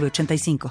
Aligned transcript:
906985. 0.00 0.70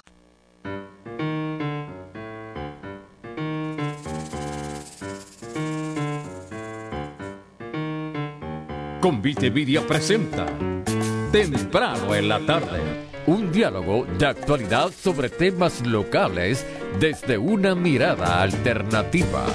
Convite 9.01 9.51
Media 9.51 9.85
presenta 9.85 10.45
Temprano 11.33 12.15
en 12.15 12.29
la 12.29 12.39
tarde, 12.45 12.79
un 13.27 13.51
diálogo 13.51 14.05
de 14.17 14.27
actualidad 14.27 14.91
sobre 14.91 15.29
temas 15.29 15.85
locales 15.85 16.65
desde 16.99 17.37
una 17.37 17.75
mirada 17.75 18.41
alternativa. 18.41 19.45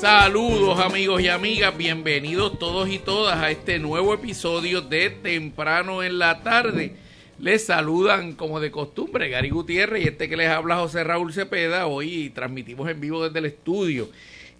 Saludos 0.00 0.80
amigos 0.80 1.20
y 1.20 1.28
amigas, 1.28 1.76
bienvenidos 1.76 2.58
todos 2.58 2.88
y 2.88 2.98
todas 2.98 3.36
a 3.36 3.50
este 3.50 3.78
nuevo 3.78 4.14
episodio 4.14 4.80
de 4.80 5.10
Temprano 5.10 6.02
en 6.02 6.18
la 6.18 6.42
tarde. 6.42 6.94
Les 7.38 7.66
saludan 7.66 8.32
como 8.32 8.60
de 8.60 8.70
costumbre 8.70 9.28
Gary 9.28 9.50
Gutiérrez 9.50 10.02
y 10.02 10.08
este 10.08 10.30
que 10.30 10.38
les 10.38 10.48
habla 10.48 10.78
José 10.78 11.04
Raúl 11.04 11.34
Cepeda. 11.34 11.86
Hoy 11.86 12.30
transmitimos 12.30 12.88
en 12.88 12.98
vivo 12.98 13.22
desde 13.22 13.40
el 13.40 13.44
estudio 13.44 14.08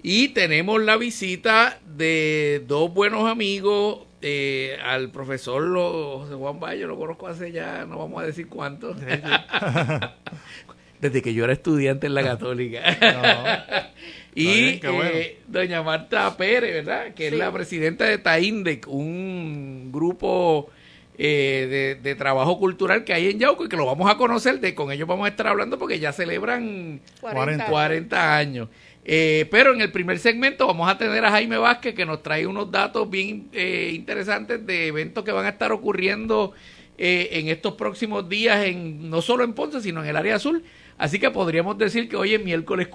y 0.02 0.28
tenemos 0.28 0.82
la 0.82 0.98
visita 0.98 1.80
de 1.86 2.62
dos 2.69 2.92
buenos 2.92 3.27
amigos, 3.27 4.00
eh, 4.20 4.77
al 4.84 5.10
profesor 5.10 5.66
José 5.75 6.34
Juan 6.34 6.60
Bayo, 6.60 6.86
lo 6.86 6.98
conozco 6.98 7.28
hace 7.28 7.50
ya, 7.50 7.86
no 7.86 7.97
vamos 7.97 8.22
a 8.22 8.27
decir 8.27 8.47
cuánto. 8.47 8.94
Desde 11.00 11.22
que 11.22 11.32
yo 11.32 11.44
era 11.44 11.54
estudiante 11.54 12.06
en 12.06 12.14
la 12.14 12.22
católica. 12.30 13.91
Y 14.34 14.80
eh, 14.82 15.38
doña 15.46 15.82
Marta 15.82 16.36
Pérez, 16.36 16.72
¿verdad? 16.72 17.14
Que 17.14 17.28
es 17.28 17.32
la 17.32 17.52
presidenta 17.52 18.04
de 18.04 18.18
TAINDEC, 18.18 18.86
un 18.88 19.90
grupo 19.92 20.70
eh, 21.18 21.98
de, 22.02 22.14
trabajo 22.14 22.58
cultural 22.58 23.04
que 23.04 23.12
hay 23.12 23.28
en 23.28 23.38
Yauco 23.38 23.66
y 23.66 23.68
que 23.68 23.76
lo 23.76 23.84
vamos 23.84 24.10
a 24.10 24.16
conocer, 24.16 24.58
de 24.58 24.74
con 24.74 24.90
ellos 24.90 25.06
vamos 25.06 25.26
a 25.26 25.28
estar 25.28 25.46
hablando 25.46 25.78
porque 25.78 25.98
ya 25.98 26.12
celebran 26.12 27.00
40, 27.20 27.66
40 27.66 28.36
años. 28.36 28.68
Eh, 29.04 29.46
pero 29.50 29.74
en 29.74 29.80
el 29.80 29.90
primer 29.92 30.18
segmento 30.18 30.66
vamos 30.66 30.90
a 30.90 30.96
tener 30.96 31.24
a 31.24 31.30
Jaime 31.30 31.58
Vázquez 31.58 31.94
que 31.94 32.06
nos 32.06 32.22
trae 32.22 32.46
unos 32.46 32.70
datos 32.70 33.08
bien 33.10 33.48
eh, 33.52 33.92
interesantes 33.94 34.64
de 34.64 34.86
eventos 34.86 35.24
que 35.24 35.32
van 35.32 35.46
a 35.46 35.50
estar 35.50 35.72
ocurriendo 35.72 36.52
eh, 37.00 37.30
en 37.32 37.48
estos 37.48 37.74
próximos 37.74 38.28
días, 38.28 38.64
en, 38.64 39.08
no 39.08 39.22
solo 39.22 39.42
en 39.42 39.54
Ponce, 39.54 39.80
sino 39.80 40.02
en 40.02 40.08
el 40.10 40.16
área 40.16 40.36
azul. 40.36 40.62
Así 40.98 41.18
que 41.18 41.30
podríamos 41.30 41.78
decir 41.78 42.08
que 42.08 42.16
hoy 42.16 42.34
es 42.34 42.44
miércoles 42.44 42.88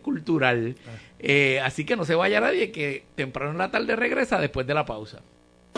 cultural. 0.00 0.76
Ah. 0.86 1.66
así 1.66 1.84
que 1.84 1.96
no 1.96 2.04
se 2.04 2.14
vaya 2.14 2.40
nadie, 2.40 2.70
que 2.70 3.02
temprano 3.16 3.50
en 3.50 3.58
la 3.58 3.70
tarde 3.72 3.96
regresa 3.96 4.40
después 4.40 4.64
de 4.66 4.74
la 4.74 4.86
pausa. 4.86 5.22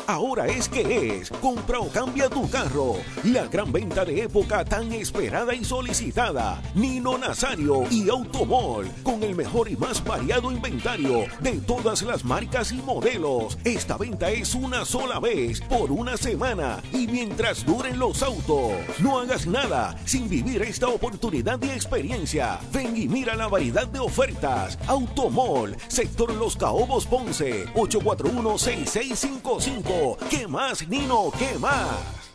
Ahora 0.07 0.47
es 0.47 0.69
que 0.69 1.19
es. 1.19 1.31
Compra 1.31 1.81
o 1.81 1.89
cambia 1.89 2.29
tu 2.29 2.49
carro. 2.51 2.97
La 3.25 3.47
gran 3.47 3.73
venta 3.73 4.05
de 4.05 4.23
época 4.23 4.65
tan 4.65 4.93
esperada 4.93 5.55
y 5.55 5.65
solicitada. 5.65 6.63
Nino 6.75 7.17
Nazario 7.17 7.85
y 7.91 8.09
Automol. 8.11 8.89
Con 9.03 9.23
el 9.23 9.35
mejor 9.35 9.71
y 9.71 9.77
más 9.77 10.05
variado 10.05 10.53
inventario 10.53 11.25
de 11.41 11.53
todas 11.61 12.03
las 12.03 12.25
marcas 12.25 12.73
y 12.73 12.77
modelos. 12.77 13.59
Esta 13.65 13.97
venta 13.97 14.31
es 14.31 14.55
una 14.55 14.85
sola 14.85 15.21
vez 15.21 15.61
por 15.63 15.91
una 15.91 16.17
semana 16.17 16.83
y 16.93 17.07
mientras 17.07 17.65
duren 17.65 17.99
los 17.99 18.23
autos. 18.23 18.73
No 18.99 19.19
hagas 19.19 19.47
nada 19.47 19.97
sin 20.05 20.29
vivir 20.29 20.63
esta 20.63 20.89
oportunidad 20.89 21.61
y 21.63 21.71
experiencia. 21.71 22.61
Ven 22.73 22.97
y 22.97 23.09
mira 23.09 23.37
la 23.37 23.49
variedad 23.49 23.87
de 23.87 24.01
ofertas. 24.01 24.79
Automol, 24.87 25.77
sector 25.89 26.33
Los 26.35 26.57
Caobos 26.57 27.07
Ponce, 27.07 27.65
841 27.75 28.59
6655 28.59 29.61
¿Qué 30.31 30.49
más, 30.49 30.87
Nino? 30.89 31.31
¿Qué 31.39 31.59
más? 31.59 32.34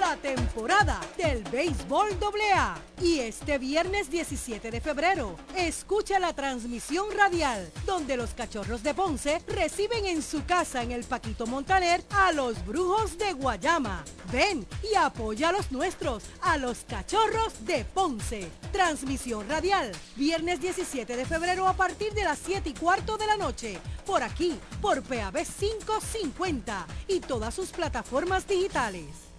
La 0.00 0.16
temporada 0.16 1.00
del 1.16 1.44
béisbol 1.44 2.18
AA 2.20 2.76
y 3.00 3.20
este 3.20 3.58
viernes 3.58 4.10
17 4.10 4.72
de 4.72 4.80
febrero, 4.80 5.36
escucha 5.56 6.18
la 6.18 6.32
transmisión 6.32 7.06
radial 7.16 7.70
donde 7.86 8.16
los 8.16 8.30
cachorros 8.30 8.82
de 8.82 8.92
Ponce 8.92 9.40
reciben 9.46 10.04
en 10.06 10.22
su 10.22 10.44
casa 10.44 10.82
en 10.82 10.90
el 10.90 11.04
Paquito 11.04 11.46
Montaner 11.46 12.02
a 12.10 12.32
los 12.32 12.66
brujos 12.66 13.18
de 13.18 13.34
Guayama. 13.34 14.04
Ven 14.32 14.66
y 14.82 14.96
apoya 14.96 15.50
a 15.50 15.52
los 15.52 15.70
nuestros, 15.70 16.24
a 16.42 16.56
los 16.56 16.78
cachorros 16.78 17.64
de 17.64 17.84
Ponce. 17.84 18.50
Transmisión 18.72 19.48
radial, 19.48 19.92
viernes 20.16 20.60
17 20.60 21.16
de 21.16 21.24
febrero 21.24 21.68
a 21.68 21.74
partir 21.74 22.12
de 22.14 22.24
las 22.24 22.40
7 22.40 22.70
y 22.70 22.74
cuarto 22.74 23.16
de 23.16 23.26
la 23.26 23.36
noche, 23.36 23.78
por 24.04 24.24
aquí, 24.24 24.58
por 24.82 25.02
PAB 25.04 25.44
550 25.44 26.86
y 27.06 27.20
todas 27.20 27.54
sus 27.54 27.70
plataformas 27.70 28.48
digitales. 28.48 29.35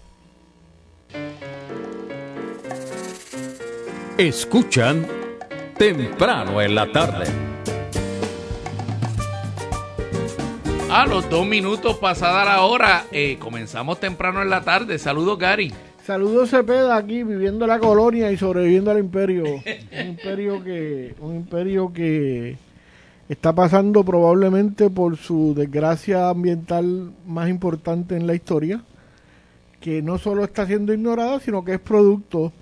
Escuchan 4.18 5.06
temprano 5.78 6.60
en 6.60 6.74
la 6.74 6.90
tarde. 6.90 7.26
A 10.90 11.06
los 11.06 11.28
dos 11.30 11.46
minutos 11.46 11.98
pasada 11.98 12.44
la 12.44 12.62
hora, 12.62 13.04
eh, 13.12 13.36
comenzamos 13.38 14.00
temprano 14.00 14.42
en 14.42 14.50
la 14.50 14.62
tarde. 14.62 14.98
Saludos, 14.98 15.38
Gary. 15.38 15.72
Saludos 16.02 16.48
Cepeda 16.48 16.96
aquí 16.96 17.22
viviendo 17.22 17.66
la 17.66 17.78
colonia 17.78 18.32
y 18.32 18.38
sobreviviendo 18.38 18.90
al 18.90 18.98
imperio. 18.98 19.44
un 19.44 20.06
imperio 20.08 20.64
que 20.64 21.14
un 21.20 21.36
imperio 21.36 21.92
que 21.92 22.56
está 23.28 23.54
pasando 23.54 24.02
probablemente 24.04 24.88
por 24.88 25.18
su 25.18 25.54
desgracia 25.54 26.30
ambiental 26.30 27.12
más 27.26 27.50
importante 27.50 28.16
en 28.16 28.26
la 28.26 28.34
historia, 28.34 28.82
que 29.80 30.02
no 30.02 30.18
solo 30.18 30.44
está 30.44 30.66
siendo 30.66 30.92
ignorada, 30.92 31.40
sino 31.40 31.64
que 31.64 31.74
es 31.74 31.80
producto 31.80 32.52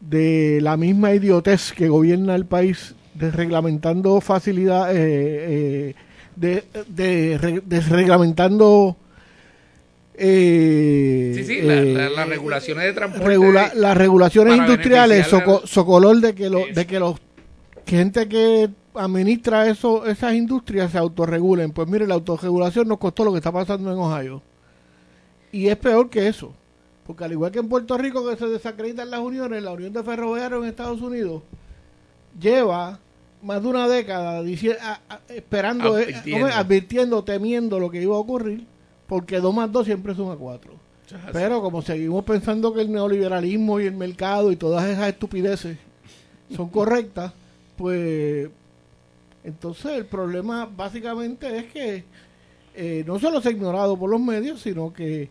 de 0.00 0.60
la 0.62 0.76
misma 0.76 1.14
idiotez 1.14 1.72
que 1.72 1.88
gobierna 1.88 2.34
el 2.34 2.46
país, 2.46 2.94
desreglamentando 3.14 4.20
facilidades, 4.20 4.96
eh, 4.96 5.94
eh, 6.40 6.64
de, 6.86 7.60
desreglamentando... 7.66 8.96
Eh, 10.22 11.32
sí, 11.34 11.44
sí, 11.44 11.62
las 11.62 12.28
regulaciones 12.28 12.84
de 12.84 12.92
transporte. 12.92 13.38
las 13.74 13.96
regulaciones 13.96 14.56
industriales, 14.56 15.26
socolor 15.64 16.20
de 16.20 16.34
que, 16.34 16.50
lo, 16.50 16.66
de 16.66 16.86
que 16.86 17.00
los 17.00 17.16
gente 17.86 18.28
que 18.28 18.70
administra 18.94 19.68
eso, 19.68 20.06
esas 20.06 20.34
industrias 20.34 20.92
se 20.92 20.98
autorregulen. 20.98 21.72
Pues 21.72 21.88
mire, 21.88 22.06
la 22.06 22.14
autorregulación 22.14 22.86
nos 22.86 22.98
costó 22.98 23.24
lo 23.24 23.32
que 23.32 23.38
está 23.38 23.50
pasando 23.50 23.90
en 23.92 23.98
Ohio. 23.98 24.42
Y 25.52 25.68
es 25.68 25.76
peor 25.76 26.08
que 26.10 26.28
eso. 26.28 26.52
Porque 27.06 27.24
al 27.24 27.32
igual 27.32 27.50
que 27.50 27.58
en 27.58 27.68
Puerto 27.68 27.98
Rico 27.98 28.28
que 28.28 28.36
se 28.36 28.46
desacreditan 28.46 29.10
las 29.10 29.20
uniones, 29.20 29.62
la 29.62 29.72
Unión 29.72 29.92
de 29.92 30.02
Ferroviarios 30.02 30.62
en 30.62 30.68
Estados 30.68 31.00
Unidos 31.00 31.42
lleva 32.38 33.00
más 33.42 33.62
de 33.62 33.68
una 33.68 33.88
década 33.88 34.42
esperando, 35.28 35.98
eh, 35.98 36.14
advirtiendo. 36.54 37.24
temiendo 37.24 37.80
lo 37.80 37.90
que 37.90 38.02
iba 38.02 38.14
a 38.14 38.18
ocurrir, 38.18 38.64
porque 39.06 39.40
2 39.40 39.54
más 39.54 39.72
2 39.72 39.86
siempre 39.86 40.14
suma 40.14 40.36
4. 40.36 40.72
Pero 41.32 41.60
como 41.60 41.82
seguimos 41.82 42.24
pensando 42.24 42.72
que 42.72 42.82
el 42.82 42.92
neoliberalismo 42.92 43.80
y 43.80 43.86
el 43.86 43.94
mercado 43.94 44.52
y 44.52 44.56
todas 44.56 44.84
esas 44.88 45.08
estupideces 45.08 45.76
son 46.54 46.68
correctas, 46.70 47.32
pues 47.76 48.48
entonces 49.42 49.92
el 49.92 50.06
problema 50.06 50.68
básicamente 50.76 51.58
es 51.58 51.64
que 51.72 52.04
eh, 52.74 53.02
no 53.06 53.18
solo 53.18 53.40
se 53.40 53.48
ha 53.48 53.52
ignorado 53.52 53.98
por 53.98 54.10
los 54.10 54.20
medios, 54.20 54.60
sino 54.60 54.92
que 54.92 55.28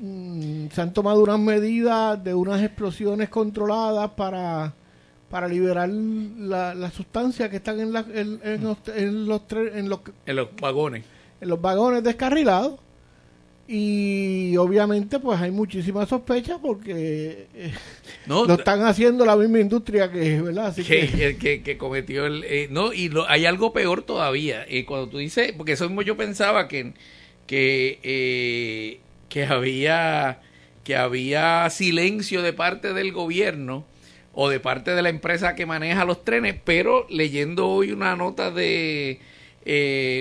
Mm, 0.00 0.68
se 0.72 0.80
han 0.80 0.92
tomado 0.92 1.22
unas 1.22 1.40
medidas 1.40 2.22
de 2.22 2.32
unas 2.32 2.62
explosiones 2.62 3.28
controladas 3.28 4.10
para, 4.10 4.72
para 5.28 5.48
liberar 5.48 5.88
las 5.88 6.92
sustancias 6.94 7.50
que 7.50 7.56
están 7.56 7.80
en, 7.80 7.96
en, 8.14 8.62
los, 8.62 8.78
en, 8.94 9.26
los, 9.26 9.42
en 9.74 10.36
los 10.36 10.48
vagones. 10.60 11.04
En 11.40 11.48
los 11.48 11.60
vagones 11.60 12.04
descarrilados. 12.04 12.78
y 13.66 14.56
obviamente 14.56 15.18
pues 15.18 15.40
hay 15.40 15.50
muchísimas 15.50 16.08
sospechas 16.08 16.58
porque 16.62 17.48
eh, 17.54 17.72
no, 18.26 18.44
lo 18.44 18.54
están 18.54 18.82
haciendo 18.82 19.26
la 19.26 19.36
misma 19.36 19.58
industria 19.58 20.10
que, 20.12 20.40
¿verdad? 20.40 20.66
Así 20.66 20.84
que, 20.84 21.60
que, 21.64 21.76
cometió 21.76 22.24
el... 22.24 22.44
Eh, 22.44 22.68
no, 22.70 22.92
y 22.92 23.10
hay 23.26 23.46
algo 23.46 23.72
peor 23.72 24.02
todavía. 24.02 24.64
Eh, 24.68 24.84
cuando 24.84 25.08
tú 25.08 25.18
dices, 25.18 25.52
porque 25.56 25.72
eso 25.72 25.86
mismo 25.86 26.02
yo 26.02 26.16
pensaba 26.16 26.68
que, 26.68 26.94
que, 27.46 29.00
que, 29.28 29.44
había, 29.44 30.40
que 30.84 30.96
había 30.96 31.68
silencio 31.70 32.42
de 32.42 32.52
parte 32.52 32.92
del 32.92 33.12
gobierno 33.12 33.84
o 34.32 34.48
de 34.48 34.60
parte 34.60 34.92
de 34.92 35.02
la 35.02 35.08
empresa 35.08 35.54
que 35.54 35.66
maneja 35.66 36.04
los 36.04 36.24
trenes, 36.24 36.56
pero 36.64 37.06
leyendo 37.10 37.68
hoy 37.68 37.92
una 37.92 38.14
nota 38.16 38.50
de 38.50 39.20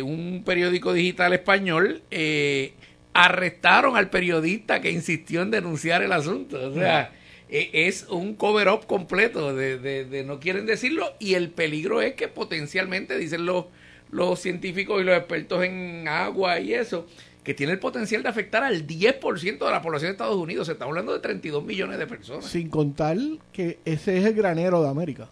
un 0.04 0.44
periódico 0.46 0.92
digital 0.92 1.34
español, 1.34 2.02
eh, 2.12 2.74
arrestaron 3.14 3.98
al 3.98 4.10
periodista 4.12 4.80
que 4.80 4.92
insistió 4.92 5.42
en 5.42 5.52
denunciar 5.52 6.04
el 6.04 6.12
asunto. 6.12 6.70
O 6.70 6.74
sea, 6.74 7.12
e, 7.50 7.70
es 7.74 8.06
un 8.10 8.36
cover-up 8.36 8.86
completo 8.86 9.56
de, 9.56 9.80
de, 9.80 10.24
no 10.24 10.40
quieren 10.40 10.66
decirlo 10.66 11.14
y 11.20 11.34
el 11.34 11.50
peligro 11.50 12.02
es 12.02 12.14
que 12.14 12.28
potencialmente, 12.28 13.18
dicen 13.18 13.46
los, 13.46 13.66
los 14.12 14.40
científicos 14.40 15.02
y 15.02 15.04
los 15.04 15.18
expertos 15.18 15.64
en 15.64 16.08
agua 16.08 16.60
y 16.60 16.74
eso, 16.76 17.08
que 17.48 17.54
tiene 17.54 17.72
el 17.72 17.80
potencial 17.80 18.22
de 18.24 18.28
afectar 18.28 18.62
al 18.62 18.86
10% 18.86 19.58
de 19.58 19.72
la 19.72 19.82
población 19.82 20.10
de 20.10 20.12
Estados 20.12 20.36
Unidos. 20.36 20.68
Se 20.68 20.74
está 20.74 20.84
hablando 20.84 21.14
de 21.14 21.20
32 21.20 21.64
millones 21.64 21.98
de 21.98 22.06
personas. 22.06 22.44
Sin 22.44 22.68
contar 22.70 23.16
que 23.54 23.80
ese 23.86 24.18
es 24.18 24.26
el 24.26 24.34
granero 24.34 24.84
de 24.84 24.90
América. 24.90 25.30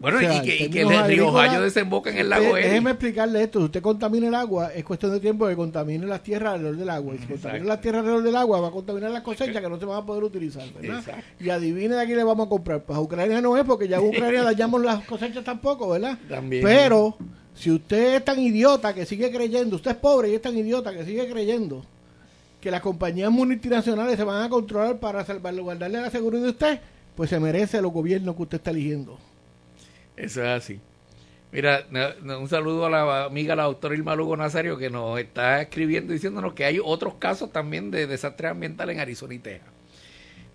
Bueno, 0.00 0.20
y, 0.20 0.40
que, 0.68 0.82
el 0.82 1.06
río 1.06 1.28
Ohio 1.28 1.62
desemboca 1.62 2.10
en 2.10 2.18
el 2.18 2.28
lago 2.28 2.56
Déjeme 2.56 2.90
explicarle 2.90 3.44
esto. 3.44 3.60
Si 3.60 3.66
usted 3.66 3.80
contamina 3.80 4.26
el 4.26 4.34
agua, 4.34 4.72
es 4.74 4.84
cuestión 4.84 5.12
de 5.12 5.20
tiempo 5.20 5.46
que 5.46 5.54
contamine 5.54 6.04
las 6.04 6.20
tierras 6.24 6.54
alrededor 6.54 6.76
del 6.76 6.90
agua. 6.90 7.14
Y 7.14 7.18
si 7.18 7.26
contamina 7.26 7.64
las 7.64 7.80
tierras 7.80 8.00
alrededor 8.00 8.24
del 8.24 8.34
agua, 8.34 8.60
va 8.60 8.66
a 8.66 8.72
contaminar 8.72 9.12
las 9.12 9.22
cosechas 9.22 9.62
que 9.62 9.68
no 9.68 9.78
se 9.78 9.84
van 9.84 10.02
a 10.02 10.04
poder 10.04 10.24
utilizar. 10.24 10.64
¿verdad? 10.72 11.04
Y 11.38 11.48
adivine 11.48 11.94
de 11.94 12.00
aquí 12.00 12.16
le 12.16 12.24
vamos 12.24 12.46
a 12.46 12.48
comprar. 12.48 12.82
Pues 12.82 12.98
a 12.98 13.00
Ucrania 13.00 13.40
no 13.40 13.56
es, 13.56 13.62
porque 13.62 13.86
ya 13.86 13.98
en 13.98 14.08
Ucrania 14.08 14.42
dañamos 14.42 14.82
las 14.82 15.04
cosechas 15.04 15.44
tampoco, 15.44 15.90
¿verdad? 15.90 16.18
También. 16.28 16.64
Pero, 16.64 17.16
si 17.62 17.70
usted 17.70 18.16
es 18.16 18.24
tan 18.24 18.40
idiota 18.40 18.92
que 18.92 19.06
sigue 19.06 19.30
creyendo, 19.30 19.76
usted 19.76 19.92
es 19.92 19.96
pobre 19.96 20.30
y 20.30 20.34
es 20.34 20.42
tan 20.42 20.56
idiota 20.58 20.92
que 20.92 21.04
sigue 21.04 21.28
creyendo 21.30 21.84
que 22.60 22.72
las 22.72 22.80
compañías 22.80 23.30
multinacionales 23.30 24.16
se 24.16 24.24
van 24.24 24.42
a 24.42 24.48
controlar 24.48 24.98
para 24.98 25.24
salvaguardarle 25.24 26.00
la 26.00 26.10
seguridad 26.10 26.42
de 26.42 26.48
usted, 26.48 26.80
pues 27.14 27.30
se 27.30 27.38
merece 27.38 27.80
los 27.80 27.92
gobiernos 27.92 28.34
que 28.34 28.42
usted 28.42 28.58
está 28.58 28.72
eligiendo. 28.72 29.16
Eso 30.16 30.42
es 30.42 30.48
así. 30.48 30.80
Mira, 31.52 31.86
un 32.36 32.48
saludo 32.48 32.86
a 32.86 32.90
la 32.90 33.24
amiga, 33.26 33.54
la 33.54 33.62
doctora 33.62 33.94
Irma 33.94 34.16
Lugo 34.16 34.36
Nazario, 34.36 34.76
que 34.76 34.90
nos 34.90 35.20
está 35.20 35.62
escribiendo 35.62 36.12
diciéndonos 36.12 36.54
que 36.54 36.64
hay 36.64 36.80
otros 36.82 37.14
casos 37.14 37.52
también 37.52 37.92
de 37.92 38.08
desastre 38.08 38.48
ambiental 38.48 38.90
en 38.90 38.98
Arizona 38.98 39.34
y 39.34 39.38
Texas. 39.38 39.68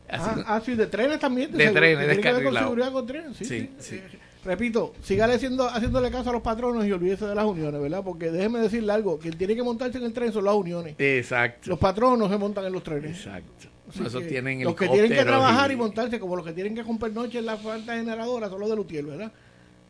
ah, 0.10 0.44
ah, 0.46 0.62
sí, 0.62 0.76
de 0.76 0.88
trenes 0.88 1.20
también. 1.22 1.54
De, 1.54 1.70
trenes, 1.70 2.06
de 2.06 2.22
seguridad 2.22 2.92
con 2.92 3.08
trenes. 3.08 3.38
Sí, 3.38 3.70
sí, 3.80 4.02
repito, 4.44 4.94
sígale 5.02 5.36
haciendo, 5.36 5.68
haciéndole 5.68 6.12
caso 6.12 6.30
a 6.30 6.34
los 6.34 6.42
patronos 6.42 6.86
y 6.86 6.92
olvídese 6.92 7.26
de 7.26 7.36
las 7.36 7.46
uniones, 7.46 7.82
¿verdad? 7.82 8.04
Porque 8.04 8.32
déjeme 8.32 8.60
decirle 8.60 8.92
algo, 8.92 9.20
quien 9.20 9.38
tiene 9.38 9.56
que 9.56 9.64
montarse 9.64 9.98
en 9.98 10.04
el 10.06 10.14
tren 10.14 10.32
son 10.32 10.46
las 10.46 10.56
uniones. 10.56 10.96
Exacto. 10.98 11.70
Los 11.70 11.80
patronos 11.80 12.30
se 12.30 12.38
montan 12.38 12.66
en 12.66 12.74
los 12.74 12.84
trenes. 12.84 13.18
Exacto. 13.18 13.68
Eso 14.06 14.22
tienen 14.22 14.64
los 14.64 14.76
que 14.76 14.88
tienen 14.90 15.12
que 15.12 15.24
trabajar 15.24 15.72
y... 15.72 15.76
montarse, 15.78 16.20
como 16.20 16.36
los 16.36 16.46
que 16.46 16.52
tienen 16.52 16.76
que 16.76 16.84
comprar 16.84 17.12
noche 17.12 17.40
en 17.40 17.46
la 17.46 17.56
falta 17.56 17.96
generadora, 17.96 18.50
son 18.50 18.60
los 18.60 18.70
de 18.70 18.76
Lutiel, 18.76 19.06
¿verdad? 19.06 19.32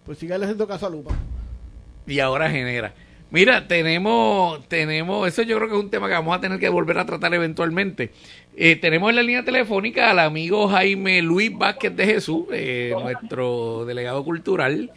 pues 0.08 0.18
sigue 0.20 0.34
haciendo 0.34 0.66
caso 0.66 0.88
a 0.88 0.90
Lupa. 0.90 1.14
Y 2.08 2.20
ahora 2.20 2.50
genera. 2.50 2.94
Mira, 3.30 3.68
tenemos, 3.68 4.66
tenemos, 4.70 5.28
eso 5.28 5.42
yo 5.42 5.58
creo 5.58 5.68
que 5.68 5.76
es 5.76 5.84
un 5.84 5.90
tema 5.90 6.08
que 6.08 6.14
vamos 6.14 6.38
a 6.38 6.40
tener 6.40 6.60
que 6.60 6.70
volver 6.70 6.98
a 6.98 7.06
tratar 7.06 7.34
eventualmente. 7.34 8.12
Eh, 8.56 8.78
tenemos 8.78 9.10
en 9.10 9.18
la 9.18 9.24
línea 9.24 9.44
telefónica 9.44 10.10
al 10.10 10.20
amigo 10.20 10.70
Jaime 10.70 11.22
Luis 11.22 11.56
Vázquez 11.56 11.94
de 11.94 12.06
Jesús, 12.06 12.46
eh, 12.54 12.96
nuestro 12.98 13.84
delegado 13.86 14.24
cultural, 14.24 14.92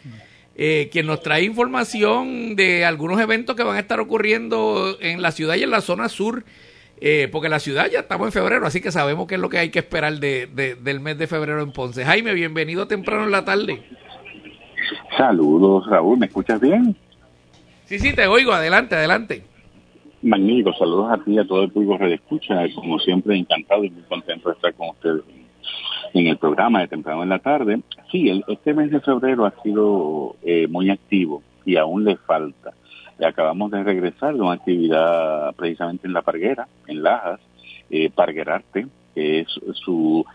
eh, 0.55 0.87
quien 0.93 1.07
nos 1.07 1.21
trae 1.21 1.43
información 1.43 2.55
de 2.55 2.85
algunos 2.85 3.19
eventos 3.19 3.57
que 3.57 3.63
van 3.63 3.75
a 3.75 3.79
estar 3.79 3.99
ocurriendo 3.99 4.97
en 5.01 5.21
la 5.21 5.31
ciudad 5.31 5.55
y 5.55 5.63
en 5.63 5.71
la 5.71 5.81
zona 5.81 6.07
sur, 6.07 6.45
porque 7.31 7.49
la 7.49 7.59
ciudad 7.59 7.89
ya 7.91 8.01
estamos 8.01 8.27
en 8.27 8.31
febrero, 8.31 8.65
así 8.65 8.79
que 8.79 8.91
sabemos 8.91 9.27
qué 9.27 9.35
es 9.35 9.41
lo 9.41 9.49
que 9.49 9.57
hay 9.57 9.71
que 9.71 9.79
esperar 9.79 10.19
de, 10.19 10.47
del 10.79 10.99
mes 11.01 11.17
de 11.17 11.27
febrero 11.27 11.61
en 11.63 11.71
Ponce. 11.71 12.05
Jaime, 12.05 12.33
bienvenido 12.33 12.87
temprano 12.87 13.25
en 13.25 13.31
la 13.31 13.43
tarde. 13.43 13.81
Saludos, 15.17 15.87
Raúl, 15.87 16.17
¿me 16.19 16.27
escuchas 16.27 16.61
bien? 16.61 16.95
Sí, 17.91 17.99
sí, 17.99 18.15
te 18.15 18.25
oigo, 18.25 18.53
adelante, 18.53 18.95
adelante. 18.95 19.43
Magnífico, 20.21 20.71
saludos 20.79 21.11
a 21.11 21.17
ti 21.25 21.33
y 21.33 21.39
a 21.39 21.45
todo 21.45 21.63
el 21.63 21.71
público 21.71 21.97
que 21.97 22.13
escucha, 22.13 22.63
como 22.73 22.97
siempre 22.99 23.35
encantado 23.35 23.83
y 23.83 23.89
muy 23.89 24.03
contento 24.03 24.47
de 24.47 24.55
estar 24.55 24.73
con 24.75 24.91
ustedes 24.91 25.23
en 26.13 26.27
el 26.27 26.37
programa 26.37 26.79
de 26.79 26.87
temprano 26.87 27.21
en 27.21 27.27
la 27.27 27.39
tarde. 27.39 27.81
Sí, 28.09 28.29
el, 28.29 28.45
este 28.47 28.73
mes 28.73 28.91
de 28.91 29.01
febrero 29.01 29.45
ha 29.45 29.53
sido 29.61 30.37
eh, 30.41 30.67
muy 30.69 30.89
activo 30.89 31.43
y 31.65 31.75
aún 31.75 32.05
le 32.05 32.15
falta. 32.15 32.71
Acabamos 33.21 33.71
de 33.71 33.83
regresar 33.83 34.35
de 34.35 34.41
una 34.41 34.53
actividad 34.53 35.53
precisamente 35.57 36.07
en 36.07 36.13
La 36.13 36.21
Parguera, 36.21 36.69
en 36.87 37.03
Lajas, 37.03 37.41
eh, 37.89 38.09
Parguerarte, 38.09 38.87
que 39.13 39.41
es 39.41 39.47
su 39.73 40.25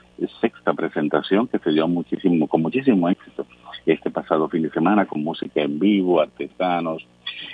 sexta 0.42 0.74
presentación 0.74 1.48
que 1.48 1.58
se 1.60 1.70
dio 1.70 1.88
muchísimo, 1.88 2.48
con 2.48 2.60
muchísimo 2.60 3.08
éxito 3.08 3.46
este 3.86 4.10
pasado 4.10 4.48
fin 4.48 4.62
de 4.62 4.70
semana 4.70 5.06
con 5.06 5.22
música 5.22 5.62
en 5.62 5.78
vivo, 5.78 6.20
artesanos, 6.20 7.06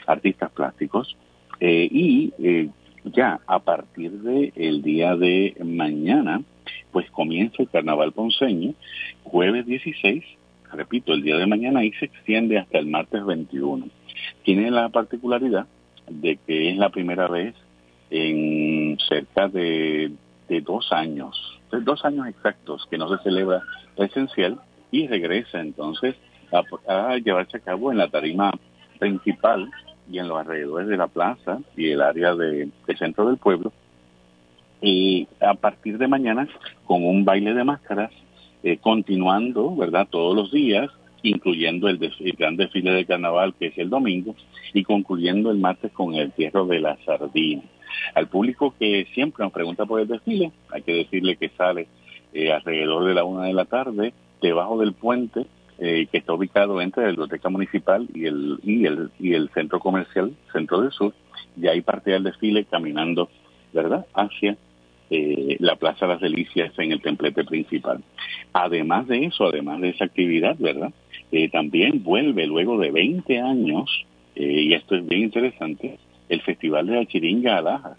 artistas 0.06 0.50
plásticos. 0.50 1.16
Eh, 1.60 1.88
y 1.90 2.32
eh, 2.38 2.68
ya 3.04 3.40
a 3.46 3.58
partir 3.60 4.12
del 4.12 4.52
el 4.56 4.82
día 4.82 5.16
de 5.16 5.56
mañana, 5.64 6.42
pues 6.90 7.10
comienza 7.10 7.62
el 7.62 7.68
carnaval 7.68 8.12
ponceño, 8.12 8.74
jueves 9.24 9.66
16, 9.66 10.24
repito, 10.72 11.12
el 11.12 11.22
día 11.22 11.36
de 11.36 11.46
mañana 11.46 11.84
y 11.84 11.92
se 11.92 12.06
extiende 12.06 12.58
hasta 12.58 12.78
el 12.78 12.86
martes 12.86 13.24
21. 13.24 13.88
Tiene 14.44 14.70
la 14.70 14.88
particularidad 14.88 15.66
de 16.08 16.38
que 16.46 16.70
es 16.70 16.76
la 16.76 16.90
primera 16.90 17.28
vez 17.28 17.54
en 18.10 18.98
cerca 19.08 19.48
de, 19.48 20.12
de 20.48 20.60
dos 20.60 20.92
años, 20.92 21.60
dos 21.70 22.04
años 22.04 22.26
exactos 22.28 22.86
que 22.90 22.98
no 22.98 23.08
se 23.08 23.22
celebra 23.22 23.62
presencial 23.96 24.60
y 24.90 25.06
regresa 25.06 25.60
entonces 25.60 26.14
a, 26.86 27.16
llevarse 27.16 27.56
a 27.56 27.60
cabo 27.60 27.90
en 27.90 27.98
la 27.98 28.08
tarima 28.08 28.52
principal 29.02 29.68
y 30.08 30.18
en 30.20 30.28
los 30.28 30.38
alrededores 30.38 30.86
de 30.86 30.96
la 30.96 31.08
plaza 31.08 31.58
y 31.76 31.90
el 31.90 32.00
área 32.00 32.36
de, 32.36 32.68
del 32.86 32.98
centro 32.98 33.26
del 33.26 33.36
pueblo. 33.36 33.72
Y 34.80 35.26
a 35.40 35.54
partir 35.54 35.98
de 35.98 36.06
mañana, 36.06 36.48
con 36.86 37.04
un 37.04 37.24
baile 37.24 37.52
de 37.52 37.64
máscaras, 37.64 38.12
eh, 38.62 38.76
continuando, 38.76 39.74
¿verdad? 39.74 40.06
Todos 40.08 40.36
los 40.36 40.52
días, 40.52 40.88
incluyendo 41.22 41.88
el, 41.88 42.00
el, 42.00 42.32
gran 42.34 42.56
desfile 42.56 42.92
de 42.92 43.04
carnaval 43.04 43.54
que 43.58 43.66
es 43.66 43.78
el 43.78 43.90
domingo 43.90 44.36
y 44.72 44.84
concluyendo 44.84 45.50
el 45.50 45.58
martes 45.58 45.90
con 45.90 46.14
el 46.14 46.30
cierre 46.32 46.64
de 46.66 46.78
la 46.78 46.96
sardina. 47.04 47.62
Al 48.14 48.28
público 48.28 48.72
que 48.78 49.06
siempre 49.14 49.44
nos 49.44 49.52
pregunta 49.52 49.84
por 49.84 50.00
el 50.00 50.06
desfile, 50.06 50.52
hay 50.70 50.82
que 50.82 50.94
decirle 50.94 51.36
que 51.36 51.48
sale 51.48 51.88
eh, 52.32 52.52
alrededor 52.52 53.04
de 53.04 53.14
la 53.14 53.24
una 53.24 53.46
de 53.46 53.52
la 53.52 53.64
tarde 53.64 54.14
debajo 54.40 54.78
del 54.78 54.92
puente 54.92 55.46
eh, 55.84 56.06
que 56.12 56.18
está 56.18 56.32
ubicado 56.32 56.80
entre 56.80 57.02
la 57.02 57.08
biblioteca 57.08 57.48
municipal 57.48 58.06
y 58.14 58.26
el, 58.26 58.60
y 58.62 58.86
el, 58.86 59.10
y 59.18 59.34
el 59.34 59.48
centro 59.48 59.80
comercial, 59.80 60.32
Centro 60.52 60.80
del 60.80 60.92
Sur, 60.92 61.12
y 61.60 61.66
ahí 61.66 61.80
parte 61.80 62.14
el 62.14 62.22
desfile 62.22 62.64
caminando, 62.66 63.28
¿verdad?, 63.72 64.06
hacia 64.14 64.56
eh, 65.10 65.56
la 65.58 65.74
Plaza 65.74 66.06
las 66.06 66.20
Delicias 66.20 66.72
en 66.78 66.92
el 66.92 67.02
templete 67.02 67.42
principal. 67.42 68.00
Además 68.52 69.08
de 69.08 69.24
eso, 69.24 69.46
además 69.46 69.80
de 69.80 69.88
esa 69.88 70.04
actividad, 70.04 70.54
¿verdad?, 70.56 70.92
eh, 71.32 71.48
también 71.48 72.04
vuelve 72.04 72.46
luego 72.46 72.78
de 72.78 72.92
20 72.92 73.40
años, 73.40 74.06
y 74.36 74.72
esto 74.74 74.94
es 74.94 75.04
bien 75.04 75.22
interesante, 75.22 75.98
el 76.28 76.42
Festival 76.42 76.86
de 76.86 76.94
la 76.94 77.06
Chiringa 77.06 77.58
Alajas. 77.58 77.98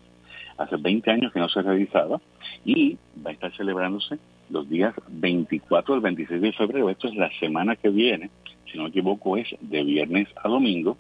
Hace 0.58 0.78
20 0.78 1.12
años 1.12 1.34
que 1.34 1.40
no 1.42 1.50
se 1.50 1.62
realizaba 1.62 2.22
y 2.64 2.98
va 3.26 3.32
a 3.32 3.34
estar 3.34 3.52
celebrándose 3.58 4.20
los 4.54 4.70
días 4.70 4.94
24 5.10 5.96
al 5.96 6.02
26 6.02 6.42
de 6.42 6.54
febrero. 6.54 6.90
Esto 6.90 7.08
es 7.08 7.16
la 7.16 7.30
semana 7.40 7.76
que 7.76 7.90
viene, 7.90 8.30
si 8.72 8.78
no 8.78 8.84
me 8.84 8.90
equivoco, 8.90 9.36
es 9.36 9.48
de 9.60 9.84
viernes 9.84 10.30
a 10.42 10.48
domingo 10.48 10.96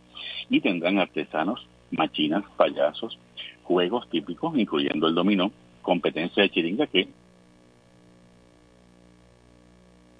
y 0.49 0.59
tendrán 0.59 0.97
artesanos, 0.97 1.65
machinas, 1.91 2.43
payasos, 2.57 3.17
juegos 3.63 4.09
típicos, 4.09 4.57
incluyendo 4.57 5.07
el 5.07 5.15
dominó, 5.15 5.51
competencia 5.81 6.43
de 6.43 6.49
chiringa 6.49 6.87
que... 6.87 7.07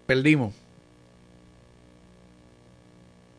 Perdimos. 0.05 0.53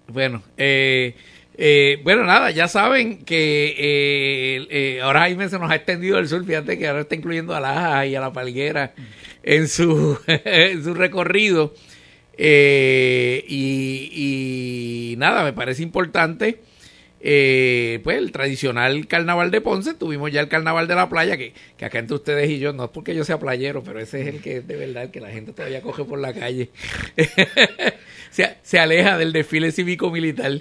Bueno, 0.09 0.43
eh, 0.57 1.15
eh, 1.57 2.01
bueno, 2.03 2.25
nada, 2.25 2.51
ya 2.51 2.69
saben 2.69 3.25
que 3.25 3.75
eh, 3.79 4.67
eh, 4.71 5.01
ahora 5.03 5.21
Jaime 5.21 5.49
se 5.49 5.59
nos 5.59 5.71
ha 5.71 5.77
extendido 5.77 6.19
el 6.19 6.29
sur, 6.29 6.45
fíjate 6.45 6.79
que 6.79 6.89
ahora 6.89 7.03
está 7.03 7.15
incluyendo 7.15 7.55
a 7.55 7.61
la 7.61 8.07
y 8.07 8.15
a 8.15 8.21
la 8.21 8.33
Palguera 8.33 8.95
en 9.43 9.69
su, 9.69 10.19
recorrido. 10.95 11.75
Y, 12.37 13.45
y, 14.13 15.15
nada, 15.17 15.45
me 15.45 15.53
parece 15.53 15.85
importante 15.85 16.59
eh, 17.27 18.01
pues 18.05 18.19
el 18.19 18.33
tradicional 18.33 19.07
carnaval 19.07 19.51
de 19.51 19.63
Ponce, 19.63 19.95
tuvimos 19.95 20.31
ya 20.31 20.43
el 20.43 20.49
carnaval 20.49 20.87
de 20.87 20.95
la 20.95 21.09
playa, 21.09 21.39
que, 21.39 21.55
acá 21.81 21.99
entre 21.99 22.17
ustedes 22.17 22.51
y 22.51 22.59
yo, 22.59 22.75
no 22.75 22.85
es 22.85 22.91
porque 22.91 23.15
yo 23.15 23.25
sea 23.25 23.39
playero, 23.39 23.83
pero 23.83 23.99
ese 23.99 24.21
es 24.21 24.27
el 24.27 24.43
que 24.43 24.61
de 24.61 24.77
verdad, 24.77 25.11
que 25.11 25.21
la 25.21 25.31
gente 25.31 25.55
todavía 25.55 25.81
coge 25.81 26.05
por 26.05 26.19
la 26.19 26.35
calle. 26.35 26.69
se 28.31 28.79
aleja 28.79 29.17
del 29.17 29.33
desfile 29.33 29.73
cívico-militar. 29.73 30.61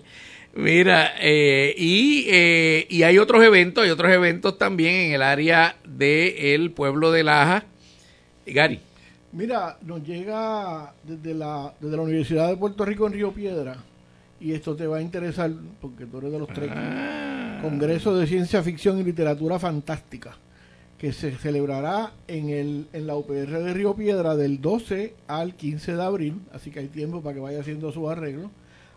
Mira, 0.55 1.13
eh, 1.19 1.73
y, 1.75 2.27
eh, 2.29 2.85
y 2.87 3.01
hay 3.03 3.17
otros 3.17 3.43
eventos, 3.43 3.83
hay 3.83 3.89
otros 3.89 4.11
eventos 4.11 4.57
también 4.59 4.93
en 4.93 5.13
el 5.13 5.23
área 5.23 5.77
del 5.83 6.71
pueblo 6.71 7.11
de 7.11 7.23
Laja. 7.23 7.65
Gary. 8.45 8.79
Mira, 9.31 9.79
nos 9.81 10.03
llega 10.05 10.93
desde 11.03 11.33
la, 11.33 11.73
desde 11.79 11.97
la 11.97 12.03
Universidad 12.03 12.49
de 12.49 12.57
Puerto 12.57 12.85
Rico 12.85 13.07
en 13.07 13.13
Río 13.13 13.31
Piedra, 13.31 13.77
y 14.39 14.51
esto 14.51 14.75
te 14.75 14.85
va 14.85 14.97
a 14.97 15.01
interesar 15.01 15.51
porque 15.81 16.05
tú 16.05 16.19
eres 16.19 16.31
de 16.31 16.39
los 16.39 16.47
tres. 16.49 16.69
Ah. 16.71 17.57
Congreso 17.63 18.15
de 18.15 18.27
Ciencia 18.27 18.61
Ficción 18.61 18.99
y 18.99 19.03
Literatura 19.03 19.57
Fantástica, 19.57 20.37
que 20.99 21.13
se 21.13 21.31
celebrará 21.31 22.11
en, 22.27 22.49
el, 22.49 22.87
en 22.93 23.07
la 23.07 23.15
UPR 23.15 23.59
de 23.59 23.73
Río 23.73 23.95
Piedra 23.95 24.35
del 24.35 24.61
12 24.61 25.15
al 25.27 25.55
15 25.55 25.95
de 25.95 26.03
abril, 26.03 26.41
así 26.51 26.69
que 26.69 26.81
hay 26.81 26.89
tiempo 26.89 27.21
para 27.21 27.33
que 27.33 27.39
vaya 27.39 27.61
haciendo 27.61 27.91
su 27.91 28.07
arreglo 28.07 28.51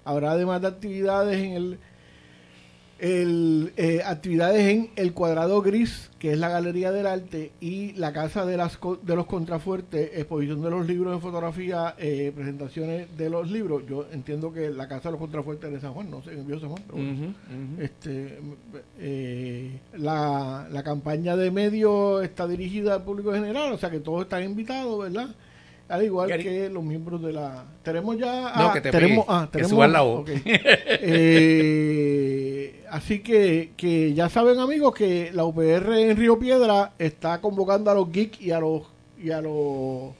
Habrá 0.07 0.31
además 0.31 0.63
de 0.63 0.69
actividades 0.69 1.37
en 1.39 1.53
el, 1.53 1.79
el 3.01 3.73
eh, 3.77 4.03
actividades 4.05 4.63
en 4.63 4.91
el 4.95 5.13
cuadrado 5.13 5.61
gris, 5.63 6.11
que 6.21 6.33
es 6.33 6.39
la 6.39 6.49
Galería 6.49 6.93
del 6.93 7.07
Arte, 7.07 7.51
y 7.61 7.93
la 7.95 8.13
Casa 8.13 8.47
de, 8.47 8.57
las, 8.57 8.79
de 9.03 9.17
los 9.17 9.27
Contrafuertes, 9.27 10.13
exposición 10.15 10.63
de 10.63 10.71
los 10.71 10.87
libros 10.87 11.13
de 11.13 11.21
fotografía, 11.21 11.97
eh, 11.99 12.33
presentaciones 12.35 13.15
de 13.19 13.29
los 13.29 13.51
libros. 13.51 13.83
Yo 13.89 14.07
entiendo 14.13 14.53
que 14.53 14.71
la 14.71 14.87
Casa 14.87 15.09
de 15.09 15.13
los 15.15 15.21
Contrafuertes 15.21 15.73
de 15.73 15.81
San 15.81 15.93
Juan, 15.93 16.09
no 16.09 16.23
sé, 16.23 16.35
en 16.35 16.61
San 16.61 16.71
Juan, 16.71 16.83
pero 16.87 17.85
Este, 17.85 18.39
eh, 19.01 19.81
la, 19.99 20.69
la 20.71 20.83
campaña 20.85 21.37
de 21.37 21.51
medios 21.51 22.23
está 22.23 22.47
dirigida 22.47 22.95
al 22.95 23.03
público 23.03 23.33
general, 23.33 23.73
o 23.73 23.79
sea 23.79 23.91
que 23.91 23.99
todos 23.99 24.23
están 24.23 24.45
invitados, 24.45 24.99
¿verdad? 25.01 25.35
Al 25.88 26.05
igual 26.05 26.28
que 26.28 26.69
los 26.69 26.83
miembros 26.83 27.23
de 27.23 27.33
la... 27.33 27.64
Tenemos 27.83 28.19
ya... 28.19 28.52
No, 28.57 28.73
que 28.73 28.81
te 28.81 28.90
tenemos, 28.90 29.25
ah, 29.28 29.49
tenemos, 29.50 29.88
la 29.88 30.00
voz. 30.00 30.28
eh, 30.99 32.85
así 32.90 33.21
que, 33.21 33.71
que 33.76 34.12
ya 34.12 34.28
saben 34.28 34.59
amigos 34.59 34.93
que 34.95 35.31
la 35.33 35.45
UPR 35.45 35.95
en 35.99 36.16
Río 36.16 36.38
Piedra 36.38 36.93
está 36.99 37.40
convocando 37.40 37.90
a 37.90 37.95
los 37.95 38.11
geeks 38.11 38.40
y 38.40 38.50
a 38.50 38.59
los... 38.59 38.83
Y 39.19 39.31
a 39.31 39.40
los 39.40 40.12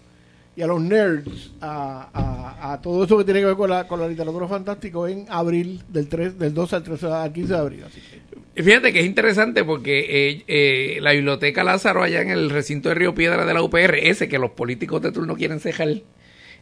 y 0.57 0.63
a 0.63 0.67
los 0.67 0.81
nerds 0.81 1.53
a, 1.61 2.09
a, 2.15 2.73
a, 2.73 2.81
todo 2.81 3.05
eso 3.05 3.19
que 3.19 3.25
tiene 3.25 3.41
que 3.41 3.47
ver 3.47 3.57
con 3.57 3.69
la, 3.69 3.87
con 3.87 4.01
la 4.01 4.09
literatura 4.09 4.49
fantástica 4.49 4.99
en 5.07 5.27
abril 5.29 5.83
del 5.87 6.09
3 6.09 6.39
del 6.39 6.55
12 6.55 6.77
al 6.77 6.83
13 6.83 7.07
al 7.09 7.33
15 7.33 7.53
de 7.53 7.59
abril. 7.59 7.85
Así 7.85 8.01
que 8.01 8.36
Fíjate 8.57 8.91
que 8.95 9.01
es 9.01 9.07
interesante 9.07 9.65
porque 9.65 10.07
eh, 10.09 10.45
eh, 10.47 10.99
la 11.03 11.13
biblioteca 11.13 11.63
Lázaro 11.63 12.03
allá 12.03 12.23
en 12.23 12.31
el 12.31 12.49
recinto 12.49 12.89
de 12.89 12.95
Río 12.95 13.15
Piedra 13.15 13.45
de 13.45 13.53
la 13.53 13.63
UPR, 13.63 13.97
ese 13.97 14.29
que 14.29 14.39
los 14.39 14.53
políticos 14.53 15.03
de 15.03 15.13
turno 15.13 15.37
quieren 15.37 15.61
cejar, 15.61 15.89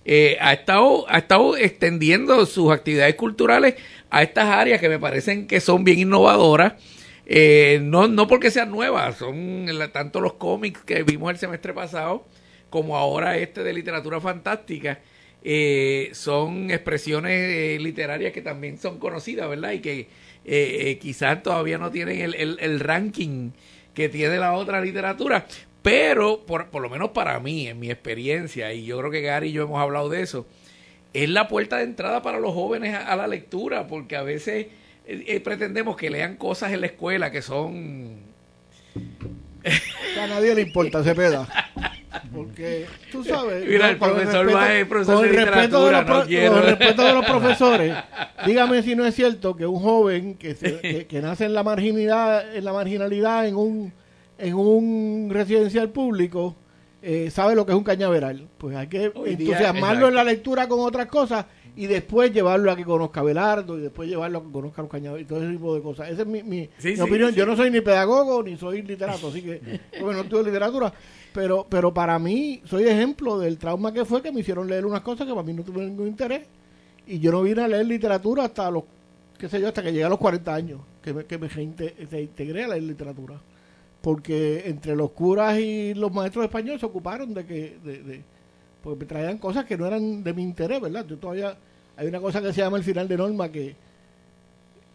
eh, 0.04 0.36
ha, 0.40 0.52
estado, 0.54 1.06
ha 1.08 1.18
estado 1.18 1.56
extendiendo 1.56 2.46
sus 2.46 2.72
actividades 2.72 3.14
culturales 3.14 3.76
a 4.10 4.24
estas 4.24 4.46
áreas 4.46 4.80
que 4.80 4.88
me 4.88 4.98
parecen 4.98 5.46
que 5.46 5.60
son 5.60 5.84
bien 5.84 6.00
innovadoras. 6.00 6.74
no, 7.82 8.08
no 8.08 8.26
porque 8.26 8.50
sean 8.50 8.72
nuevas, 8.72 9.16
son 9.16 9.66
tanto 9.92 10.20
los 10.20 10.32
cómics 10.32 10.80
que 10.80 11.04
vimos 11.04 11.30
el 11.30 11.38
semestre 11.38 11.72
pasado 11.72 12.26
como 12.70 12.96
ahora 12.96 13.38
este 13.38 13.62
de 13.62 13.72
literatura 13.72 14.20
fantástica. 14.20 14.98
son 16.12 16.72
expresiones 16.72 17.80
literarias 17.80 18.32
que 18.32 18.42
también 18.42 18.78
son 18.78 18.98
conocidas, 18.98 19.48
¿verdad? 19.48 19.72
Y 19.72 19.78
que 19.78 20.08
eh, 20.44 20.90
eh, 20.90 20.98
quizás 20.98 21.42
todavía 21.42 21.78
no 21.78 21.90
tienen 21.90 22.20
el, 22.20 22.58
el, 22.60 22.80
ranking 22.80 23.50
que 23.94 24.08
tiene 24.08 24.38
la 24.38 24.52
otra 24.52 24.80
literatura, 24.80 25.46
pero 25.82 26.44
por, 26.44 26.66
por 26.66 26.82
lo 26.82 26.90
menos 26.90 27.10
para 27.10 27.38
mí, 27.40 27.68
en 27.68 27.78
mi 27.78 27.90
experiencia, 27.90 28.72
y 28.72 28.84
yo 28.84 28.98
creo 28.98 29.10
que 29.10 29.22
Gary 29.22 29.48
y 29.48 29.52
yo 29.52 29.64
hemos 29.64 29.80
hablado 29.80 30.08
de 30.08 30.22
eso, 30.22 30.46
es 31.14 31.28
la 31.30 31.48
puerta 31.48 31.78
de 31.78 31.84
entrada 31.84 32.22
para 32.22 32.40
los 32.40 32.52
jóvenes 32.52 32.94
a, 32.94 33.16
la 33.16 33.28
lectura, 33.28 33.86
porque 33.86 34.16
a 34.16 34.22
veces 34.22 34.66
eh, 35.06 35.40
pretendemos 35.40 35.96
que 35.96 36.10
lean 36.10 36.36
cosas 36.36 36.72
en 36.72 36.80
la 36.80 36.86
escuela 36.86 37.30
que 37.30 37.40
son... 37.40 38.18
a 40.20 40.26
nadie 40.26 40.54
le 40.54 40.62
importa, 40.62 41.02
se 41.02 41.14
peda. 41.14 41.46
Porque 42.32 42.86
tú 43.10 43.24
sabes. 43.24 43.66
Mira, 43.66 43.90
el 43.90 43.96
profesor 43.96 44.54
va 44.54 44.74
es 44.74 44.86
profesor 44.86 45.16
con 45.16 45.24
el 45.24 45.34
respeto 45.34 45.86
de 45.86 45.92
los, 45.92 46.06
no 46.06 46.24
quiero. 46.24 46.52
Con 46.52 46.62
respeto 46.62 47.02
de 47.02 47.12
los 47.12 47.26
profesores, 47.26 47.96
dígame 48.46 48.82
si 48.82 48.94
no 48.94 49.04
es 49.04 49.14
cierto 49.14 49.56
que 49.56 49.66
un 49.66 49.80
joven 49.80 50.34
que, 50.34 50.54
se, 50.54 51.06
que, 51.06 51.20
nace 51.20 51.44
en 51.46 51.54
la 51.54 51.62
marginalidad, 51.62 52.54
en 52.56 52.64
la 52.64 52.72
marginalidad 52.72 53.46
en 53.46 53.56
un 53.56 53.92
en 54.38 54.54
un 54.54 55.28
residencial 55.30 55.90
público 55.90 56.56
eh, 57.02 57.30
sabe 57.30 57.54
lo 57.54 57.66
que 57.66 57.72
es 57.72 57.78
un 57.78 57.84
cañaveral. 57.84 58.48
Pues 58.58 58.76
hay 58.76 58.86
que 58.86 59.12
entusiasmarlo 59.26 60.08
en 60.08 60.14
la 60.14 60.24
lectura 60.24 60.68
con 60.68 60.80
otras 60.80 61.06
cosas 61.06 61.46
y 61.76 61.86
después 61.86 62.32
llevarlo 62.32 62.70
a 62.70 62.76
que 62.76 62.84
conozca 62.84 63.22
Belardo 63.22 63.76
y 63.78 63.82
después 63.82 64.08
llevarlo 64.08 64.38
a 64.38 64.42
que 64.42 64.52
conozca 64.52 64.82
los 64.82 64.90
cañaverales 64.90 65.26
y 65.26 65.28
todo 65.28 65.42
ese 65.42 65.52
tipo 65.52 65.74
de 65.74 65.82
cosas. 65.82 66.08
Esa 66.08 66.22
es 66.22 66.28
mi, 66.28 66.42
mi, 66.42 66.68
opinión. 67.00 67.34
Yo 67.34 67.46
no 67.46 67.56
soy 67.56 67.70
ni 67.70 67.80
pedagogo 67.80 68.42
ni 68.42 68.56
soy 68.56 68.82
literato, 68.82 69.28
así 69.28 69.42
que 69.42 69.80
bueno, 70.00 70.18
no 70.18 70.20
estudio 70.22 70.44
literatura, 70.44 70.92
pero, 71.32 71.66
pero 71.68 71.92
para 71.92 72.18
mí 72.18 72.62
soy 72.64 72.84
ejemplo 72.84 73.38
del 73.38 73.58
trauma 73.58 73.92
que 73.92 74.04
fue 74.04 74.22
que 74.22 74.30
me 74.30 74.40
hicieron 74.40 74.68
leer 74.68 74.86
unas 74.86 75.00
cosas 75.00 75.26
que 75.26 75.32
para 75.32 75.44
mí 75.44 75.52
no 75.52 75.64
tuvieron 75.64 75.90
ningún 75.90 76.08
interés. 76.08 76.46
Y 77.06 77.18
yo 77.18 77.32
no 77.32 77.42
vine 77.42 77.62
a 77.62 77.68
leer 77.68 77.86
literatura 77.86 78.44
hasta 78.44 78.70
los, 78.70 78.84
qué 79.36 79.48
sé 79.48 79.60
yo, 79.60 79.68
hasta 79.68 79.82
que 79.82 79.92
llegué 79.92 80.04
a 80.04 80.08
los 80.08 80.18
40 80.18 80.54
años, 80.54 80.80
que 81.02 81.12
me, 81.12 81.24
que 81.24 81.38
me 81.38 82.20
integré 82.22 82.64
a 82.64 82.68
leer 82.68 82.82
literatura. 82.84 83.40
Porque 84.00 84.62
entre 84.66 84.94
los 84.94 85.10
curas 85.10 85.58
y 85.58 85.94
los 85.94 86.12
maestros 86.12 86.44
españoles 86.44 86.80
se 86.80 86.86
ocuparon 86.86 87.34
de 87.34 87.44
que, 87.44 87.78
de, 87.82 88.02
de 88.02 88.33
porque 88.84 89.00
me 89.00 89.06
traían 89.06 89.38
cosas 89.38 89.64
que 89.64 89.76
no 89.76 89.86
eran 89.86 90.22
de 90.22 90.32
mi 90.32 90.42
interés, 90.42 90.80
¿verdad? 90.80 91.04
Yo 91.06 91.16
todavía, 91.16 91.56
hay 91.96 92.06
una 92.06 92.20
cosa 92.20 92.40
que 92.40 92.52
se 92.52 92.60
llama 92.60 92.76
el 92.76 92.84
final 92.84 93.08
de 93.08 93.16
norma 93.16 93.50
que, 93.50 93.74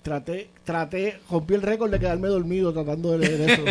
traté, 0.02 0.50
traté, 0.64 1.20
rompí 1.30 1.56
el 1.56 1.62
récord 1.62 1.92
de 1.92 2.00
quedarme 2.00 2.28
dormido 2.28 2.72
tratando 2.72 3.12
de 3.12 3.18
leer 3.20 3.50
eso. 3.50 3.64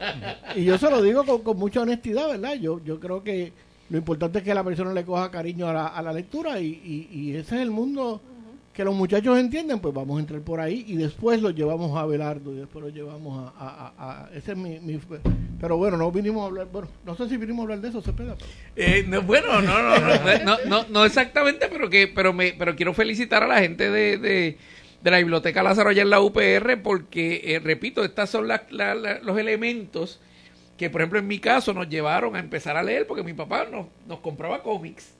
y 0.56 0.64
yo 0.64 0.78
se 0.78 0.90
lo 0.90 1.02
digo 1.02 1.24
con, 1.42 1.56
mucha 1.56 1.82
honestidad, 1.82 2.28
¿verdad? 2.28 2.54
Yo, 2.54 2.82
yo 2.84 2.98
creo 2.98 3.22
que 3.22 3.52
lo 3.90 3.98
importante 3.98 4.38
es 4.38 4.44
que 4.44 4.54
la 4.54 4.64
persona 4.64 4.92
le 4.92 5.04
coja 5.04 5.30
cariño 5.30 5.68
a 5.68 5.72
la, 5.72 5.86
a 5.86 6.02
la 6.02 6.12
lectura 6.12 6.60
y, 6.60 7.08
y, 7.10 7.30
ese 7.36 7.56
es 7.56 7.62
el 7.62 7.70
mundo 7.70 8.20
que 8.78 8.84
los 8.84 8.94
muchachos 8.94 9.36
entienden, 9.36 9.80
pues 9.80 9.92
vamos 9.92 10.18
a 10.18 10.20
entrar 10.20 10.40
por 10.40 10.60
ahí 10.60 10.84
y 10.86 10.94
después 10.94 11.42
lo 11.42 11.50
llevamos 11.50 11.98
a 11.98 12.06
Belardo 12.06 12.52
y 12.54 12.58
después 12.58 12.84
lo 12.84 12.90
llevamos 12.90 13.52
a... 13.58 13.92
a, 13.98 14.28
ese 14.32 14.52
es 14.52 14.56
mi, 14.56 15.00
Pero 15.60 15.76
bueno, 15.76 15.96
no 15.96 16.12
vinimos 16.12 16.44
a 16.44 16.46
hablar, 16.46 16.68
bueno, 16.70 16.86
no 17.04 17.16
sé 17.16 17.28
si 17.28 17.36
vinimos 17.38 17.58
a 17.58 17.62
hablar 17.64 17.80
de 17.80 17.88
eso, 17.88 18.00
se 18.00 18.12
pega. 18.12 18.36
Eh, 18.76 19.04
bueno, 19.26 19.60
no 19.62 19.82
no, 19.82 19.98
no 20.44 20.58
no, 20.64 20.86
no, 20.90 21.04
exactamente, 21.04 21.66
pero 21.66 21.90
que 21.90 22.06
pero 22.06 22.32
me 22.32 22.52
pero 22.52 22.76
quiero 22.76 22.94
felicitar 22.94 23.42
a 23.42 23.48
la 23.48 23.58
gente 23.58 23.90
de 23.90 24.56
de 25.02 25.10
la 25.10 25.18
Biblioteca 25.18 25.60
Lázaro 25.64 25.90
allá 25.90 26.02
en 26.02 26.10
la 26.10 26.20
UPR, 26.20 26.80
porque, 26.80 27.42
eh, 27.46 27.58
repito, 27.58 28.04
estos 28.04 28.30
son 28.30 28.46
los 28.46 29.38
elementos 29.38 30.20
que, 30.76 30.88
por 30.88 31.00
ejemplo, 31.00 31.18
en 31.18 31.26
mi 31.26 31.40
caso 31.40 31.74
nos 31.74 31.88
llevaron 31.88 32.36
a 32.36 32.38
empezar 32.38 32.76
a 32.76 32.84
leer, 32.84 33.08
porque 33.08 33.24
mi 33.24 33.32
papá 33.32 33.66
nos, 33.68 33.86
nos 34.06 34.20
compraba 34.20 34.62
cómics. 34.62 35.17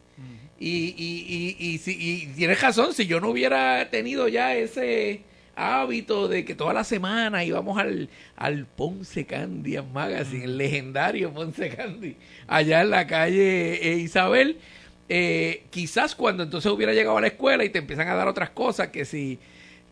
Y, 0.60 0.94
y, 0.96 1.56
y, 1.58 1.80
y, 1.86 2.26
tienes 2.34 2.60
razón, 2.60 2.92
si 2.92 3.06
yo 3.06 3.20
no 3.20 3.30
hubiera 3.30 3.88
tenido 3.90 4.26
ya 4.28 4.56
ese 4.56 5.22
hábito 5.54 6.28
de 6.28 6.44
que 6.44 6.54
toda 6.54 6.72
la 6.72 6.84
semana 6.84 7.44
íbamos 7.44 7.78
al, 7.78 8.08
al 8.36 8.66
Ponce 8.66 9.24
Candy 9.24 9.78
Magazine, 9.92 10.44
el 10.44 10.58
legendario 10.58 11.32
Ponce 11.32 11.70
Candy, 11.70 12.16
allá 12.46 12.82
en 12.82 12.90
la 12.90 13.06
calle 13.06 13.88
eh, 13.88 13.96
Isabel, 13.98 14.58
eh, 15.08 15.64
quizás 15.70 16.14
cuando 16.14 16.42
entonces 16.42 16.70
hubiera 16.70 16.92
llegado 16.92 17.18
a 17.18 17.20
la 17.20 17.28
escuela 17.28 17.64
y 17.64 17.70
te 17.70 17.78
empiezan 17.78 18.08
a 18.08 18.14
dar 18.14 18.28
otras 18.28 18.50
cosas, 18.50 18.88
que 18.88 19.04
si 19.04 19.38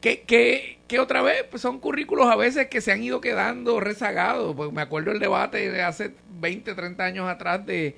que, 0.01 0.23
que, 0.23 0.79
que 0.89 1.01
otra 1.01 1.23
vez 1.23 1.45
pues 1.51 1.63
son 1.63 1.79
currículos 1.81 2.27
a 2.27 2.37
veces 2.37 2.69
que 2.69 2.81
se 2.81 2.93
han 2.93 3.03
ido 3.03 3.21
quedando 3.21 3.81
rezagados. 3.81 4.55
Pues 4.55 4.73
me 4.73 4.83
acuerdo 4.83 5.11
el 5.11 5.19
debate 5.19 5.71
de 5.71 5.83
hace 5.83 6.13
20, 6.41 6.75
30 6.75 7.05
años 7.05 7.29
atrás 7.29 7.65
de, 7.67 7.97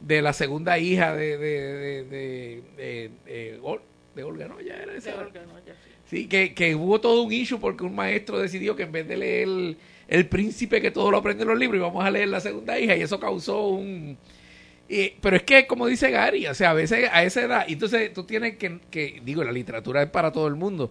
de 0.00 0.22
la 0.22 0.32
segunda 0.32 0.78
hija 0.78 1.14
de, 1.14 1.38
de, 1.38 2.04
de, 2.04 3.10
de, 3.24 3.60
Olga, 4.22 4.48
¿no? 4.48 4.60
Ya 4.60 4.74
era 4.74 4.94
esa. 4.94 5.12
sí. 6.08 6.26
que, 6.26 6.54
que 6.54 6.74
hubo 6.74 7.00
todo 7.00 7.22
un 7.22 7.32
issue 7.32 7.58
porque 7.58 7.84
un 7.84 7.94
maestro 7.94 8.38
decidió 8.38 8.74
que 8.74 8.84
en 8.84 8.92
vez 8.92 9.06
de 9.06 9.16
leer 9.16 9.48
el, 9.48 9.76
el 10.08 10.26
príncipe 10.26 10.80
que 10.80 10.90
todo 10.90 11.10
lo 11.10 11.18
aprende 11.18 11.42
en 11.42 11.48
los 11.48 11.58
libros, 11.58 11.78
íbamos 11.78 12.04
a 12.04 12.10
leer 12.10 12.28
la 12.28 12.40
segunda 12.40 12.78
hija 12.78 12.96
y 12.96 13.02
eso 13.02 13.18
causó 13.18 13.68
un... 13.68 14.16
pero 15.20 15.36
es 15.36 15.42
que, 15.42 15.66
como 15.66 15.86
dice 15.86 16.10
Gary, 16.10 16.46
o 16.46 16.54
sea, 16.54 16.70
a 16.70 16.74
veces 16.74 17.08
a 17.12 17.24
esa 17.24 17.42
edad, 17.42 17.64
entonces 17.68 18.12
tú 18.12 18.24
tienes 18.24 18.56
que, 18.56 18.78
que, 18.90 19.20
digo, 19.24 19.42
la 19.44 19.52
literatura 19.52 20.02
es 20.02 20.10
para 20.10 20.32
todo 20.32 20.46
el 20.46 20.54
mundo, 20.54 20.90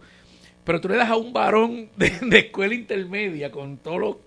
pero 0.63 0.81
tú 0.81 0.89
le 0.89 0.97
das 0.97 1.09
a 1.09 1.15
un 1.15 1.31
varón 1.31 1.89
de, 1.95 2.39
escuela 2.39 2.73
intermedia 2.73 3.51
con 3.51 3.77
todo 3.77 3.97
lo 3.97 4.19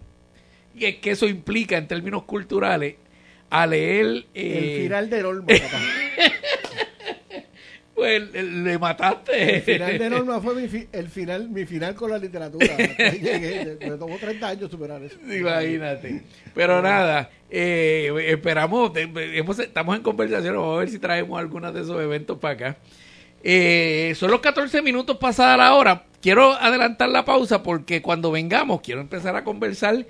que, 0.79 0.99
eso 1.05 1.27
implica 1.27 1.77
en 1.77 1.89
términos 1.89 2.23
culturales 2.23 2.95
a 3.51 3.67
leer... 3.67 4.27
Eh, 4.35 4.77
el 4.77 4.83
final 4.83 5.11
del 5.11 5.27
Olmo, 5.27 5.47
Pues 7.95 8.33
le 8.33 8.79
mataste. 8.79 9.57
El 9.57 9.63
final 9.63 9.99
de 9.99 10.11
Norma 10.11 10.41
fue 10.41 10.55
mi, 10.55 10.87
el 10.93 11.09
final, 11.09 11.49
mi 11.49 11.67
final 11.67 11.97
con 11.97 12.11
la 12.11 12.19
literatura. 12.19 12.77
Llegué, 12.77 13.77
me 13.81 13.97
tomó 13.97 14.17
30 14.17 14.47
años 14.47 14.71
superar 14.71 15.03
eso. 15.03 15.17
Imagínate. 15.29 16.23
Pero 16.55 16.81
nada, 16.81 17.29
eh, 17.51 18.13
esperamos, 18.29 18.93
estamos 19.59 19.97
en 19.97 20.03
conversación, 20.03 20.55
vamos 20.55 20.77
a 20.77 20.79
ver 20.81 20.91
si 20.91 21.01
traemos 21.01 21.41
algunos 21.41 21.75
de 21.75 21.81
esos 21.81 22.01
eventos 22.01 22.39
para 22.39 22.55
acá. 22.55 22.77
Eh, 23.43 24.15
son 24.17 24.31
los 24.31 24.41
14 24.41 24.83
minutos 24.83 25.17
pasada 25.17 25.57
la 25.57 25.75
hora. 25.75 26.05
Quiero 26.21 26.53
adelantar 26.53 27.09
la 27.09 27.25
pausa 27.25 27.63
porque 27.63 28.03
cuando 28.03 28.31
vengamos 28.31 28.81
quiero 28.81 29.01
empezar 29.01 29.37
a 29.37 29.45
conversar 29.45 30.07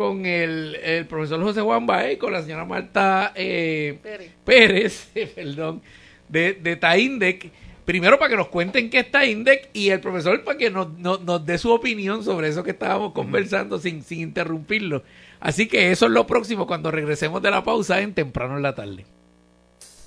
con 0.00 0.24
el, 0.24 0.76
el 0.76 1.04
profesor 1.04 1.42
José 1.42 1.60
Juan 1.60 1.84
Baez 1.84 2.14
y 2.14 2.16
con 2.16 2.32
la 2.32 2.40
señora 2.40 2.64
Marta 2.64 3.32
eh, 3.34 3.98
Pérez, 4.46 5.10
perdón, 5.34 5.82
de, 6.26 6.54
de 6.54 6.76
Taindec. 6.76 7.50
Primero 7.84 8.18
para 8.18 8.30
que 8.30 8.36
nos 8.38 8.48
cuenten 8.48 8.88
qué 8.88 9.00
es 9.00 9.10
Taindec 9.10 9.68
y 9.74 9.90
el 9.90 10.00
profesor 10.00 10.42
para 10.42 10.56
que 10.56 10.70
nos, 10.70 10.96
nos, 10.98 11.44
dé 11.44 11.58
su 11.58 11.70
opinión 11.70 12.24
sobre 12.24 12.48
eso 12.48 12.62
que 12.62 12.70
estábamos 12.70 13.12
conversando 13.12 13.78
sin, 13.78 14.02
sin 14.02 14.20
interrumpirlo. 14.20 15.02
Así 15.38 15.68
que 15.68 15.90
eso 15.90 16.06
es 16.06 16.12
lo 16.12 16.26
próximo 16.26 16.66
cuando 16.66 16.90
regresemos 16.90 17.42
de 17.42 17.50
la 17.50 17.62
pausa 17.62 18.00
en 18.00 18.14
temprano 18.14 18.56
en 18.56 18.62
la 18.62 18.74
tarde. 18.74 19.04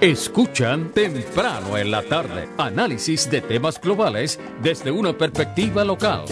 Escuchan 0.00 0.92
temprano 0.92 1.76
en 1.76 1.90
la 1.90 2.02
tarde 2.02 2.48
análisis 2.56 3.28
de 3.28 3.40
temas 3.40 3.80
globales 3.80 4.38
desde 4.62 4.92
una 4.92 5.18
perspectiva 5.18 5.84
local. 5.84 6.26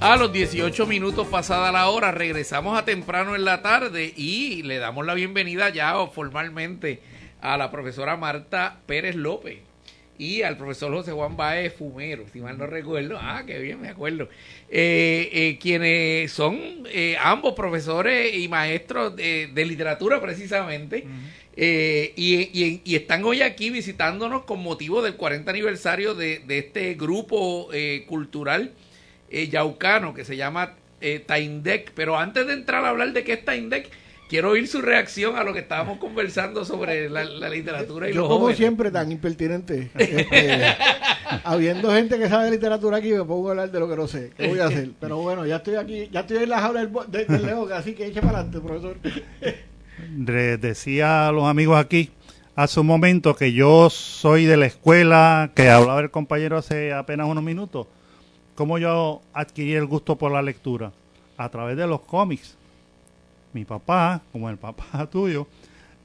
A 0.00 0.16
los 0.16 0.32
18 0.32 0.86
minutos 0.86 1.26
pasada 1.26 1.70
la 1.70 1.90
hora 1.90 2.10
regresamos 2.10 2.78
a 2.78 2.86
temprano 2.86 3.36
en 3.36 3.44
la 3.44 3.60
tarde 3.60 4.14
y 4.16 4.62
le 4.62 4.78
damos 4.78 5.04
la 5.04 5.12
bienvenida 5.12 5.68
ya 5.68 5.94
formalmente 6.06 7.02
a 7.42 7.58
la 7.58 7.70
profesora 7.70 8.16
Marta 8.16 8.78
Pérez 8.86 9.14
López 9.14 9.69
y 10.20 10.42
al 10.42 10.58
profesor 10.58 10.92
José 10.92 11.12
Juan 11.12 11.34
Baez 11.34 11.72
Fumero, 11.72 12.26
si 12.30 12.40
mal 12.40 12.58
no 12.58 12.66
recuerdo, 12.66 13.16
ah, 13.18 13.42
qué 13.46 13.58
bien, 13.58 13.80
me 13.80 13.88
acuerdo, 13.88 14.28
eh, 14.68 15.30
eh, 15.32 15.58
quienes 15.58 16.30
son 16.30 16.60
eh, 16.92 17.16
ambos 17.18 17.54
profesores 17.54 18.36
y 18.36 18.46
maestros 18.46 19.16
de, 19.16 19.50
literatura 19.54 20.20
precisamente, 20.20 21.06
y, 21.56 22.80
y, 22.84 22.94
están 22.94 23.24
hoy 23.24 23.40
aquí 23.40 23.70
visitándonos 23.70 24.44
con 24.44 24.62
motivo 24.62 25.00
del 25.00 25.14
40 25.14 25.50
aniversario 25.50 26.14
de, 26.14 26.40
de 26.40 26.58
este 26.58 26.94
grupo 26.94 27.70
cultural 28.06 28.72
yaucano 29.30 30.12
que 30.12 30.26
se 30.26 30.36
llama 30.36 30.74
Taindec, 31.24 31.92
pero 31.92 32.18
antes 32.18 32.46
de 32.46 32.52
entrar 32.52 32.84
a 32.84 32.90
hablar 32.90 33.14
de 33.14 33.24
qué 33.24 33.32
es 33.32 33.44
Taindec, 33.44 33.88
quiero 34.30 34.50
oír 34.50 34.68
su 34.68 34.80
reacción 34.80 35.36
a 35.36 35.42
lo 35.42 35.52
que 35.52 35.58
estábamos 35.58 35.98
conversando 35.98 36.64
sobre 36.64 37.10
la, 37.10 37.24
literatura 37.50 38.08
y 38.08 38.14
Yo, 38.14 38.28
como 38.28 38.52
siempre, 38.52 38.92
tan 38.92 39.10
impertinente. 39.10 39.90
Este, 39.98 40.66
habiendo 41.44 41.90
gente 41.92 42.16
que 42.16 42.28
sabe 42.28 42.44
de 42.44 42.52
literatura 42.52 42.98
aquí, 42.98 43.10
me 43.10 43.24
pongo 43.24 43.48
a 43.48 43.50
hablar 43.50 43.72
de 43.72 43.80
lo 43.80 43.88
que 43.88 43.96
no 43.96 44.06
sé. 44.06 44.30
¿Qué 44.36 44.46
voy 44.46 44.60
a 44.60 44.66
hacer? 44.66 44.92
Pero 45.00 45.18
bueno, 45.18 45.44
ya 45.46 45.56
estoy 45.56 45.74
aquí, 45.74 46.08
ya 46.12 46.20
estoy 46.20 46.44
en 46.44 46.48
la 46.48 46.60
jaula 46.60 46.86
del, 46.86 47.26
del, 47.26 47.44
Leo, 47.44 47.68
así 47.74 47.92
que 47.94 48.06
eche 48.06 48.20
para 48.22 48.38
adelante, 48.38 48.60
profesor. 48.60 48.96
decía 50.60 51.26
a 51.26 51.32
los 51.32 51.44
amigos 51.44 51.76
aquí 51.76 52.10
hace 52.54 52.78
un 52.78 52.86
momento 52.86 53.34
que 53.34 53.52
yo 53.52 53.90
soy 53.90 54.44
de 54.44 54.56
la 54.56 54.66
escuela, 54.66 55.50
que 55.56 55.68
hablaba 55.68 56.00
el 56.00 56.12
compañero 56.12 56.56
hace 56.56 56.92
apenas 56.92 57.26
unos 57.26 57.42
minutos. 57.42 57.88
¿Cómo 58.54 58.78
yo 58.78 59.22
adquirí 59.32 59.74
el 59.74 59.86
gusto 59.86 60.16
por 60.16 60.30
la 60.30 60.40
lectura? 60.40 60.92
A 61.36 61.48
través 61.48 61.76
de 61.76 61.86
los 61.88 62.02
cómics 62.02 62.59
mi 63.52 63.64
papá, 63.64 64.20
como 64.32 64.48
el 64.50 64.56
papá 64.56 65.06
tuyo, 65.10 65.46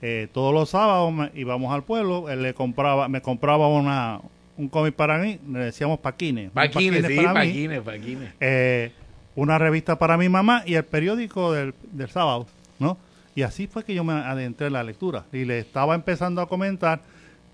eh, 0.01 0.27
todos 0.33 0.53
los 0.53 0.69
sábados 0.69 1.13
íbamos 1.33 1.73
al 1.73 1.83
pueblo, 1.83 2.29
él 2.29 2.43
le 2.43 2.53
compraba, 2.53 3.07
me 3.07 3.21
compraba 3.21 3.67
una, 3.67 4.19
un 4.57 4.67
cómic 4.69 4.93
para 4.93 5.17
mí, 5.17 5.39
le 5.51 5.59
decíamos 5.59 5.99
paquines. 5.99 6.51
Paquines, 6.51 7.05
sí, 7.05 7.17
paquines, 7.17 7.81
paquines. 7.81 8.33
Eh, 8.39 8.91
una 9.35 9.57
revista 9.57 9.97
para 9.97 10.17
mi 10.17 10.29
mamá 10.29 10.63
y 10.65 10.75
el 10.75 10.85
periódico 10.85 11.51
del, 11.53 11.73
del 11.91 12.09
sábado, 12.09 12.47
¿no? 12.79 12.97
Y 13.35 13.41
así 13.41 13.67
fue 13.67 13.83
que 13.83 13.93
yo 13.93 14.03
me 14.03 14.13
adentré 14.13 14.67
en 14.67 14.73
la 14.73 14.83
lectura. 14.83 15.25
Y 15.33 15.43
le 15.43 15.59
estaba 15.59 15.93
empezando 15.93 16.41
a 16.41 16.47
comentar 16.47 17.01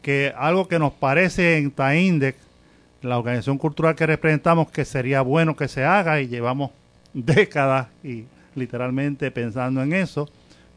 que 0.01 0.33
algo 0.37 0.67
que 0.67 0.77
nos 0.77 0.93
parece 0.93 1.57
en 1.57 1.71
Taindex, 1.71 2.37
la 3.01 3.17
organización 3.17 3.57
cultural 3.57 3.95
que 3.95 4.05
representamos, 4.05 4.69
que 4.69 4.85
sería 4.85 5.21
bueno 5.21 5.55
que 5.55 5.67
se 5.67 5.83
haga 5.83 6.21
y 6.21 6.27
llevamos 6.27 6.71
décadas 7.13 7.87
y 8.03 8.25
literalmente 8.55 9.31
pensando 9.31 9.81
en 9.81 9.93
eso, 9.93 10.29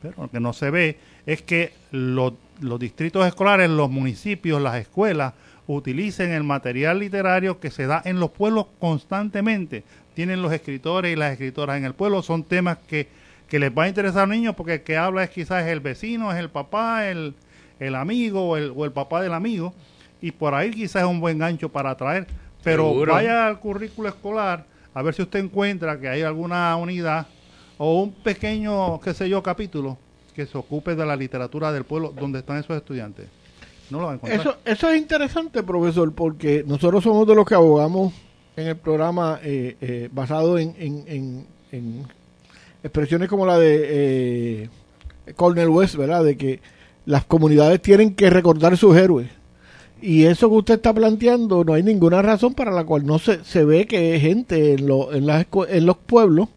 pero 0.03 0.15
lo 0.23 0.31
que 0.31 0.41
no 0.41 0.53
se 0.53 0.71
ve 0.71 0.99
es 1.27 1.43
que 1.43 1.73
los, 1.91 2.35
los 2.61 2.79
distritos 2.79 3.27
escolares, 3.27 3.71
los 3.71 3.91
municipios, 3.91 4.61
las 4.61 4.77
escuelas, 4.77 5.35
utilicen 5.67 6.31
el 6.33 6.45
material 6.45 6.99
literario 6.99 7.59
que 7.59 7.71
se 7.71 7.87
da 7.87 8.03
en 8.05 8.21
los 8.21 8.31
pueblos 8.31 8.67
constantemente. 8.79 9.83
Tienen 10.15 10.43
los 10.43 10.53
escritores 10.53 11.13
y 11.13 11.17
las 11.17 11.33
escritoras 11.33 11.79
en 11.79 11.85
el 11.85 11.95
pueblo, 11.95 12.23
son 12.23 12.45
temas 12.45 12.79
que, 12.87 13.09
que 13.49 13.59
les 13.59 13.71
va 13.71 13.85
a 13.85 13.89
interesar 13.89 14.25
a 14.25 14.27
los 14.27 14.37
niños 14.37 14.55
porque 14.55 14.75
el 14.75 14.83
que 14.83 14.97
habla 14.97 15.25
es 15.25 15.31
quizás 15.31 15.67
el 15.67 15.81
vecino, 15.81 16.31
es 16.33 16.39
el 16.39 16.51
papá, 16.51 17.09
el, 17.09 17.35
el 17.81 17.95
amigo 17.95 18.49
o 18.49 18.57
el, 18.57 18.73
o 18.77 18.85
el 18.85 18.93
papá 18.93 19.23
del 19.23 19.33
amigo, 19.33 19.75
y 20.21 20.33
por 20.33 20.55
ahí 20.55 20.71
quizás 20.71 21.03
es 21.03 21.09
un 21.09 21.21
buen 21.21 21.39
gancho 21.39 21.71
para 21.71 21.91
atraer. 21.91 22.27
Pero 22.63 22.95
vaya 23.07 23.47
al 23.47 23.59
currículo 23.59 24.09
escolar 24.09 24.65
a 24.95 25.03
ver 25.03 25.15
si 25.15 25.23
usted 25.23 25.41
encuentra 25.41 25.99
que 25.99 26.09
hay 26.09 26.23
alguna 26.23 26.75
unidad 26.77 27.27
o 27.79 28.03
un 28.03 28.13
pequeño, 28.13 29.01
qué 29.01 29.15
sé 29.15 29.29
yo, 29.29 29.43
capítulo 29.43 29.99
que 30.35 30.47
se 30.47 30.59
ocupe 30.59 30.95
de 30.97 31.07
la 31.07 31.17
literatura 31.17 31.73
del 31.73 31.85
pueblo 31.85 32.13
donde 32.19 32.41
están 32.41 32.59
esos 32.59 32.77
estudiantes. 32.77 33.27
No 33.91 34.01
lo 34.01 34.07
van 34.07 34.15
a 34.15 34.17
encontrar. 34.17 34.41
Eso, 34.41 34.57
eso 34.65 34.91
es 34.91 35.01
interesante, 35.01 35.63
profesor, 35.63 36.13
porque 36.13 36.65
nosotros 36.67 37.05
somos 37.05 37.27
de 37.27 37.35
los 37.35 37.47
que 37.47 37.55
abogamos 37.55 38.13
en 38.57 38.69
el 38.69 38.77
programa 38.77 39.39
eh, 39.43 39.77
eh, 39.81 40.09
basado 40.13 40.59
en, 40.59 40.75
en, 40.79 41.47
en, 41.71 42.07
expresiones 42.83 43.29
como 43.29 43.47
la 43.47 43.59
de 43.59 43.83
eh, 43.85 44.69
Cornel 45.37 45.69
West, 45.69 45.97
¿verdad? 45.97 46.25
De 46.25 46.37
que 46.37 46.61
las 47.07 47.25
comunidades 47.25 47.81
tienen 47.81 48.15
que 48.15 48.31
recordar 48.31 48.77
sus 48.77 48.97
héroes. 48.97 49.29
Y 50.03 50.25
eso 50.25 50.51
que 50.51 50.57
usted 50.57 50.75
está 50.75 50.93
planteando, 50.93 51.65
no 51.65 51.75
hay 51.75 51.83
ninguna 51.83 52.21
razón 52.21 52.55
para 52.55 52.71
la 52.71 52.85
cual 52.85 53.07
no 53.07 53.19
se, 53.19 53.43
se 53.45 53.65
ve 53.65 53.87
que 53.87 54.19
gente 54.21 54.75
en, 54.75 54.87
lo, 54.87 55.15
en, 55.15 55.27
las, 55.27 55.47
en 55.69 55.87
los 55.87 55.97
pueblos 55.97 56.49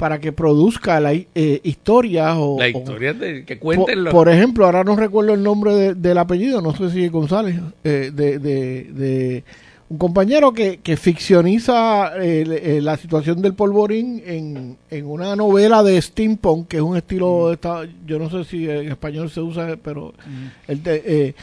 para 0.00 0.18
que 0.18 0.32
produzca 0.32 0.98
la 0.98 1.12
eh, 1.12 1.60
historia 1.62 2.34
o... 2.38 2.58
La 2.58 2.70
historia 2.70 3.12
de, 3.12 3.44
que 3.44 3.58
cuenten 3.58 4.04
por, 4.04 4.12
por, 4.12 4.28
ejemplo, 4.30 4.64
ahora 4.64 4.82
no 4.82 4.96
recuerdo 4.96 5.34
el 5.34 5.42
nombre 5.42 5.94
del 5.94 6.16
apellido, 6.16 6.62
no 6.62 6.74
sé 6.74 6.90
si 6.90 7.04
es 7.04 7.12
González, 7.12 7.60
eh, 7.84 8.10
de, 8.10 8.38
de, 8.38 9.44
un 9.90 9.98
compañero 9.98 10.54
que, 10.54 10.78
que 10.78 10.96
ficcioniza 10.96 12.12
eh, 12.16 12.80
la 12.80 12.96
situación 12.96 13.42
del 13.42 13.52
polvorín 13.52 14.22
en, 14.24 14.78
en 14.88 15.04
una 15.04 15.36
novela 15.36 15.82
de 15.82 16.00
steampunk, 16.00 16.68
que 16.68 16.78
es 16.78 16.82
un 16.82 16.96
estilo, 16.96 17.54
mm. 17.62 18.06
yo 18.06 18.18
no 18.18 18.30
sé 18.30 18.44
si 18.44 18.70
en 18.70 18.90
español 18.90 19.28
se 19.28 19.42
usa, 19.42 19.76
pero... 19.82 20.14
Mm. 20.26 20.70
El 20.70 21.34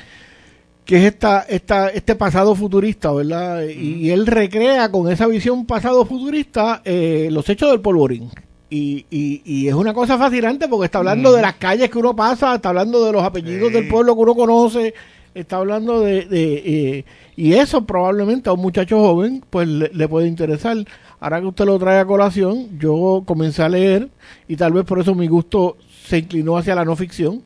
que 0.88 0.96
es 0.96 1.04
esta, 1.04 1.42
esta, 1.42 1.90
este 1.90 2.16
pasado 2.16 2.56
futurista, 2.56 3.12
¿verdad? 3.12 3.62
Y, 3.68 4.10
él 4.10 4.26
recrea 4.26 4.90
con 4.90 5.12
esa 5.12 5.28
visión 5.28 5.66
pasado 5.66 6.06
futurista 6.06 6.82
eh, 6.86 7.28
los 7.30 7.48
hechos 7.50 7.70
del 7.70 7.82
polvorín. 7.82 8.32
Y, 8.70 9.06
y, 9.10 9.68
es 9.68 9.74
una 9.74 9.94
cosa 9.94 10.18
fascinante 10.18 10.68
porque 10.68 10.86
está 10.86 10.98
hablando 10.98 11.32
de 11.32 11.42
las 11.42 11.56
calles 11.56 11.90
que 11.90 11.98
uno 11.98 12.14
pasa, 12.14 12.56
está 12.56 12.70
hablando 12.70 13.06
de 13.06 13.14
los 13.14 13.24
apellidos 13.24 13.72
del 13.72 13.88
pueblo 13.88 14.14
que 14.14 14.22
uno 14.22 14.36
conoce, 14.36 14.94
está 15.34 15.58
hablando 15.58 16.02
de... 16.02 16.26
de 16.26 16.54
eh, 16.66 17.06
y 17.38 17.54
eso 17.54 17.86
probablemente 17.86 18.50
a 18.50 18.54
un 18.54 18.62
muchacho 18.62 19.00
joven 19.00 19.44
pues 19.50 19.68
le, 19.68 20.08
puede 20.10 20.28
interesar. 20.28 20.76
Ahora 21.20 21.40
que 21.40 21.46
usted 21.46 21.66
lo 21.66 21.78
trae 21.78 22.00
a 22.00 22.06
colación, 22.06 22.80
yo 22.80 23.24
comencé 23.26 23.62
a 23.62 23.70
leer 23.70 24.10
y 24.48 24.56
tal 24.56 24.74
vez 24.74 24.86
por 24.86 25.00
eso 25.00 25.14
mi 25.14 25.28
gusto 25.28 25.78
se 26.06 26.18
inclinó 26.18 26.58
hacia 26.58 26.74
la 26.76 26.84
no 26.84 26.96
ficción 26.96 27.44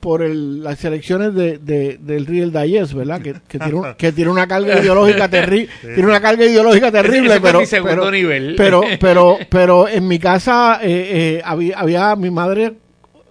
por 0.00 0.22
el, 0.22 0.62
las 0.62 0.78
selecciones 0.78 1.34
de, 1.34 1.58
de, 1.58 1.98
del 2.00 2.26
Real 2.26 2.52
Digest, 2.52 2.94
¿verdad? 2.94 3.20
Que, 3.20 3.34
que, 3.48 3.58
tiene, 3.58 3.80
que 3.96 4.12
tiene 4.12 4.30
una 4.30 4.46
carga 4.46 4.80
ideológica 4.80 5.28
terrible, 5.30 5.68
tiene 5.82 6.04
una 6.04 6.20
carga 6.20 6.44
ideológica 6.44 6.92
terrible, 6.92 7.40
pero, 7.40 7.60
pero, 7.82 8.10
nivel. 8.10 8.54
pero, 8.56 8.82
pero, 9.00 9.38
pero 9.48 9.88
en 9.88 10.06
mi 10.06 10.18
casa 10.18 10.80
eh, 10.82 11.38
eh, 11.38 11.42
había, 11.44 11.78
había 11.78 12.16
mi 12.16 12.30
madre 12.30 12.74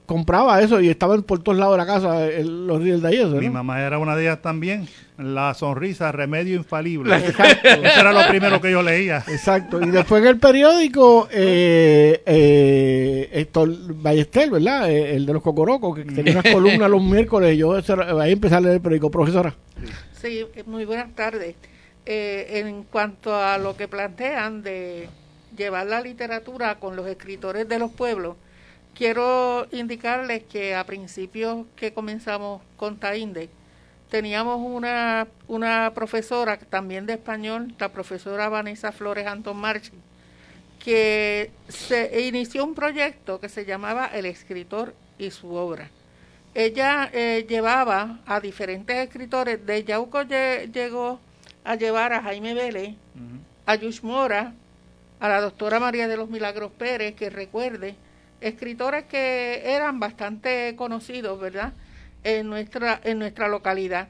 compraba 0.07 0.59
eso 0.61 0.81
y 0.81 0.89
estaban 0.89 1.21
por 1.21 1.43
todos 1.43 1.59
lados 1.59 1.75
de 1.75 1.77
la 1.77 1.85
casa 1.85 2.25
los 2.43 2.81
Real 2.81 3.01
Digest. 3.01 3.33
Mi 3.33 3.49
mamá 3.49 3.81
era 3.81 3.99
una 3.99 4.15
de 4.15 4.23
ellas 4.23 4.41
también. 4.41 4.87
La 5.19 5.53
sonrisa, 5.53 6.11
remedio 6.11 6.55
infalible. 6.55 7.15
Exacto. 7.15 7.67
Eso 7.67 7.99
era 7.99 8.11
lo 8.11 8.27
primero 8.27 8.59
que 8.59 8.71
yo 8.71 8.81
leía. 8.81 9.23
Exacto. 9.27 9.81
Y 9.81 9.89
después 9.91 10.21
en 10.21 10.29
el 10.29 10.39
periódico, 10.39 11.27
eh, 11.31 12.21
eh, 12.25 13.29
Héctor 13.33 13.69
Ballester, 13.95 14.49
¿verdad? 14.49 14.89
Eh, 14.89 15.15
el 15.15 15.25
de 15.25 15.33
los 15.33 15.43
Cocorocos, 15.43 15.95
que 15.95 16.05
tenía 16.05 16.33
unas 16.33 16.51
columnas 16.51 16.89
los 16.89 17.03
miércoles. 17.03 17.57
Yo 17.57 17.75
ahí 18.19 18.31
empecé 18.31 18.55
a 18.55 18.61
leer 18.61 18.75
el 18.75 18.81
periódico. 18.81 19.11
Profesora. 19.11 19.53
Sí, 20.21 20.45
muy 20.65 20.85
buenas 20.85 21.13
tardes. 21.15 21.55
Eh, 22.09 22.59
en 22.59 22.83
cuanto 22.83 23.35
a 23.35 23.57
lo 23.57 23.75
que 23.75 23.89
plantean 23.89 24.63
de 24.63 25.09
llevar 25.57 25.87
la 25.87 25.99
literatura 25.99 26.79
con 26.79 26.95
los 26.95 27.05
escritores 27.05 27.67
de 27.67 27.79
los 27.79 27.91
pueblos, 27.91 28.37
quiero 28.97 29.67
indicarles 29.71 30.43
que 30.43 30.73
a 30.73 30.83
principios 30.85 31.67
que 31.75 31.93
comenzamos 31.93 32.63
con 32.77 32.97
Tainde, 32.97 33.49
teníamos 34.09 34.59
una, 34.59 35.27
una 35.47 35.91
profesora 35.93 36.57
también 36.57 37.05
de 37.05 37.13
español, 37.13 37.75
la 37.77 37.89
profesora 37.89 38.49
Vanessa 38.49 38.91
Flores 38.91 39.27
Anton 39.27 39.55
Marchi, 39.55 39.91
que 40.83 41.51
se 41.67 42.21
inició 42.21 42.65
un 42.65 42.73
proyecto 42.73 43.39
que 43.39 43.49
se 43.49 43.65
llamaba 43.65 44.07
El 44.07 44.25
escritor 44.25 44.95
y 45.19 45.29
su 45.29 45.53
obra. 45.53 45.91
Ella 46.55 47.07
eh, 47.13 47.45
llevaba 47.47 48.19
a 48.25 48.39
diferentes 48.39 48.97
escritores, 48.97 49.63
de 49.63 49.83
Yauco 49.83 50.23
llegó 50.23 51.19
a 51.63 51.75
llevar 51.75 52.13
a 52.13 52.23
Jaime 52.23 52.55
Vélez, 52.55 52.95
a 53.67 53.75
Yush 53.75 54.01
Mora, 54.01 54.53
a 55.19 55.29
la 55.29 55.39
doctora 55.39 55.79
María 55.79 56.07
de 56.07 56.17
los 56.17 56.29
Milagros 56.29 56.71
Pérez, 56.71 57.13
que 57.13 57.29
recuerde, 57.29 57.95
escritores 58.41 59.05
que 59.05 59.63
eran 59.65 59.99
bastante 59.99 60.75
conocidos, 60.75 61.39
¿verdad? 61.39 61.73
en 62.27 62.49
nuestra, 62.49 62.99
en 63.03 63.19
nuestra 63.19 63.47
localidad. 63.47 64.09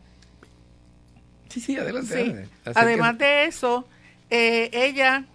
Sí, 1.49 1.61
sí, 1.61 1.77
adelante. 1.77 2.47
Además 2.65 3.17
de 3.17 3.45
eso, 3.45 3.87
eh, 4.29 4.69
ella 4.73 5.25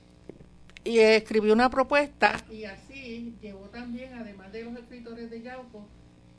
y 0.85 0.99
escribió 0.99 1.53
una 1.53 1.71
propuesta 1.71 2.41
y 2.51 2.65
así 2.65 3.35
llevó 3.41 3.67
también, 3.69 4.15
además 4.15 4.53
de 4.53 4.65
los 4.65 4.77
escritores 4.77 5.31
de 5.31 5.43
Yauco, 5.43 5.87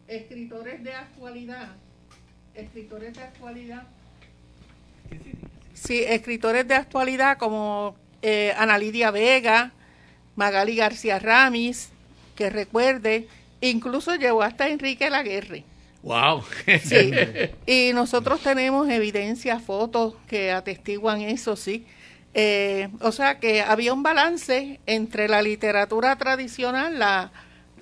escritores 0.07 0.83
de 0.83 0.93
actualidad, 0.93 1.69
escritores 2.53 3.13
de 3.15 3.23
actualidad. 3.23 3.83
Sí, 5.73 6.03
escritores 6.03 6.67
de 6.67 6.75
actualidad 6.75 7.37
como 7.37 7.95
eh, 8.21 8.53
Ana 8.57 8.77
Lidia 8.77 9.11
Vega, 9.11 9.71
Magali 10.35 10.75
García 10.75 11.19
Ramis, 11.19 11.89
que 12.35 12.49
recuerde, 12.49 13.27
incluso 13.61 14.15
llevó 14.15 14.41
hasta 14.43 14.69
Enrique 14.69 15.09
Laguerre. 15.09 15.63
Wow. 16.03 16.43
Sí. 16.83 17.11
Y 17.65 17.91
nosotros 17.93 18.41
tenemos 18.41 18.89
evidencia, 18.89 19.59
fotos 19.59 20.15
que 20.27 20.51
atestiguan 20.51 21.21
eso, 21.21 21.55
sí. 21.55 21.85
Eh, 22.33 22.89
o 22.99 23.11
sea 23.11 23.39
que 23.39 23.61
había 23.61 23.93
un 23.93 24.01
balance 24.01 24.79
entre 24.85 25.27
la 25.27 25.41
literatura 25.41 26.15
tradicional, 26.15 26.97
la 26.97 27.31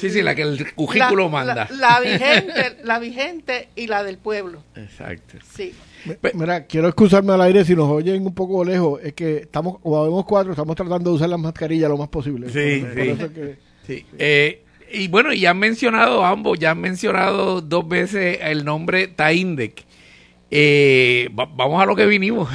Sí, 0.02 0.10
sí, 0.10 0.24
la 0.24 0.34
que 0.34 0.42
el 0.42 0.74
currículo 0.74 1.30
manda. 1.30 1.68
La, 1.78 2.00
vigente, 2.04 2.78
la 2.84 2.98
vigente 2.98 3.70
y 3.76 3.86
la 3.86 4.04
del 4.04 4.18
pueblo. 4.18 4.64
Exacto. 4.76 5.38
Sí. 5.54 5.76
Mira, 6.34 6.66
quiero 6.66 6.88
excusarme 6.88 7.34
al 7.34 7.42
aire 7.42 7.64
si 7.64 7.76
nos 7.76 7.88
oyen 7.88 8.26
un 8.26 8.34
poco 8.34 8.66
lejos. 8.66 9.00
Es 9.04 9.14
que 9.14 9.38
estamos, 9.38 9.78
como 9.78 10.04
vemos 10.04 10.26
cuatro, 10.26 10.54
estamos 10.54 10.76
tratando 10.76 11.12
de 11.12 11.18
usar 11.18 11.30
las 11.30 11.40
mascarillas 11.40 11.88
lo 11.88 11.98
más 11.98 12.08
posible. 12.08 12.50
Sí, 12.50 12.84
sí. 12.96 13.56
Sí. 13.96 14.06
Eh, 14.20 14.62
y 14.94 15.08
bueno, 15.08 15.34
ya 15.34 15.52
han 15.52 15.60
mencionado 15.60 16.26
ambos, 16.26 16.60
ya 16.60 16.72
han 16.72 16.82
mencionado 16.82 17.62
dos 17.62 17.88
veces 17.88 18.40
el 18.42 18.66
nombre 18.66 19.08
Taindec. 19.08 19.84
Eh, 20.54 21.30
vamos 21.32 21.82
a 21.82 21.86
lo 21.86 21.96
que 21.96 22.06
vinimos. 22.06 22.50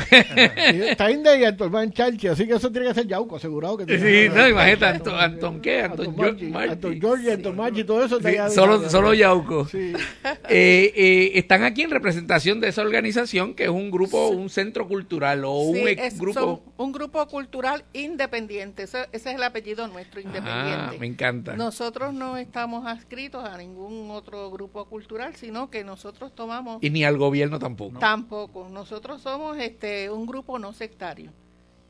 Taindec 0.98 1.40
y 1.40 1.44
Anton 1.44 1.90
Chalchi, 1.92 2.28
así 2.28 2.46
que 2.46 2.52
eso 2.52 2.70
tiene 2.70 2.88
que 2.88 2.94
ser 2.94 3.06
Yauco, 3.06 3.36
asegurado 3.36 3.78
que 3.78 3.86
Sí, 3.86 4.28
no, 4.34 4.46
imagínate, 4.46 4.84
Anton, 4.84 5.14
Anton, 5.18 5.60
¿qué? 5.62 5.80
Anton, 5.80 6.14
Anton 6.54 7.00
George, 7.00 7.32
Anton 7.32 7.56
Marchi, 7.56 7.84
todo 7.84 8.04
eso. 8.04 8.20
solo, 8.50 8.90
solo 8.90 9.14
Yauco. 9.14 9.66
Sí. 9.66 9.94
Eh, 10.48 10.92
eh, 10.94 11.30
están 11.34 11.64
aquí 11.64 11.82
en 11.82 11.90
representación 11.90 12.60
de 12.60 12.68
esa 12.68 12.82
organización 12.82 13.54
que 13.54 13.64
es 13.64 13.68
un 13.68 13.90
grupo, 13.90 14.28
un 14.28 14.48
centro 14.48 14.86
cultural 14.86 15.44
o 15.44 15.58
un 15.58 15.78
grupo. 16.18 16.62
un 16.76 16.92
grupo 16.92 17.26
cultural 17.26 17.84
independiente, 17.92 18.84
ese, 18.84 19.08
es 19.12 19.26
el 19.26 19.42
apellido 19.42 19.88
nuestro, 19.88 20.20
independiente. 20.20 20.72
Ah, 20.72 20.92
me 20.98 21.06
encanta. 21.06 21.54
Nosotros 21.56 22.12
no 22.12 22.36
estamos 22.36 22.86
adscritos 22.86 23.44
a 23.44 23.56
ningún 23.56 24.10
otro 24.10 24.50
grupo 24.50 24.84
cultural, 24.86 25.34
sino 25.36 25.70
que 25.70 25.84
nosotros 25.84 26.34
tomamos. 26.34 26.78
Y 26.82 26.90
ni 26.90 27.04
al 27.04 27.16
gobierno 27.18 27.58
tampoco. 27.58 27.85
Tampoco. 27.98 28.68
Nosotros 28.68 29.22
somos 29.22 29.58
este 29.58 30.10
un 30.10 30.26
grupo 30.26 30.58
no 30.58 30.72
sectario. 30.72 31.32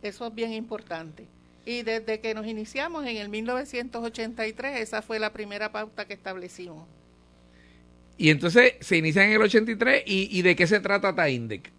Eso 0.02 0.26
es 0.26 0.34
bien 0.34 0.52
importante. 0.52 1.26
Y 1.64 1.82
desde 1.82 2.20
que 2.20 2.34
nos 2.34 2.46
iniciamos 2.46 3.04
en 3.06 3.16
el 3.16 3.28
1983, 3.28 4.80
esa 4.80 5.02
fue 5.02 5.18
la 5.18 5.32
primera 5.32 5.72
pauta 5.72 6.06
que 6.06 6.14
establecimos. 6.14 6.86
Y 8.18 8.30
entonces 8.30 8.74
se 8.80 8.96
inicia 8.96 9.24
en 9.24 9.32
el 9.32 9.42
83 9.42 10.04
y, 10.06 10.42
de 10.42 10.56
qué 10.56 10.66
se 10.66 10.80
trata 10.80 11.14
Taindec. 11.14 11.70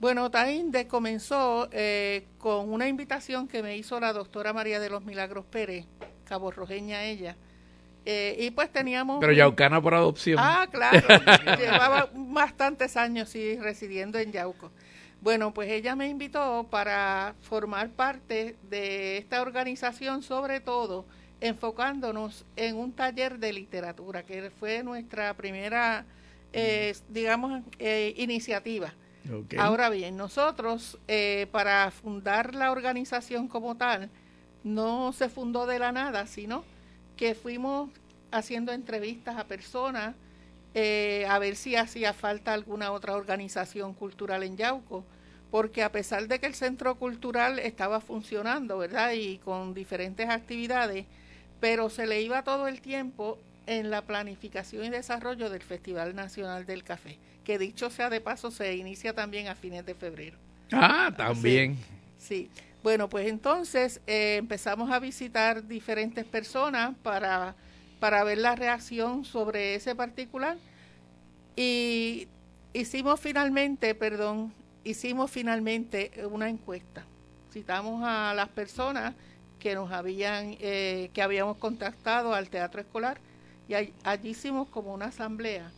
Bueno, 0.00 0.30
Taindec 0.30 0.88
comenzó 0.88 1.68
eh, 1.72 2.24
con 2.38 2.72
una 2.72 2.88
invitación 2.88 3.46
que 3.46 3.62
me 3.62 3.76
hizo 3.76 4.00
la 4.00 4.12
doctora 4.12 4.52
María 4.52 4.80
de 4.80 4.90
los 4.90 5.04
Milagros 5.04 5.44
Pérez, 5.44 5.84
cabo 6.24 6.50
rojeña 6.50 7.04
ella, 7.04 7.36
eh, 8.06 8.36
y 8.38 8.50
pues 8.50 8.70
teníamos... 8.70 9.18
Pero 9.20 9.32
Yaucana 9.32 9.80
por 9.80 9.94
adopción. 9.94 10.38
Ah, 10.40 10.66
claro. 10.70 11.00
llevaba 11.58 12.10
bastantes 12.14 12.96
años 12.96 13.30
sí, 13.30 13.56
residiendo 13.56 14.18
en 14.18 14.32
Yauco. 14.32 14.70
Bueno, 15.20 15.54
pues 15.54 15.70
ella 15.70 15.96
me 15.96 16.08
invitó 16.08 16.66
para 16.70 17.34
formar 17.40 17.90
parte 17.90 18.56
de 18.68 19.16
esta 19.16 19.40
organización, 19.40 20.22
sobre 20.22 20.60
todo 20.60 21.06
enfocándonos 21.40 22.44
en 22.56 22.76
un 22.76 22.92
taller 22.92 23.38
de 23.38 23.52
literatura, 23.52 24.22
que 24.22 24.50
fue 24.50 24.82
nuestra 24.82 25.34
primera, 25.34 26.04
eh, 26.52 26.94
digamos, 27.08 27.62
eh, 27.78 28.14
iniciativa. 28.18 28.92
Ahora 29.56 29.88
bien, 29.88 30.18
nosotros, 30.18 30.98
para 31.50 31.90
fundar 31.90 32.54
la 32.54 32.70
organización 32.70 33.48
como 33.48 33.76
tal, 33.76 34.10
no 34.62 35.12
se 35.12 35.30
fundó 35.30 35.66
de 35.66 35.78
la 35.78 35.92
nada, 35.92 36.26
sino 36.26 36.64
que 37.16 37.34
fuimos 37.34 37.90
haciendo 38.30 38.72
entrevistas 38.72 39.36
a 39.36 39.44
personas 39.44 40.14
eh, 40.74 41.24
a 41.28 41.38
ver 41.38 41.54
si 41.54 41.76
hacía 41.76 42.12
falta 42.12 42.52
alguna 42.52 42.90
otra 42.90 43.14
organización 43.14 43.94
cultural 43.94 44.42
en 44.42 44.56
Yauco, 44.56 45.04
porque 45.52 45.84
a 45.84 45.92
pesar 45.92 46.26
de 46.26 46.40
que 46.40 46.46
el 46.46 46.54
centro 46.54 46.96
cultural 46.96 47.60
estaba 47.60 48.00
funcionando, 48.00 48.76
¿verdad? 48.78 49.12
Y 49.12 49.38
con 49.38 49.72
diferentes 49.72 50.28
actividades, 50.28 51.06
pero 51.60 51.90
se 51.90 52.08
le 52.08 52.22
iba 52.22 52.42
todo 52.42 52.66
el 52.66 52.80
tiempo 52.80 53.38
en 53.66 53.90
la 53.90 54.02
planificación 54.02 54.84
y 54.84 54.90
desarrollo 54.90 55.48
del 55.48 55.62
Festival 55.62 56.16
Nacional 56.16 56.66
del 56.66 56.82
Café, 56.82 57.18
que 57.44 57.56
dicho 57.56 57.88
sea 57.88 58.10
de 58.10 58.20
paso 58.20 58.50
se 58.50 58.74
inicia 58.74 59.14
también 59.14 59.46
a 59.46 59.54
fines 59.54 59.86
de 59.86 59.94
febrero. 59.94 60.36
Ah, 60.72 61.12
también. 61.16 61.78
Sí. 62.18 62.50
Bueno, 62.84 63.08
pues 63.08 63.28
entonces 63.28 64.02
eh, 64.06 64.36
empezamos 64.36 64.90
a 64.90 64.98
visitar 64.98 65.66
diferentes 65.66 66.22
personas 66.26 66.94
para, 67.02 67.54
para 67.98 68.22
ver 68.24 68.36
la 68.36 68.56
reacción 68.56 69.24
sobre 69.24 69.74
ese 69.74 69.94
particular 69.94 70.58
y 71.56 72.28
hicimos 72.74 73.20
finalmente, 73.20 73.94
perdón, 73.94 74.52
hicimos 74.84 75.30
finalmente 75.30 76.10
una 76.30 76.50
encuesta. 76.50 77.06
Citamos 77.50 78.02
a 78.04 78.34
las 78.34 78.50
personas 78.50 79.14
que 79.58 79.74
nos 79.74 79.90
habían, 79.90 80.58
eh, 80.60 81.08
que 81.14 81.22
habíamos 81.22 81.56
contactado 81.56 82.34
al 82.34 82.50
teatro 82.50 82.82
escolar 82.82 83.18
y 83.66 83.76
allí 83.76 84.28
hicimos 84.28 84.68
como 84.68 84.92
una 84.92 85.06
asamblea 85.06 85.72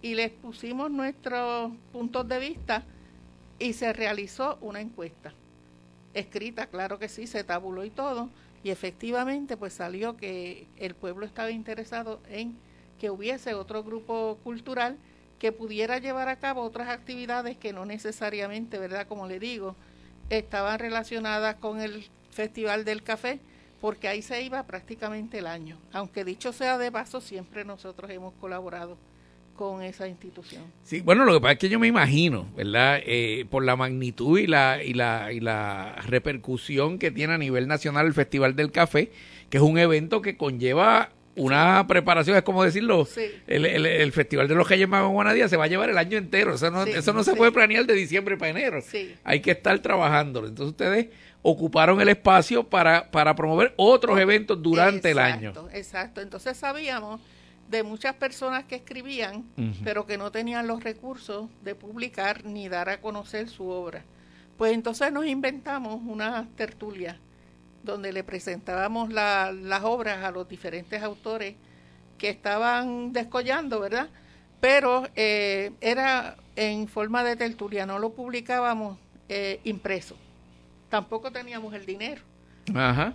y 0.00 0.14
les 0.14 0.30
pusimos 0.30 0.90
nuestros 0.90 1.72
puntos 1.92 2.26
de 2.26 2.38
vista 2.38 2.84
y 3.58 3.74
se 3.74 3.92
realizó 3.92 4.56
una 4.62 4.80
encuesta 4.80 5.34
escrita, 6.18 6.66
claro 6.66 6.98
que 6.98 7.08
sí, 7.08 7.26
se 7.26 7.44
tabuló 7.44 7.84
y 7.84 7.90
todo, 7.90 8.30
y 8.62 8.70
efectivamente 8.70 9.56
pues 9.56 9.72
salió 9.72 10.16
que 10.16 10.66
el 10.76 10.94
pueblo 10.94 11.24
estaba 11.26 11.50
interesado 11.50 12.20
en 12.28 12.56
que 12.98 13.10
hubiese 13.10 13.54
otro 13.54 13.84
grupo 13.84 14.38
cultural 14.42 14.96
que 15.38 15.52
pudiera 15.52 15.98
llevar 15.98 16.28
a 16.28 16.40
cabo 16.40 16.62
otras 16.62 16.88
actividades 16.88 17.56
que 17.56 17.72
no 17.72 17.86
necesariamente, 17.86 18.78
¿verdad? 18.78 19.06
Como 19.06 19.26
le 19.28 19.38
digo, 19.38 19.76
estaban 20.30 20.78
relacionadas 20.78 21.56
con 21.56 21.80
el 21.80 22.06
Festival 22.30 22.84
del 22.84 23.02
Café, 23.02 23.38
porque 23.80 24.08
ahí 24.08 24.22
se 24.22 24.42
iba 24.42 24.62
prácticamente 24.64 25.38
el 25.38 25.46
año. 25.46 25.78
Aunque 25.92 26.24
dicho 26.24 26.52
sea 26.52 26.78
de 26.78 26.90
paso, 26.90 27.20
siempre 27.20 27.64
nosotros 27.64 28.10
hemos 28.10 28.34
colaborado 28.34 28.96
con 29.58 29.82
esa 29.82 30.06
institución. 30.06 30.62
Sí, 30.84 31.00
bueno, 31.00 31.24
lo 31.24 31.34
que 31.34 31.40
pasa 31.40 31.52
es 31.54 31.58
que 31.58 31.68
yo 31.68 31.80
me 31.80 31.88
imagino, 31.88 32.46
¿verdad? 32.56 33.00
Eh, 33.04 33.44
por 33.50 33.64
la 33.64 33.74
magnitud 33.74 34.38
y 34.38 34.46
la, 34.46 34.80
y, 34.84 34.94
la, 34.94 35.32
y 35.32 35.40
la 35.40 35.96
repercusión 36.06 37.00
que 37.00 37.10
tiene 37.10 37.34
a 37.34 37.38
nivel 37.38 37.66
nacional 37.66 38.06
el 38.06 38.14
Festival 38.14 38.54
del 38.54 38.70
Café, 38.70 39.10
que 39.50 39.56
es 39.56 39.62
un 39.62 39.76
evento 39.76 40.22
que 40.22 40.36
conlleva 40.36 41.10
una 41.34 41.84
preparación, 41.88 42.36
es 42.36 42.44
como 42.44 42.62
decirlo, 42.62 43.06
el, 43.48 43.66
el, 43.66 44.12
Festival 44.12 44.46
de 44.46 44.54
los 44.54 44.68
Reyes 44.68 44.88
Magos 44.88 45.10
Guanadía 45.10 45.48
se 45.48 45.56
va 45.56 45.64
a 45.64 45.68
llevar 45.68 45.90
el 45.90 45.98
año 45.98 46.18
entero, 46.18 46.54
eso 46.54 46.70
no, 46.70 46.84
eso 46.84 47.12
no 47.12 47.24
se 47.24 47.34
puede 47.34 47.50
planear 47.50 47.84
de 47.84 47.94
diciembre 47.94 48.36
para 48.36 48.50
enero, 48.50 48.78
hay 49.24 49.40
que 49.40 49.50
estar 49.50 49.76
trabajándolo. 49.80 50.46
Entonces 50.46 50.70
ustedes 50.70 51.08
ocuparon 51.42 52.00
el 52.00 52.08
espacio 52.08 52.62
para, 52.62 53.10
para 53.10 53.34
promover 53.34 53.72
otros 53.76 54.18
eventos 54.20 54.62
durante 54.62 55.10
el 55.10 55.18
año. 55.18 55.52
Exacto, 55.72 56.20
entonces 56.20 56.56
sabíamos 56.56 57.20
de 57.68 57.82
muchas 57.82 58.14
personas 58.14 58.64
que 58.64 58.76
escribían, 58.76 59.44
pero 59.84 60.06
que 60.06 60.16
no 60.16 60.30
tenían 60.32 60.66
los 60.66 60.82
recursos 60.82 61.48
de 61.62 61.74
publicar 61.74 62.44
ni 62.44 62.68
dar 62.68 62.88
a 62.88 63.00
conocer 63.00 63.48
su 63.48 63.68
obra. 63.68 64.04
Pues 64.56 64.72
entonces 64.72 65.12
nos 65.12 65.26
inventamos 65.26 66.00
una 66.04 66.48
tertulia 66.56 67.18
donde 67.82 68.12
le 68.12 68.24
presentábamos 68.24 69.12
las 69.12 69.84
obras 69.84 70.24
a 70.24 70.30
los 70.30 70.48
diferentes 70.48 71.02
autores 71.02 71.54
que 72.16 72.30
estaban 72.30 73.12
descollando, 73.12 73.80
¿verdad? 73.80 74.08
Pero 74.60 75.06
eh, 75.14 75.72
era 75.80 76.36
en 76.56 76.88
forma 76.88 77.22
de 77.22 77.36
tertulia, 77.36 77.86
no 77.86 77.98
lo 77.98 78.10
publicábamos 78.10 78.98
eh, 79.28 79.60
impreso. 79.64 80.16
Tampoco 80.88 81.30
teníamos 81.30 81.72
el 81.74 81.86
dinero. 81.86 82.22
Ajá. 82.74 83.14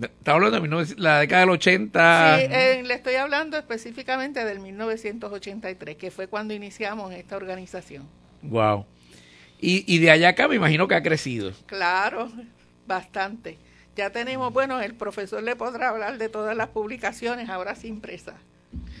Está 0.00 0.32
hablando 0.32 0.60
de 0.60 0.94
la 0.96 1.20
década 1.20 1.40
del 1.40 1.50
80. 1.50 2.38
Sí, 2.38 2.46
eh, 2.50 2.82
le 2.84 2.94
estoy 2.94 3.14
hablando 3.14 3.56
específicamente 3.56 4.44
del 4.44 4.60
1983, 4.60 5.96
que 5.96 6.10
fue 6.10 6.28
cuando 6.28 6.54
iniciamos 6.54 7.12
esta 7.12 7.36
organización. 7.36 8.08
Wow. 8.42 8.86
Y, 9.60 9.84
y 9.92 9.98
de 9.98 10.12
allá 10.12 10.28
acá 10.30 10.46
me 10.46 10.54
imagino 10.54 10.86
que 10.86 10.94
ha 10.94 11.02
crecido. 11.02 11.52
Claro, 11.66 12.30
bastante. 12.86 13.58
Ya 13.96 14.10
tenemos, 14.10 14.52
bueno, 14.52 14.80
el 14.80 14.94
profesor 14.94 15.42
le 15.42 15.56
podrá 15.56 15.88
hablar 15.88 16.18
de 16.18 16.28
todas 16.28 16.56
las 16.56 16.68
publicaciones, 16.68 17.48
ahora 17.48 17.74
sí 17.74 17.88
impresas. 17.88 18.36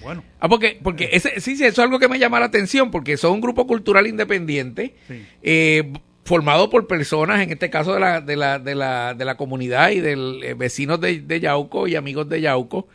Bueno. 0.02 0.24
Ah, 0.40 0.48
porque, 0.48 0.80
porque 0.82 1.10
ese, 1.12 1.40
sí, 1.40 1.56
sí, 1.56 1.64
eso 1.64 1.74
es 1.74 1.78
algo 1.78 2.00
que 2.00 2.08
me 2.08 2.18
llama 2.18 2.40
la 2.40 2.46
atención, 2.46 2.90
porque 2.90 3.16
son 3.16 3.34
un 3.34 3.40
grupo 3.40 3.66
cultural 3.68 4.08
independiente. 4.08 4.96
Sí. 5.06 5.26
Eh, 5.42 5.92
formado 6.28 6.68
por 6.68 6.86
personas, 6.86 7.40
en 7.40 7.50
este 7.50 7.70
caso 7.70 7.94
de 7.94 8.00
la, 8.00 8.20
de 8.20 8.36
la, 8.36 8.58
de 8.58 8.74
la, 8.74 9.14
de 9.14 9.24
la 9.24 9.36
comunidad 9.36 9.90
y 9.90 10.00
de 10.00 10.12
eh, 10.42 10.54
vecinos 10.54 11.00
de, 11.00 11.40
Yauco 11.40 11.88
y 11.88 11.96
amigos 11.96 12.28
de 12.28 12.42
Yauco, 12.42 12.86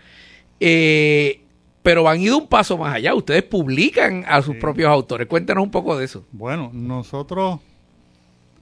eh, 0.60 1.41
pero 1.82 2.08
han 2.08 2.22
ido 2.22 2.38
un 2.38 2.48
paso 2.48 2.78
más 2.78 2.93
allá. 2.96 3.15
Ustedes 3.15 3.41
publican 3.43 4.24
a 4.28 4.41
sus 4.43 4.56
propios 4.58 4.88
autores. 4.89 5.28
Cuéntanos 5.28 5.63
un 5.63 5.72
poco 5.72 5.98
de 5.98 6.06
eso. 6.06 6.26
Bueno, 6.32 6.69
nosotros 6.74 7.60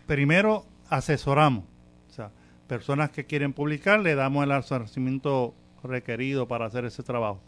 primero 0.08 0.66
asesoramos. 0.90 1.66
O 2.10 2.14
sea, 2.14 2.32
personas 2.68 3.12
que 3.12 3.26
quieren 3.26 3.52
publicar, 3.52 4.00
le 4.00 4.16
damos 4.16 4.46
el 4.46 4.54
asesoramiento 4.54 5.54
requerido 5.84 6.48
para 6.48 6.66
hacer 6.66 6.86
ese 6.86 7.04
trabajo. 7.04 7.42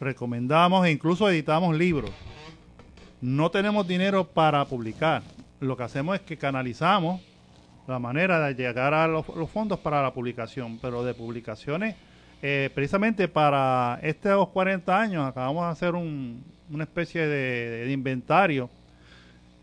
Recomendamos 0.00 0.84
e 0.84 0.90
incluso 0.90 1.30
editamos 1.30 1.76
libros. 1.76 2.10
No 3.20 3.50
tenemos 3.52 3.86
dinero 3.86 4.24
para 4.24 4.64
publicar 4.64 5.22
lo 5.60 5.76
que 5.76 5.82
hacemos 5.82 6.16
es 6.16 6.22
que 6.22 6.36
canalizamos 6.36 7.20
la 7.86 7.98
manera 7.98 8.40
de 8.46 8.54
llegar 8.54 8.94
a 8.94 9.06
los, 9.06 9.26
fondos 9.50 9.78
para 9.78 10.02
la 10.02 10.12
publicación, 10.12 10.78
pero 10.80 11.04
de 11.04 11.14
publicaciones, 11.14 11.96
eh, 12.42 12.70
precisamente 12.74 13.28
para 13.28 13.98
estos 14.02 14.48
40 14.48 14.98
años 14.98 15.28
acabamos 15.28 15.66
de 15.66 15.70
hacer 15.72 15.94
una 15.94 16.84
especie 16.84 17.26
de, 17.26 17.92
inventario 17.92 18.70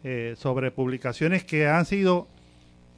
eh, 0.04 0.36
sobre 0.38 0.72
publicaciones 0.72 1.44
que 1.44 1.68
han 1.68 1.86
sido 1.86 2.28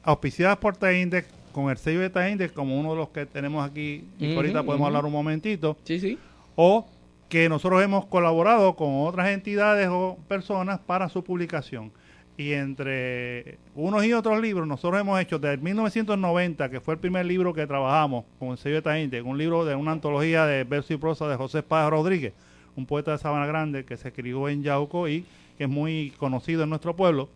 auspiciadas 0.02 0.58
por 0.58 0.76
Taindex 0.76 1.28
con 1.52 1.70
el 1.70 1.78
sello 1.78 2.00
de 2.00 2.10
Taindex 2.10 2.52
como 2.52 2.78
uno 2.78 2.90
de 2.90 2.96
los 2.96 3.08
que 3.08 3.26
tenemos 3.26 3.68
aquí 3.68 4.04
y 4.18 4.34
ahorita 4.34 4.62
podemos 4.62 4.86
hablar 4.86 5.04
un 5.04 5.12
momentito. 5.12 5.76
Sí, 5.84 5.98
sí. 5.98 6.18
O 6.56 6.86
que 7.28 7.48
nosotros 7.48 7.82
hemos 7.82 8.06
colaborado 8.06 8.74
con 8.76 9.06
otras 9.06 9.28
entidades 9.28 9.88
o 9.90 10.18
personas 10.28 10.80
para 10.80 11.08
su 11.08 11.24
publicación 11.24 11.92
y 12.40 12.54
entre 12.54 13.58
unos 13.74 14.02
y 14.02 14.14
otros 14.14 14.40
libros, 14.40 14.66
nosotros 14.66 14.98
hemos 14.98 15.20
hecho 15.20 15.38
desde 15.38 15.58
1990, 15.58 16.70
que 16.70 16.80
fue 16.80 16.94
el 16.94 17.00
primer 17.00 17.26
libro 17.26 17.52
que 17.52 17.66
trabajamos 17.66 18.24
con 18.38 18.52
el 18.52 18.56
sello 18.56 18.80
de 18.80 19.20
un 19.20 19.36
libro 19.36 19.66
de 19.66 19.74
una 19.74 19.92
antología 19.92 20.46
de 20.46 20.64
verso 20.64 20.94
y 20.94 20.96
prosa 20.96 21.28
de 21.28 21.36
José 21.36 21.62
Paz 21.62 21.90
Rodríguez, 21.90 22.32
un 22.76 22.86
poeta 22.86 23.12
de 23.12 23.18
Sabana 23.18 23.44
Grande 23.44 23.84
que 23.84 23.98
se 23.98 24.08
escribió 24.08 24.48
en 24.48 24.62
Yauco 24.62 25.06
y 25.06 25.26
que 25.58 25.64
es 25.64 25.68
muy 25.70 26.14
conocido 26.16 26.62
en 26.62 26.70
nuestro 26.70 26.96
pueblo. 26.96 27.28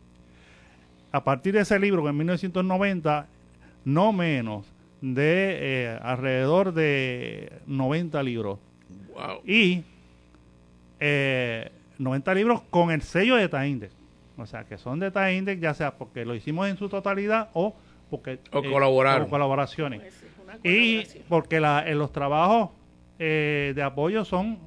A 1.13 1.23
partir 1.23 1.53
de 1.53 1.61
ese 1.61 1.79
libro, 1.79 2.03
que 2.03 2.09
en 2.09 2.17
1990, 2.17 3.27
no 3.85 4.11
menos 4.15 4.65
de 5.03 5.59
eh, 5.61 5.99
alrededor 6.01 6.73
de 6.73 7.53
90 7.67 8.23
libros. 8.23 8.59
Y 9.45 9.83
90 10.99 12.33
eh, 12.33 12.35
libros 12.35 12.63
con 12.71 12.91
el 12.91 13.03
sello 13.03 13.37
de 13.37 13.51
Taínde. 13.51 13.91
O 14.37 14.47
sea, 14.47 14.65
que 14.65 14.79
son 14.79 14.99
de 14.99 15.35
Index, 15.35 15.61
ya 15.61 15.75
sea 15.75 15.97
porque 15.97 16.25
lo 16.25 16.35
hicimos 16.35 16.69
en 16.69 16.77
su 16.77 16.89
totalidad 16.89 17.51
o 17.55 17.75
porque 18.11 18.41
o 18.53 18.59
eh, 18.59 18.71
colaboraron. 18.71 19.29
colaboraciones. 19.29 20.01
Pues 20.01 20.35
y 20.63 21.05
porque 21.29 21.61
la, 21.61 21.89
en 21.89 21.99
los 21.99 22.13
trabajos 22.13 22.71
eh, 23.19 23.73
de 23.75 23.83
apoyo 23.83 24.25
son 24.25 24.59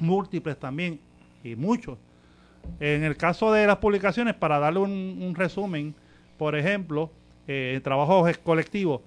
múltiples 0.00 0.58
también 0.58 1.00
y 1.42 1.54
muchos. 1.54 1.98
En 2.80 3.04
el 3.04 3.16
caso 3.16 3.52
de 3.52 3.66
las 3.66 3.78
publicaciones, 3.78 4.34
para 4.34 4.58
darle 4.58 4.80
un, 4.80 5.34
resumen, 5.34 5.94
por 6.36 6.54
ejemplo, 6.54 7.10
eh, 7.46 7.72
en 7.76 7.82
trabajos 7.82 8.36
colectivos, 8.38 9.00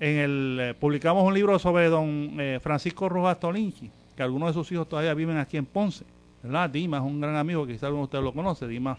en 0.00 0.16
el, 0.16 0.58
eh, 0.60 0.74
publicamos 0.74 1.24
un 1.24 1.34
libro 1.34 1.58
sobre 1.58 1.88
don 1.88 2.38
Francisco 2.60 3.08
Rojas 3.08 3.38
Tolinchi, 3.38 3.90
que 4.16 4.22
algunos 4.22 4.48
de 4.48 4.54
sus 4.54 4.72
hijos 4.72 4.88
todavía 4.88 5.12
viven 5.14 5.36
aquí 5.36 5.56
en 5.56 5.66
Ponce. 5.66 6.04
¿Verdad? 6.42 6.70
Dimas, 6.70 7.02
un 7.02 7.20
gran 7.20 7.36
amigo, 7.36 7.66
que 7.66 7.72
quizás 7.72 7.84
alguno 7.84 8.02
de 8.02 8.04
ustedes 8.04 8.24
lo 8.24 8.32
conoce, 8.32 8.66
Dimas 8.66 8.98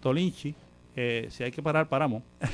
Tolinchi. 0.00 0.54
Eh, 0.94 1.28
si 1.30 1.42
hay 1.42 1.50
que 1.50 1.62
parar, 1.62 1.88
paramos. 1.88 2.22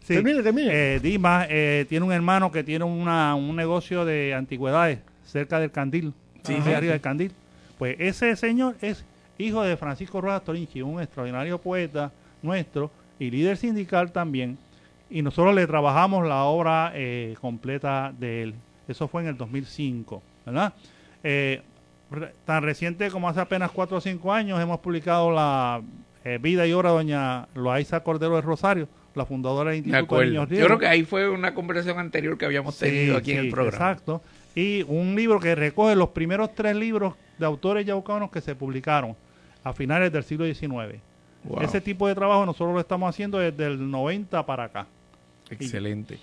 sí. 0.00 0.14
Termine, 0.14 0.42
termine. 0.42 0.70
Eh, 0.72 1.00
Dimas 1.00 1.46
eh, 1.50 1.84
tiene 1.88 2.06
un 2.06 2.12
hermano 2.12 2.50
que 2.50 2.64
tiene 2.64 2.84
una, 2.84 3.34
un 3.34 3.54
negocio 3.54 4.04
de 4.04 4.34
antigüedades 4.34 5.00
cerca 5.26 5.58
del 5.58 5.70
Candil, 5.70 6.14
sí, 6.42 6.54
arriba 6.54 6.92
del 6.92 7.00
Candil. 7.00 7.32
Pues 7.78 7.96
ese 7.98 8.36
señor 8.36 8.76
es 8.80 9.04
hijo 9.36 9.62
de 9.62 9.76
Francisco 9.76 10.20
Rojas 10.20 10.44
Tolinchi, 10.44 10.80
un 10.80 11.02
extraordinario 11.02 11.58
poeta 11.58 12.12
nuestro 12.40 12.90
y 13.18 13.30
líder 13.30 13.56
sindical 13.56 14.12
también. 14.12 14.56
Y 15.10 15.22
nosotros 15.22 15.54
le 15.54 15.66
trabajamos 15.66 16.26
la 16.26 16.44
obra 16.44 16.92
completa 17.40 18.12
de 18.18 18.42
él. 18.42 18.54
Eso 18.88 19.06
fue 19.06 19.22
en 19.22 19.28
el 19.28 19.36
2005, 19.36 20.22
¿verdad? 20.46 20.72
Tan 22.44 22.62
reciente 22.62 23.10
como 23.10 23.28
hace 23.28 23.40
apenas 23.40 23.70
4 23.70 23.96
o 23.96 24.00
5 24.00 24.32
años 24.32 24.60
hemos 24.60 24.80
publicado 24.80 25.30
la 25.30 25.82
eh, 26.24 26.38
vida 26.40 26.66
y 26.66 26.72
obra 26.72 26.90
de 26.90 26.96
doña 26.96 27.48
Loaiza 27.54 28.00
Cordero 28.00 28.36
de 28.36 28.42
Rosario, 28.42 28.88
la 29.14 29.26
fundadora 29.26 29.70
del 29.70 29.78
Instituto 29.80 30.18
de 30.18 30.26
Niños 30.26 30.48
Yo 30.48 30.64
creo 30.66 30.78
que 30.78 30.86
ahí 30.86 31.04
fue 31.04 31.28
una 31.28 31.54
conversación 31.54 31.98
anterior 31.98 32.38
que 32.38 32.44
habíamos 32.44 32.78
tenido 32.78 33.16
aquí 33.16 33.32
en 33.32 33.38
el 33.38 33.50
programa. 33.50 33.76
Exacto. 33.92 34.22
Y 34.54 34.82
un 34.84 35.14
libro 35.14 35.40
que 35.40 35.54
recoge 35.54 35.94
los 35.96 36.10
primeros 36.10 36.54
tres 36.54 36.76
libros 36.76 37.14
de 37.38 37.46
autores 37.46 37.84
yaucanos 37.84 38.30
que 38.30 38.40
se 38.40 38.54
publicaron 38.54 39.16
a 39.62 39.72
finales 39.72 40.12
del 40.12 40.24
siglo 40.24 40.46
XIX. 40.46 41.00
Ese 41.60 41.80
tipo 41.80 42.08
de 42.08 42.14
trabajo 42.14 42.46
nosotros 42.46 42.72
lo 42.72 42.80
estamos 42.80 43.08
haciendo 43.08 43.38
desde 43.38 43.66
el 43.66 43.90
90 43.90 44.46
para 44.46 44.64
acá. 44.64 44.86
Excelente. 45.50 46.18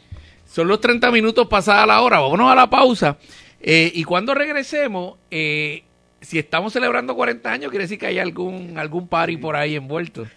Son 0.45 0.67
los 0.67 0.81
30 0.81 1.11
minutos 1.11 1.47
pasada 1.47 1.85
la 1.85 2.01
hora. 2.01 2.19
Vámonos 2.19 2.51
a 2.51 2.55
la 2.55 2.69
pausa. 2.69 3.17
Eh, 3.63 3.91
y 3.93 4.03
cuando 4.03 4.33
regresemos, 4.33 5.17
eh, 5.29 5.83
si 6.21 6.39
estamos 6.39 6.73
celebrando 6.73 7.15
40 7.15 7.51
años, 7.51 7.69
quiere 7.71 7.85
decir 7.85 7.99
que 7.99 8.07
hay 8.07 8.19
algún, 8.19 8.77
algún 8.77 9.07
party 9.07 9.37
por 9.37 9.55
ahí 9.55 9.75
envuelto. 9.75 10.27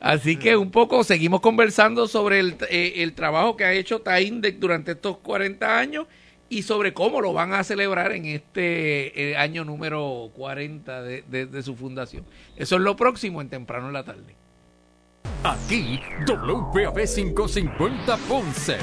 Así 0.00 0.36
que 0.36 0.56
un 0.56 0.70
poco 0.70 1.02
seguimos 1.02 1.40
conversando 1.40 2.06
sobre 2.06 2.38
el, 2.38 2.56
eh, 2.70 2.94
el 2.96 3.14
trabajo 3.14 3.56
que 3.56 3.64
ha 3.64 3.72
hecho 3.72 4.00
Taindec 4.00 4.58
durante 4.58 4.92
estos 4.92 5.18
40 5.18 5.78
años 5.78 6.06
y 6.48 6.62
sobre 6.62 6.94
cómo 6.94 7.20
lo 7.20 7.32
van 7.32 7.52
a 7.52 7.64
celebrar 7.64 8.12
en 8.12 8.26
este 8.26 9.30
eh, 9.30 9.36
año 9.36 9.64
número 9.64 10.30
40 10.34 11.02
de, 11.02 11.22
de, 11.22 11.62
su 11.62 11.74
fundación. 11.74 12.24
Eso 12.56 12.76
es 12.76 12.82
lo 12.82 12.96
próximo 12.96 13.40
en 13.40 13.48
temprano 13.48 13.88
en 13.88 13.92
la 13.92 14.04
tarde. 14.04 14.34
Aquí, 15.44 16.00
WPAB 16.26 17.06
550 17.06 18.16
Ponce, 18.28 18.78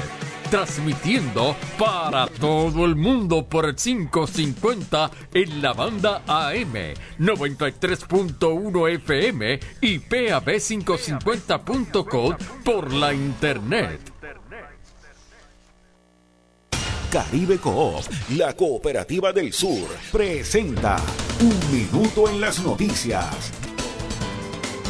transmitiendo 0.50 1.54
para 1.78 2.26
todo 2.26 2.86
el 2.86 2.96
mundo 2.96 3.46
por 3.46 3.66
el 3.66 3.74
550 3.74 5.10
en 5.34 5.60
la 5.62 5.74
banda 5.74 6.22
AM, 6.26 6.72
93.1 7.18 8.94
FM 8.94 9.60
y 9.82 9.98
PAB550.com 9.98 12.36
por 12.64 12.90
la 12.92 13.12
internet. 13.12 14.00
Caribe 17.10 17.58
Coop, 17.58 18.04
la 18.36 18.54
cooperativa 18.54 19.32
del 19.32 19.52
sur, 19.52 19.88
presenta 20.12 20.96
Un 21.40 21.58
Minuto 21.72 22.28
en 22.28 22.40
las 22.40 22.60
Noticias. 22.60 23.52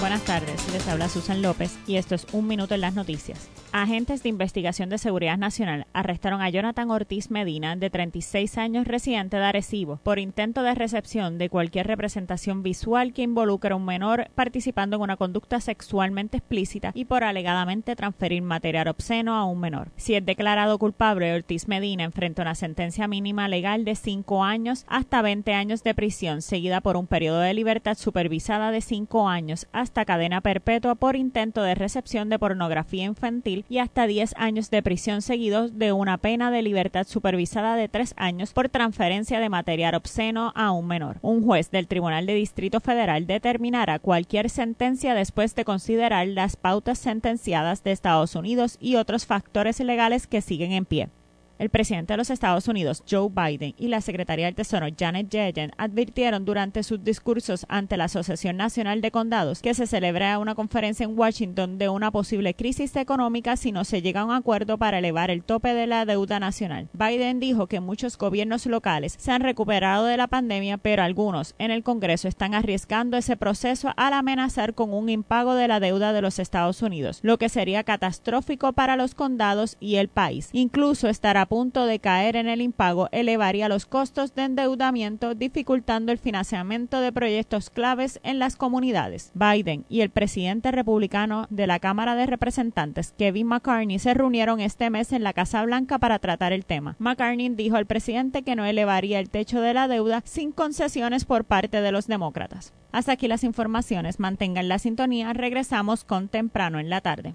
Buenas 0.00 0.22
tardes, 0.26 0.60
les 0.72 0.86
habla 0.88 1.08
Susan 1.08 1.40
López 1.40 1.78
y 1.86 1.96
esto 1.96 2.14
es 2.14 2.26
Un 2.32 2.46
Minuto 2.46 2.74
en 2.74 2.82
las 2.82 2.94
Noticias. 2.94 3.48
Agentes 3.82 4.22
de 4.22 4.30
Investigación 4.30 4.88
de 4.88 4.96
Seguridad 4.96 5.36
Nacional 5.36 5.86
arrestaron 5.92 6.40
a 6.40 6.48
Jonathan 6.48 6.90
Ortiz 6.90 7.30
Medina, 7.30 7.76
de 7.76 7.90
36 7.90 8.56
años, 8.56 8.86
residente 8.86 9.36
de 9.36 9.44
Arecibo, 9.44 9.98
por 10.02 10.18
intento 10.18 10.62
de 10.62 10.74
recepción 10.74 11.36
de 11.36 11.50
cualquier 11.50 11.86
representación 11.86 12.62
visual 12.62 13.12
que 13.12 13.20
involucre 13.20 13.74
a 13.74 13.76
un 13.76 13.84
menor 13.84 14.30
participando 14.34 14.96
en 14.96 15.02
una 15.02 15.18
conducta 15.18 15.60
sexualmente 15.60 16.38
explícita 16.38 16.92
y 16.94 17.04
por 17.04 17.22
alegadamente 17.22 17.94
transferir 17.96 18.40
material 18.40 18.88
obsceno 18.88 19.34
a 19.34 19.44
un 19.44 19.60
menor. 19.60 19.90
Si 19.96 20.14
es 20.14 20.24
declarado 20.24 20.78
culpable, 20.78 21.34
Ortiz 21.34 21.68
Medina 21.68 22.04
enfrenta 22.04 22.40
una 22.40 22.54
sentencia 22.54 23.06
mínima 23.08 23.46
legal 23.46 23.84
de 23.84 23.94
5 23.94 24.42
años 24.42 24.86
hasta 24.88 25.20
20 25.20 25.52
años 25.52 25.82
de 25.82 25.94
prisión, 25.94 26.40
seguida 26.40 26.80
por 26.80 26.96
un 26.96 27.06
periodo 27.06 27.40
de 27.40 27.52
libertad 27.52 27.98
supervisada 27.98 28.70
de 28.70 28.80
5 28.80 29.28
años 29.28 29.66
hasta 29.72 30.06
cadena 30.06 30.40
perpetua 30.40 30.94
por 30.94 31.14
intento 31.14 31.62
de 31.62 31.74
recepción 31.74 32.30
de 32.30 32.38
pornografía 32.38 33.04
infantil 33.04 33.65
y 33.68 33.78
hasta 33.78 34.06
10 34.06 34.34
años 34.36 34.70
de 34.70 34.82
prisión 34.82 35.22
seguidos 35.22 35.78
de 35.78 35.92
una 35.92 36.18
pena 36.18 36.50
de 36.50 36.62
libertad 36.62 37.06
supervisada 37.06 37.76
de 37.76 37.88
3 37.88 38.14
años 38.16 38.52
por 38.52 38.68
transferencia 38.68 39.40
de 39.40 39.48
material 39.48 39.94
obsceno 39.94 40.52
a 40.54 40.72
un 40.72 40.86
menor. 40.86 41.18
Un 41.22 41.44
juez 41.44 41.70
del 41.70 41.88
Tribunal 41.88 42.26
de 42.26 42.34
Distrito 42.34 42.80
Federal 42.80 43.26
determinará 43.26 43.98
cualquier 43.98 44.50
sentencia 44.50 45.14
después 45.14 45.54
de 45.54 45.64
considerar 45.64 46.26
las 46.28 46.56
pautas 46.56 46.98
sentenciadas 46.98 47.82
de 47.84 47.92
Estados 47.92 48.34
Unidos 48.34 48.76
y 48.80 48.96
otros 48.96 49.26
factores 49.26 49.80
legales 49.80 50.26
que 50.26 50.42
siguen 50.42 50.72
en 50.72 50.84
pie. 50.84 51.08
El 51.58 51.70
presidente 51.70 52.12
de 52.12 52.18
los 52.18 52.28
Estados 52.28 52.68
Unidos, 52.68 53.02
Joe 53.10 53.30
Biden, 53.30 53.74
y 53.78 53.88
la 53.88 54.02
secretaria 54.02 54.44
del 54.44 54.54
Tesoro, 54.54 54.88
Janet 54.96 55.30
Yellen, 55.30 55.72
advirtieron 55.78 56.44
durante 56.44 56.82
sus 56.82 57.02
discursos 57.02 57.64
ante 57.70 57.96
la 57.96 58.04
Asociación 58.04 58.58
Nacional 58.58 59.00
de 59.00 59.10
Condados 59.10 59.62
que 59.62 59.72
se 59.72 59.86
celebra 59.86 60.38
una 60.38 60.54
conferencia 60.54 61.04
en 61.04 61.18
Washington 61.18 61.78
de 61.78 61.88
una 61.88 62.10
posible 62.10 62.52
crisis 62.52 62.94
económica 62.96 63.56
si 63.56 63.72
no 63.72 63.86
se 63.86 64.02
llega 64.02 64.20
a 64.20 64.24
un 64.26 64.32
acuerdo 64.32 64.76
para 64.76 64.98
elevar 64.98 65.30
el 65.30 65.42
tope 65.42 65.72
de 65.72 65.86
la 65.86 66.04
deuda 66.04 66.38
nacional. 66.40 66.88
Biden 66.92 67.40
dijo 67.40 67.68
que 67.68 67.80
muchos 67.80 68.18
gobiernos 68.18 68.66
locales 68.66 69.16
se 69.18 69.32
han 69.32 69.40
recuperado 69.40 70.04
de 70.04 70.18
la 70.18 70.26
pandemia, 70.26 70.76
pero 70.76 71.02
algunos 71.02 71.54
en 71.58 71.70
el 71.70 71.82
Congreso 71.82 72.28
están 72.28 72.54
arriesgando 72.54 73.16
ese 73.16 73.36
proceso 73.38 73.94
al 73.96 74.12
amenazar 74.12 74.74
con 74.74 74.92
un 74.92 75.08
impago 75.08 75.54
de 75.54 75.68
la 75.68 75.80
deuda 75.80 76.12
de 76.12 76.20
los 76.20 76.38
Estados 76.38 76.82
Unidos, 76.82 77.20
lo 77.22 77.38
que 77.38 77.48
sería 77.48 77.82
catastrófico 77.82 78.74
para 78.74 78.96
los 78.96 79.14
condados 79.14 79.78
y 79.80 79.96
el 79.96 80.08
país. 80.08 80.50
Incluso 80.52 81.08
estará 81.08 81.45
punto 81.46 81.86
de 81.86 81.98
caer 81.98 82.36
en 82.36 82.48
el 82.48 82.60
impago 82.60 83.08
elevaría 83.12 83.68
los 83.68 83.86
costos 83.86 84.34
de 84.34 84.44
endeudamiento, 84.44 85.34
dificultando 85.34 86.12
el 86.12 86.18
financiamiento 86.18 87.00
de 87.00 87.12
proyectos 87.12 87.70
claves 87.70 88.20
en 88.22 88.38
las 88.38 88.56
comunidades. 88.56 89.30
Biden 89.34 89.84
y 89.88 90.02
el 90.02 90.10
presidente 90.10 90.70
republicano 90.72 91.46
de 91.50 91.66
la 91.66 91.78
Cámara 91.78 92.14
de 92.14 92.26
Representantes, 92.26 93.14
Kevin 93.16 93.46
McCartney, 93.46 93.98
se 93.98 94.14
reunieron 94.14 94.60
este 94.60 94.90
mes 94.90 95.12
en 95.12 95.22
la 95.22 95.32
Casa 95.32 95.62
Blanca 95.64 95.98
para 95.98 96.18
tratar 96.18 96.52
el 96.52 96.64
tema. 96.64 96.96
McCartney 96.98 97.48
dijo 97.50 97.76
al 97.76 97.86
presidente 97.86 98.42
que 98.42 98.56
no 98.56 98.64
elevaría 98.64 99.20
el 99.20 99.30
techo 99.30 99.60
de 99.60 99.74
la 99.74 99.88
deuda 99.88 100.22
sin 100.24 100.52
concesiones 100.52 101.24
por 101.24 101.44
parte 101.44 101.80
de 101.80 101.92
los 101.92 102.06
demócratas. 102.06 102.72
Hasta 102.92 103.12
aquí 103.12 103.28
las 103.28 103.44
informaciones. 103.44 104.20
Mantengan 104.20 104.68
la 104.68 104.78
sintonía. 104.78 105.32
Regresamos 105.32 106.04
con 106.04 106.28
temprano 106.28 106.78
en 106.78 106.88
la 106.88 107.00
tarde. 107.00 107.34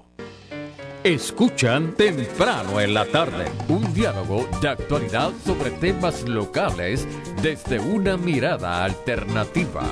Escuchan 1.03 1.95
temprano 1.95 2.79
en 2.79 2.93
la 2.93 3.05
tarde 3.05 3.45
un 3.67 3.91
diálogo 3.93 4.47
de 4.61 4.69
actualidad 4.69 5.31
sobre 5.43 5.71
temas 5.71 6.27
locales 6.29 7.07
desde 7.41 7.79
una 7.79 8.17
mirada 8.17 8.83
alternativa. 8.83 9.83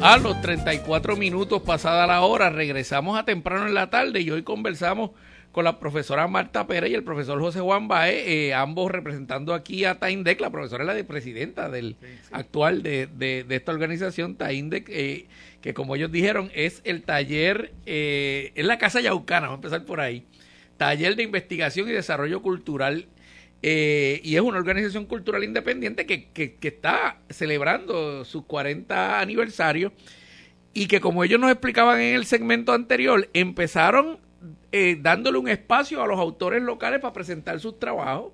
A 0.00 0.18
los 0.18 0.40
34 0.40 1.16
minutos 1.16 1.62
pasada 1.62 2.06
la 2.06 2.20
hora 2.20 2.48
regresamos 2.48 3.18
a 3.18 3.24
temprano 3.24 3.66
en 3.66 3.74
la 3.74 3.90
tarde 3.90 4.20
y 4.20 4.30
hoy 4.30 4.44
conversamos 4.44 5.10
con 5.56 5.64
la 5.64 5.80
profesora 5.80 6.28
Marta 6.28 6.66
Pérez 6.66 6.90
y 6.90 6.94
el 6.94 7.02
profesor 7.02 7.40
José 7.40 7.60
Juan 7.60 7.88
Bae, 7.88 8.48
eh, 8.48 8.52
ambos 8.52 8.90
representando 8.90 9.54
aquí 9.54 9.86
a 9.86 9.98
Taindec. 9.98 10.38
La 10.38 10.50
profesora 10.50 10.84
es 10.84 10.86
la 10.86 10.92
de 10.92 11.02
presidenta 11.02 11.70
del 11.70 11.96
actual 12.30 12.82
de, 12.82 13.06
de, 13.06 13.46
esta 13.48 13.72
organización, 13.72 14.36
Taindec, 14.36 14.86
eh, 14.90 15.28
que 15.62 15.72
como 15.72 15.96
ellos 15.96 16.12
dijeron 16.12 16.50
es 16.54 16.82
el 16.84 17.04
taller, 17.04 17.72
eh, 17.86 18.52
es 18.54 18.66
la 18.66 18.76
Casa 18.76 19.00
Yaucana, 19.00 19.46
vamos 19.46 19.54
a 19.54 19.66
empezar 19.66 19.86
por 19.86 20.02
ahí, 20.02 20.26
taller 20.76 21.16
de 21.16 21.22
investigación 21.22 21.88
y 21.88 21.92
desarrollo 21.92 22.42
cultural. 22.42 23.06
Eh, 23.62 24.20
y 24.22 24.36
es 24.36 24.42
una 24.42 24.58
organización 24.58 25.06
cultural 25.06 25.42
independiente 25.42 26.04
que, 26.04 26.28
que, 26.32 26.56
que 26.56 26.68
está 26.68 27.20
celebrando 27.30 28.26
su 28.26 28.46
40 28.46 29.20
aniversario 29.20 29.94
y 30.74 30.86
que 30.86 31.00
como 31.00 31.24
ellos 31.24 31.40
nos 31.40 31.50
explicaban 31.50 31.98
en 32.02 32.14
el 32.14 32.26
segmento 32.26 32.74
anterior, 32.74 33.30
empezaron 33.32 34.25
eh, 34.78 34.98
dándole 35.00 35.38
un 35.38 35.48
espacio 35.48 36.02
a 36.02 36.06
los 36.06 36.18
autores 36.18 36.62
locales 36.62 37.00
para 37.00 37.14
presentar 37.14 37.58
sus 37.60 37.78
trabajos, 37.78 38.32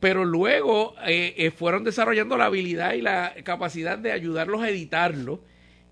pero 0.00 0.24
luego 0.24 0.96
eh, 1.06 1.34
eh, 1.36 1.52
fueron 1.52 1.84
desarrollando 1.84 2.36
la 2.36 2.46
habilidad 2.46 2.94
y 2.94 3.00
la 3.00 3.32
capacidad 3.44 3.96
de 3.96 4.10
ayudarlos 4.10 4.60
a 4.60 4.70
editarlo 4.70 5.40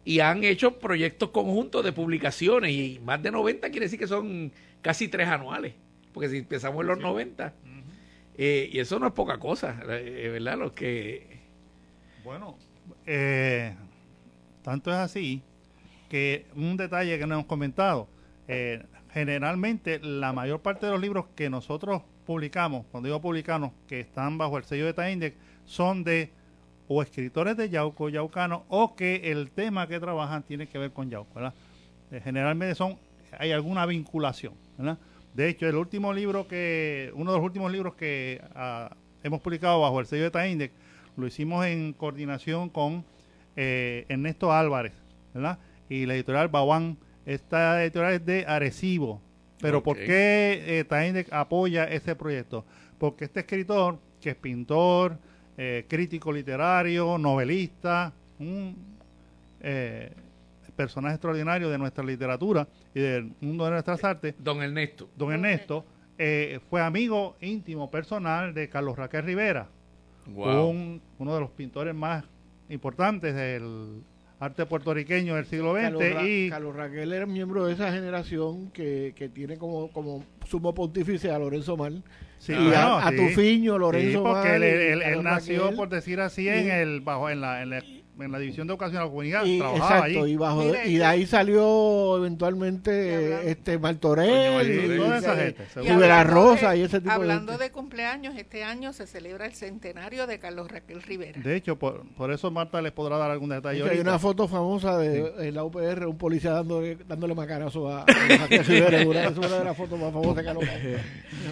y 0.05 0.19
han 0.19 0.43
hecho 0.43 0.81
proyectos 0.81 1.31
conjuntos 1.31 1.85
de 1.85 1.93
publicaciones 1.93 2.73
y 2.73 2.99
más 3.05 3.23
de 3.23 3.31
90 3.31 3.71
quiere 3.71 3.87
decir 3.87 4.01
que 4.01 4.09
son 4.09 4.51
casi 4.83 5.07
tres 5.07 5.29
anuales, 5.29 5.75
porque 6.13 6.29
si 6.29 6.39
empezamos 6.39 6.81
en 6.81 6.89
los 6.89 6.99
90, 6.99 7.55
y 8.37 8.77
eso 8.77 8.99
no 8.99 9.07
es 9.07 9.13
poca 9.13 9.39
cosa, 9.39 9.75
¿verdad? 9.87 10.59
Los 10.59 10.73
que... 10.73 11.39
Bueno, 12.25 12.59
tanto 14.65 14.91
es 14.91 14.97
así 14.97 15.45
que 16.09 16.47
un 16.57 16.77
detalle 16.77 17.21
que 17.21 17.27
no 17.29 17.35
hemos 17.35 17.47
comentado, 17.47 18.09
eh, 18.49 18.83
generalmente 19.13 19.99
la 20.01 20.33
mayor 20.33 20.61
parte 20.61 20.87
de 20.87 20.93
los 20.93 21.01
libros 21.01 21.27
que 21.35 21.51
nosotros 21.51 22.03
publicamos, 22.27 22.87
cuando 22.91 23.09
digo 23.09 23.21
publicamos, 23.21 23.73
que 23.89 24.01
están 24.01 24.39
bajo 24.39 24.59
el 24.59 24.65
sello 24.65 24.87
de 24.87 24.95
Taindex, 24.95 25.37
son 25.65 26.05
de 26.05 26.31
o 26.89 27.03
escritores 27.03 27.57
de 27.57 27.71
Yauco, 27.71 28.09
Yaucano, 28.09 28.65
o 28.69 28.97
que 28.97 29.31
el 29.31 29.51
tema 29.53 29.87
que 29.87 30.01
trabajan 30.01 30.43
tiene 30.43 30.67
que 30.67 30.77
ver 30.79 30.91
con 30.93 31.09
Yauco, 31.09 31.35
¿verdad? 31.35 31.55
Eh, 32.11 32.21
generalmente 32.23 32.75
son, 32.75 32.99
hay 33.39 33.53
alguna 33.53 33.87
vinculación. 33.87 34.55
De 35.35 35.49
hecho, 35.49 35.69
el 35.69 35.77
último 35.77 36.13
libro 36.13 36.49
que, 36.49 37.13
uno 37.15 37.31
de 37.31 37.39
los 37.39 37.45
últimos 37.45 37.71
libros 37.71 37.95
que 37.95 38.43
ah, 38.57 38.91
hemos 39.23 39.41
publicado 39.41 39.81
bajo 39.81 40.01
el 40.01 40.07
sello 40.07 40.25
de 40.25 40.31
Taindex, 40.33 40.75
lo 41.17 41.27
hicimos 41.27 41.65
en 41.67 41.93
coordinación 41.93 42.69
con 42.69 43.05
eh, 43.55 44.07
Ernesto 44.09 44.53
Álvarez. 44.53 44.93
Y 45.89 46.07
la 46.07 46.15
editorial 46.15 46.49
Bawán 46.49 46.97
esta 47.35 47.83
editorial 47.83 48.15
es 48.15 48.27
de 48.27 48.45
Arecibo, 48.47 49.21
Pero 49.61 49.83
¿por 49.83 49.97
qué 49.97 50.81
eh, 50.81 51.27
apoya 51.31 51.85
ese 51.85 52.17
proyecto? 52.17 52.65
Porque 52.99 53.25
este 53.25 53.41
escritor, 53.41 53.99
que 54.21 54.31
es 54.31 54.37
pintor, 54.37 55.17
eh, 55.57 55.85
crítico 55.89 56.33
literario, 56.33 57.19
novelista, 57.19 58.13
un 58.39 58.77
eh, 59.61 60.13
personaje 60.75 61.15
extraordinario 61.15 61.69
de 61.69 61.79
nuestra 61.79 62.03
literatura 62.03 62.67
y 62.95 63.01
del 63.01 63.33
mundo 63.41 63.65
de 63.67 63.71
nuestras 63.73 64.03
artes. 64.03 64.35
Don 64.39 64.63
Ernesto. 64.63 65.09
Don 65.17 65.33
Ernesto 65.33 65.85
eh, 66.19 66.59
fue 66.69 66.81
amigo 66.81 67.37
íntimo 67.41 67.91
personal 67.91 68.55
de 68.55 68.69
Carlos 68.69 68.97
Raquel 68.97 69.25
Rivera, 69.25 69.69
uno 70.27 71.35
de 71.35 71.41
los 71.41 71.51
pintores 71.51 71.95
más 71.95 72.25
importantes 72.69 73.35
del 73.35 74.03
arte 74.41 74.67
puertorriqueño 74.67 75.37
del 75.37 75.45
siglo 75.45 75.75
XX. 75.75 75.83
Carlos, 75.83 76.05
y 76.25 76.51
Carlos 76.51 76.75
Raquel 76.75 77.13
era 77.13 77.27
miembro 77.27 77.67
de 77.67 77.75
esa 77.75 77.93
generación 77.93 78.71
que, 78.71 79.13
que 79.15 79.29
tiene 79.29 79.59
como, 79.59 79.93
como 79.93 80.25
sumo 80.49 80.75
pontífice 80.75 81.31
a 81.31 81.39
Lorenzo 81.39 81.77
Mal. 81.77 82.03
Sí, 82.39 82.55
y 82.55 82.73
a, 82.75 83.13
Tufiño, 83.15 83.77
Lorenzo 83.77 84.25
porque 84.25 84.57
él, 84.57 85.23
nació, 85.23 85.77
por 85.77 85.91
decir 85.91 86.21
así, 86.21 86.49
en 86.49 86.71
el 86.71 87.03
bajo 87.03 87.29
en 87.29 87.43
la, 87.43 87.63
en 87.63 87.71
la 87.71 87.83
en 88.23 88.33
la 88.33 88.39
división 88.39 88.67
de 88.67 88.73
educación 88.73 88.99
de 88.99 89.05
la 89.05 89.11
comunidad 89.11 89.45
y, 89.45 89.59
trabajaba 89.59 90.09
exacto, 90.09 90.27
Y, 90.27 90.37
bajo, 90.37 90.65
y 90.85 90.97
de 90.97 91.05
ahí 91.05 91.27
salió 91.27 92.17
eventualmente 92.19 93.51
este 93.51 93.79
Martorell 93.79 94.71
y, 94.71 94.97
toda 94.97 95.19
esa 95.19 95.37
gente, 95.37 96.25
Rosa 96.25 96.77
y 96.77 96.83
ese 96.83 97.01
tipo 97.01 97.13
hablando 97.13 97.53
de, 97.53 97.65
de, 97.65 97.71
cumpleaños 97.71 98.37
este 98.37 98.65
año 98.65 98.93
se 98.93 99.07
celebra 99.07 99.47
el 99.47 99.55
centenario 99.55 100.27
de 100.27 100.39
Carlos 100.39 100.71
Raquel 100.71 101.03
Rivera. 101.03 101.41
De 101.41 101.57
hecho 101.57 101.77
por, 101.79 102.07
por 102.15 102.33
eso 102.33 102.51
Marta 102.51 102.83
les 102.83 102.93
podrá 102.93 103.17
dar 103.17 103.31
algún 103.31 103.51
detalle 103.51 103.83
hay 103.91 104.01
una 104.01 104.19
foto 104.19 104.49
famosa 104.49 104.99
de 104.99 105.53
la 105.53 105.65
UPR 105.65 106.07
un 106.07 106.19
policía 106.19 106.53
dándole, 106.53 106.97
dándole 107.07 107.35
macarazo 107.35 107.89
a, 107.89 108.05
Raquel 108.07 108.65
Rivera. 108.65 109.01
Es 109.31 109.37
una 109.37 109.59
de 109.59 109.65
las 109.65 109.77
fotos 109.77 109.99
más 109.99 110.13
famosas 110.13 110.37
de 110.37 110.45
Carlos 110.45 110.65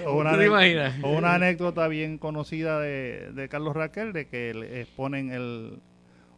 o 0.06 0.16
una, 0.16 0.30
anécdota, 0.30 0.94
o 1.02 1.10
una 1.10 1.34
anécdota 1.34 1.88
bien 1.88 2.18
conocida 2.18 2.80
de, 2.80 3.30
de 3.32 3.48
Carlos 3.48 3.74
Raquel 3.74 4.12
de 4.12 4.26
que 4.26 4.54
le 4.54 4.80
exponen 4.80 5.30
el 5.30 5.80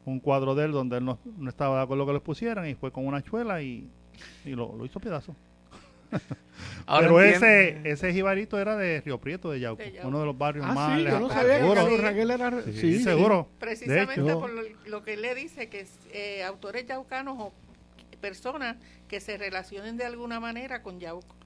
un 0.05 0.21
cuadro 0.21 0.55
de 0.55 0.65
él 0.67 0.73
donde 0.73 0.99
él 0.99 1.05
no, 1.05 1.19
estaba 1.49 1.79
de 1.79 1.83
acuerdo 1.83 2.07
que 2.07 2.13
lo 2.13 2.23
pusieran 2.23 2.67
y 2.69 2.75
fue 2.75 2.91
con 2.91 3.07
una 3.07 3.23
chuela 3.23 3.63
y, 3.63 3.89
lo, 4.45 4.85
hizo 4.85 5.01
pedazo. 5.01 5.35
Pero 6.87 7.23
ese, 7.23 7.81
ese 7.85 8.13
jibarito 8.13 8.59
era 8.59 8.77
de 8.77 9.01
Río 9.01 9.19
Prieto, 9.19 9.51
de 9.51 9.61
Yauco, 9.61 9.83
uno 10.03 10.21
de 10.21 10.27
los 10.27 10.37
barrios 10.37 10.67
ah, 10.69 10.73
más 10.73 10.99
sí, 10.99 11.05
yo 11.05 11.21
no 11.21 11.29
sabía 11.29 11.61
que 11.61 11.97
Raquel 11.99 12.31
era... 12.33 12.63
Sí, 12.63 12.99
seguro. 13.01 13.49
Precisamente 13.61 14.35
por 14.35 14.51
lo, 14.87 15.03
que 15.05 15.15
él 15.15 15.23
le 15.23 15.35
dice 15.37 15.69
que 15.69 15.87
eh, 16.13 16.43
autores 16.43 16.87
yaucanos 16.87 17.37
o 17.39 17.53
personas 18.21 18.77
que 19.09 19.21
se 19.21 19.39
relacionen 19.39 19.97
de 19.97 20.05
alguna 20.05 20.41
manera 20.41 20.83
con 20.83 21.01
Yauco. 21.01 21.37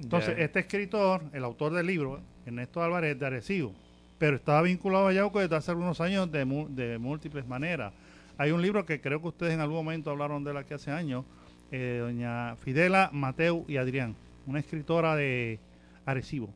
Entonces, 0.00 0.34
este 0.38 0.60
escritor, 0.60 1.22
el 1.32 1.44
autor 1.44 1.72
del 1.72 1.86
libro, 1.86 2.20
Ernesto 2.44 2.82
Álvarez 2.82 3.18
de 3.18 3.26
Arecibo, 3.26 3.74
pero 4.18 4.36
estaba 4.36 4.62
vinculado 4.62 5.08
a 5.08 5.12
Yauco 5.12 5.40
desde 5.40 5.56
hace 5.56 5.70
algunos 5.70 6.00
años 6.00 6.30
de, 6.30 6.44
de 6.70 6.98
múltiples 6.98 7.46
maneras. 7.46 7.92
Hay 8.38 8.50
un 8.50 8.60
libro 8.60 8.84
que 8.84 9.00
creo 9.00 9.20
que 9.20 9.28
ustedes 9.28 9.54
en 9.54 9.60
algún 9.60 9.76
momento 9.76 10.10
hablaron 10.10 10.44
de 10.44 10.50
él 10.50 10.56
aquí 10.58 10.74
hace 10.74 10.90
años, 10.90 11.24
eh, 11.72 11.98
doña 12.00 12.56
Fidela, 12.56 13.10
Mateo 13.12 13.64
y 13.66 13.76
Adrián, 13.76 14.14
una 14.46 14.60
escritora 14.60 15.16
de 15.16 15.58
Arecibo, 16.04 16.50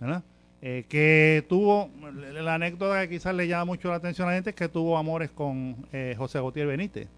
¿verdad? 0.00 0.22
Eh, 0.62 0.84
que 0.88 1.44
tuvo, 1.48 1.90
la 2.32 2.54
anécdota 2.54 3.02
que 3.02 3.16
quizás 3.16 3.34
le 3.34 3.46
llama 3.46 3.66
mucho 3.66 3.88
la 3.90 3.96
atención 3.96 4.28
a 4.28 4.30
la 4.30 4.36
gente 4.36 4.50
es 4.50 4.56
que 4.56 4.68
tuvo 4.68 4.96
amores 4.96 5.30
con 5.30 5.76
eh, 5.92 6.14
José 6.16 6.38
Gautier 6.38 6.66
Benítez. 6.66 7.08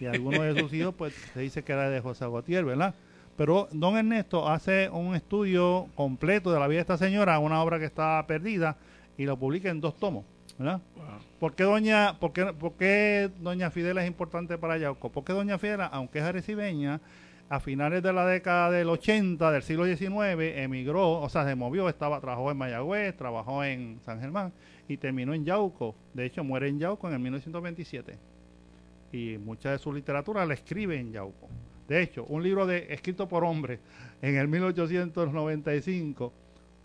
Y 0.00 0.06
alguno 0.06 0.42
de 0.42 0.60
sus 0.60 0.72
hijos, 0.72 0.94
pues 0.96 1.14
se 1.14 1.40
dice 1.40 1.62
que 1.62 1.72
era 1.72 1.88
de 1.90 2.00
José 2.00 2.24
Gautier, 2.24 2.64
¿verdad? 2.64 2.94
Pero 3.36 3.68
don 3.72 3.96
Ernesto 3.96 4.48
hace 4.48 4.88
un 4.90 5.14
estudio 5.14 5.88
completo 5.94 6.52
de 6.52 6.58
la 6.58 6.66
vida 6.66 6.78
de 6.78 6.82
esta 6.82 6.98
señora, 6.98 7.38
una 7.38 7.62
obra 7.62 7.78
que 7.78 7.84
está 7.84 8.24
perdida, 8.26 8.76
y 9.18 9.26
lo 9.26 9.36
publica 9.38 9.68
en 9.68 9.80
dos 9.80 9.98
tomos. 9.98 10.24
¿verdad? 10.56 10.80
¿Por, 11.38 11.54
qué 11.54 11.64
doña, 11.64 12.18
por, 12.18 12.32
qué, 12.32 13.30
doña 13.40 13.70
Fidela 13.70 14.02
es 14.02 14.08
importante 14.08 14.56
para 14.56 14.78
Yauco? 14.78 15.10
Porque 15.12 15.32
doña 15.34 15.58
Fidela, 15.58 15.86
aunque 15.86 16.20
es 16.20 16.24
arecibeña, 16.24 17.00
a 17.50 17.60
finales 17.60 18.02
de 18.02 18.12
la 18.12 18.26
década 18.26 18.70
del 18.70 18.88
80 18.88 19.50
del 19.50 19.62
siglo 19.62 19.86
XIX 19.86 20.56
emigró, 20.56 21.20
o 21.20 21.28
sea, 21.28 21.46
se 21.46 21.54
movió, 21.54 21.88
estaba 21.88 22.20
trabajó 22.20 22.50
en 22.50 22.58
Mayagüez, 22.58 23.16
trabajó 23.16 23.64
en 23.64 24.00
San 24.04 24.20
Germán 24.20 24.52
y 24.86 24.96
terminó 24.98 25.32
en 25.34 25.44
Yauco. 25.44 25.94
De 26.12 26.26
hecho, 26.26 26.44
muere 26.44 26.68
en 26.68 26.78
Yauco 26.78 27.08
en 27.08 27.14
el 27.14 27.20
1927. 27.20 28.18
Y 29.12 29.38
mucha 29.38 29.72
de 29.72 29.78
su 29.78 29.92
literatura 29.92 30.44
la 30.44 30.54
escribe 30.54 30.98
en 30.98 31.12
Yauco. 31.12 31.48
De 31.88 32.02
hecho, 32.02 32.24
un 32.26 32.42
libro 32.42 32.66
de 32.66 32.92
escrito 32.92 33.28
por 33.28 33.44
hombres 33.44 33.80
en 34.20 34.36
el 34.36 34.46
1895 34.48 36.32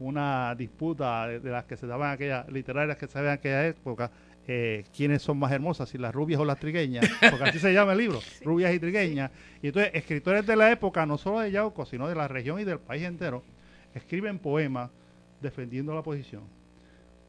una 0.04 0.54
disputa 0.56 1.28
de, 1.28 1.50
las 1.50 1.66
que 1.66 1.78
se 1.78 1.88
daban 1.88 2.12
aquellas 2.12 2.48
literarias 2.52 2.98
que 2.98 3.08
se 3.08 3.14
daban 3.14 3.32
en 3.32 3.40
aquella 3.40 3.68
época, 3.68 4.12
eh, 4.48 4.84
quiénes 4.96 5.22
son 5.22 5.40
más 5.40 5.52
hermosas, 5.52 5.88
si 5.88 5.98
las 5.98 6.14
rubias 6.14 6.40
o 6.40 6.46
las 6.46 6.60
trigueñas, 6.60 7.10
porque 7.30 7.46
así 7.46 7.60
se 7.60 7.74
llama 7.74 7.94
el 7.94 8.00
libro, 8.00 8.20
rubias 8.44 8.74
y 8.74 8.80
trigueñas. 8.80 9.32
Y 9.62 9.68
entonces, 9.68 9.92
escritores 9.94 10.46
de 10.46 10.56
la 10.56 10.72
época, 10.72 11.06
no 11.06 11.18
solo 11.18 11.40
de 11.40 11.52
Yauco, 11.52 11.86
sino 11.86 12.08
de 12.08 12.16
la 12.16 12.28
región 12.28 12.60
y 12.60 12.66
del 12.66 12.80
país 12.80 13.04
entero, 13.04 13.44
escriben 13.96 14.40
poemas 14.40 14.90
defendiendo 15.42 15.96
la 15.96 16.02
posición. 16.02 16.44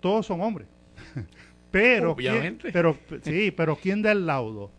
Todos 0.00 0.26
son 0.26 0.40
hombres. 0.40 0.66
pero, 1.70 2.12
Obviamente. 2.12 2.70
pero, 2.72 2.96
sí, 3.22 3.52
pero 3.52 3.76
¿quién 3.76 4.02
da 4.02 4.12
el 4.12 4.26
laudo? 4.26 4.70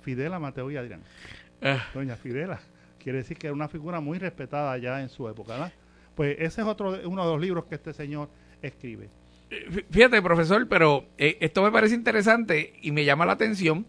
Fidela, 0.00 0.38
Mateo 0.38 0.70
y 0.70 0.76
Adrián. 0.76 1.02
Ah. 1.62 1.84
Doña 1.92 2.16
Fidela. 2.16 2.60
Quiere 2.98 3.18
decir 3.18 3.36
que 3.36 3.48
era 3.48 3.54
una 3.54 3.68
figura 3.68 4.00
muy 4.00 4.18
respetada 4.18 4.76
ya 4.78 5.02
en 5.02 5.10
su 5.10 5.28
época, 5.28 5.52
¿verdad? 5.52 5.72
Pues 6.14 6.36
ese 6.38 6.60
es 6.60 6.66
otro 6.66 6.98
uno 7.04 7.26
de 7.26 7.32
los 7.32 7.40
libros 7.40 7.64
que 7.64 7.74
este 7.74 7.92
señor 7.92 8.28
escribe. 8.62 9.08
Eh, 9.50 9.84
fíjate, 9.90 10.20
profesor, 10.22 10.66
pero 10.68 11.06
eh, 11.18 11.36
esto 11.40 11.62
me 11.62 11.70
parece 11.70 11.94
interesante 11.94 12.74
y 12.82 12.92
me 12.92 13.04
llama 13.04 13.26
la 13.26 13.32
atención 13.32 13.86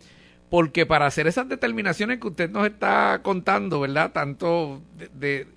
porque 0.50 0.86
para 0.86 1.06
hacer 1.06 1.28
esas 1.28 1.50
determinaciones 1.50 2.20
que 2.20 2.28
usted 2.28 2.50
nos 2.50 2.68
está 2.68 3.20
contando, 3.24 3.80
¿verdad? 3.80 4.12
Tanto 4.12 4.82
de... 5.14 5.48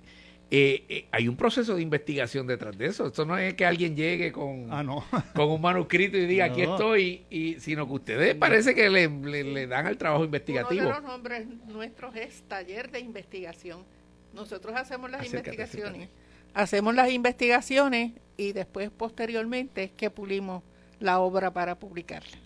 Eh, 0.51 1.05
hay 1.11 1.27
un 1.27 1.37
proceso 1.37 1.75
de 1.75 1.83
investigación 1.83 2.47
detrás 2.47 2.75
de 2.75 2.87
eso. 2.87 3.05
Esto 3.05 3.23
no 3.23 3.37
es 3.37 3.53
que 3.53 3.67
alguien 3.67 3.95
llegue 3.95 4.31
con, 4.31 4.67
ah, 4.71 4.83
con 5.35 5.47
un 5.47 5.61
manuscrito 5.61 6.17
y 6.17 6.25
diga 6.25 6.45
aquí 6.45 6.63
estoy, 6.63 7.23
y, 7.29 7.59
sino 7.59 7.85
que 7.85 7.93
ustedes 7.93 8.35
parece 8.35 8.73
que 8.73 8.89
le, 8.89 9.07
le, 9.07 9.67
dan 9.67 9.85
al 9.85 9.95
trabajo 9.95 10.25
investigativo. 10.25 10.87
Uno 10.87 10.95
de 10.95 11.01
los 11.01 11.03
nombres 11.03 11.47
nuestros 11.67 12.15
es 12.15 12.41
taller 12.47 12.89
de 12.89 12.99
investigación. 12.99 13.85
Nosotros 14.33 14.75
hacemos 14.75 15.11
las 15.11 15.23
investigaciones 15.23 16.09
hacemos 16.53 16.95
las 16.95 17.11
investigaciones 17.11 18.13
y 18.37 18.53
después 18.53 18.89
posteriormente 18.89 19.83
es 19.83 19.91
que 19.91 20.09
pulimos 20.09 20.63
la 20.99 21.19
obra 21.19 21.51
para 21.51 21.75
publicarla. 21.75 22.37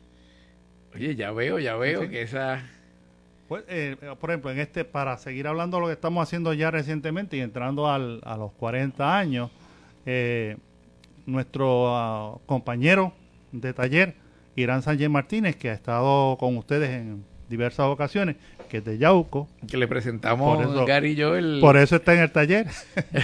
Oye, 0.95 1.15
ya 1.15 1.31
veo, 1.31 1.59
ya 1.59 1.75
veo 1.75 2.09
que 2.09 2.21
esa... 2.21 2.63
Pues, 3.47 3.65
eh, 3.67 3.97
por 4.19 4.31
ejemplo, 4.31 4.51
en 4.51 4.59
este, 4.59 4.85
para 4.85 5.17
seguir 5.17 5.47
hablando 5.47 5.77
de 5.77 5.81
lo 5.81 5.87
que 5.87 5.93
estamos 5.93 6.23
haciendo 6.23 6.53
ya 6.53 6.71
recientemente 6.71 7.37
y 7.37 7.41
entrando 7.41 7.89
al, 7.89 8.21
a 8.23 8.37
los 8.37 8.51
40 8.53 9.17
años, 9.17 9.51
eh, 10.05 10.57
nuestro 11.25 11.95
ah, 11.95 12.37
compañero 12.45 13.13
de 13.51 13.73
taller, 13.73 14.15
Irán 14.55 14.81
Sánchez 14.81 15.09
Martínez, 15.09 15.55
que 15.55 15.69
ha 15.69 15.73
estado 15.73 16.37
con 16.37 16.57
ustedes 16.57 16.89
en 16.89 17.25
diversas 17.53 17.85
ocasiones, 17.85 18.35
que 18.67 18.77
es 18.77 18.85
de 18.85 18.97
Yauco. 18.97 19.47
Que 19.69 19.77
le 19.77 19.87
presentamos 19.87 20.57
por 20.57 20.65
eso, 20.65 20.85
Gary 20.85 21.11
y 21.11 21.15
yo 21.15 21.35
el... 21.35 21.59
Por 21.61 21.77
eso 21.77 21.97
está 21.97 22.15
en 22.15 22.21
el 22.21 22.31
taller. 22.31 22.65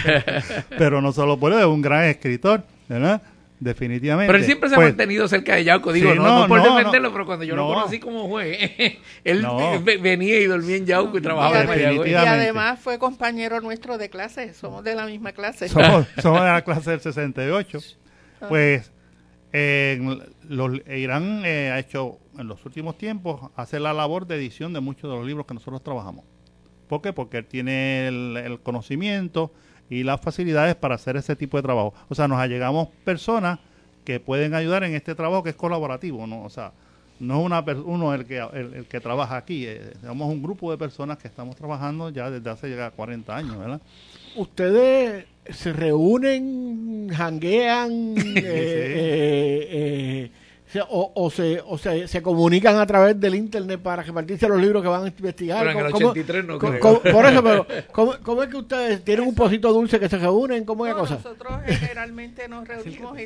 Pero 0.78 1.02
no 1.02 1.12
solo 1.12 1.38
por 1.38 1.50
eso, 1.50 1.60
es 1.60 1.66
un 1.66 1.82
gran 1.82 2.04
escritor, 2.04 2.62
¿verdad? 2.88 3.20
Definitivamente. 3.58 4.28
Pero 4.28 4.38
él 4.38 4.44
siempre 4.44 4.68
se 4.68 4.74
ha 4.74 4.78
pues, 4.78 4.88
mantenido 4.88 5.26
cerca 5.26 5.56
de 5.56 5.64
Yauco. 5.64 5.92
Digo, 5.92 6.14
no, 6.14 6.46
por 6.46 6.62
defenderlo, 6.62 7.12
pero 7.12 7.26
cuando 7.26 7.44
yo 7.44 7.56
lo 7.56 7.66
conocí 7.66 7.98
como 7.98 8.26
juez, 8.26 8.58
él 9.24 9.46
venía 10.00 10.40
y 10.40 10.46
dormía 10.46 10.76
en 10.76 10.86
Yauco 10.86 11.18
y 11.18 11.20
trabajaba 11.20 11.74
en 11.74 12.06
Y 12.06 12.14
además 12.14 12.78
fue 12.80 12.98
compañero 12.98 13.60
nuestro 13.60 13.98
de 13.98 14.08
clase. 14.08 14.54
Somos 14.54 14.82
de 14.82 14.94
la 14.94 15.04
misma 15.04 15.32
clase. 15.32 15.68
Somos, 15.68 16.06
somos 16.22 16.40
de 16.40 16.46
la 16.46 16.62
clase 16.62 16.92
del 16.92 17.00
68. 17.00 17.78
Ah. 18.40 18.46
Pues 18.48 18.90
los, 19.52 20.70
Irán 20.88 21.42
eh, 21.44 21.70
ha 21.70 21.78
hecho 21.80 22.18
en 22.40 22.48
los 22.48 22.64
últimos 22.64 22.98
tiempos, 22.98 23.50
hace 23.56 23.78
la 23.78 23.92
labor 23.92 24.26
de 24.26 24.36
edición 24.36 24.72
de 24.72 24.80
muchos 24.80 25.10
de 25.10 25.16
los 25.16 25.26
libros 25.26 25.46
que 25.46 25.54
nosotros 25.54 25.82
trabajamos. 25.82 26.24
¿Por 26.88 27.02
qué? 27.02 27.12
Porque 27.12 27.38
él 27.38 27.46
tiene 27.46 28.08
el, 28.08 28.58
conocimiento 28.62 29.52
y 29.88 30.02
las 30.02 30.20
facilidades 30.20 30.74
para 30.74 30.96
hacer 30.96 31.16
ese 31.16 31.36
tipo 31.36 31.56
de 31.56 31.62
trabajo. 31.62 31.94
O 32.08 32.14
sea, 32.14 32.26
nos 32.26 32.38
allegamos 32.40 32.88
personas 33.04 33.60
que 34.04 34.18
pueden 34.18 34.54
ayudar 34.54 34.82
en 34.82 34.94
este 34.94 35.14
trabajo 35.14 35.42
que 35.44 35.50
es 35.50 35.56
colaborativo, 35.56 36.26
¿no? 36.26 36.42
O 36.42 36.50
sea, 36.50 36.72
no 37.20 37.40
es 37.40 37.46
una 37.46 37.60
uno 37.84 38.14
el 38.14 38.24
que, 38.24 38.38
el, 38.38 38.86
que 38.86 38.98
trabaja 38.98 39.36
aquí, 39.36 39.66
eh, 39.66 39.92
somos 40.04 40.32
un 40.32 40.42
grupo 40.42 40.70
de 40.70 40.78
personas 40.78 41.18
que 41.18 41.28
estamos 41.28 41.54
trabajando 41.54 42.10
ya 42.10 42.30
desde 42.30 42.50
hace 42.50 42.74
ya 42.74 42.90
40 42.90 43.36
años, 43.36 43.58
¿verdad? 43.58 43.80
Ustedes 44.34 45.26
se 45.48 45.72
reúnen, 45.72 47.08
janguean, 47.10 48.14
eh, 48.36 49.68
eh, 49.70 50.30
o, 50.88 51.12
o, 51.14 51.30
se, 51.30 51.60
o 51.66 51.76
se, 51.78 52.06
se, 52.06 52.22
comunican 52.22 52.76
a 52.76 52.86
través 52.86 53.18
del 53.18 53.34
internet 53.34 53.80
para 53.80 54.02
repartirse 54.02 54.48
los 54.48 54.60
libros 54.60 54.82
que 54.82 54.88
van 54.88 55.04
a 55.04 55.08
investigar. 55.08 55.66
Pero 55.66 55.78
en 55.80 55.86
el 55.86 55.94
83 55.94 56.44
no 56.44 56.58
creo. 56.58 57.02
por 57.02 57.26
eso, 57.26 57.42
pero 57.42 57.66
¿cómo, 58.22 58.42
es 58.42 58.48
que 58.48 58.56
ustedes 58.56 59.04
tienen 59.04 59.26
un 59.26 59.34
pocito 59.34 59.72
dulce 59.72 59.98
que 59.98 60.08
se 60.08 60.18
reúnen? 60.18 60.64
¿Cómo 60.64 60.86
es 60.86 60.94
cosa? 60.94 61.14
Nosotros 61.14 61.52
generalmente 61.66 62.48
nos 62.48 62.66
reunimos 62.68 63.18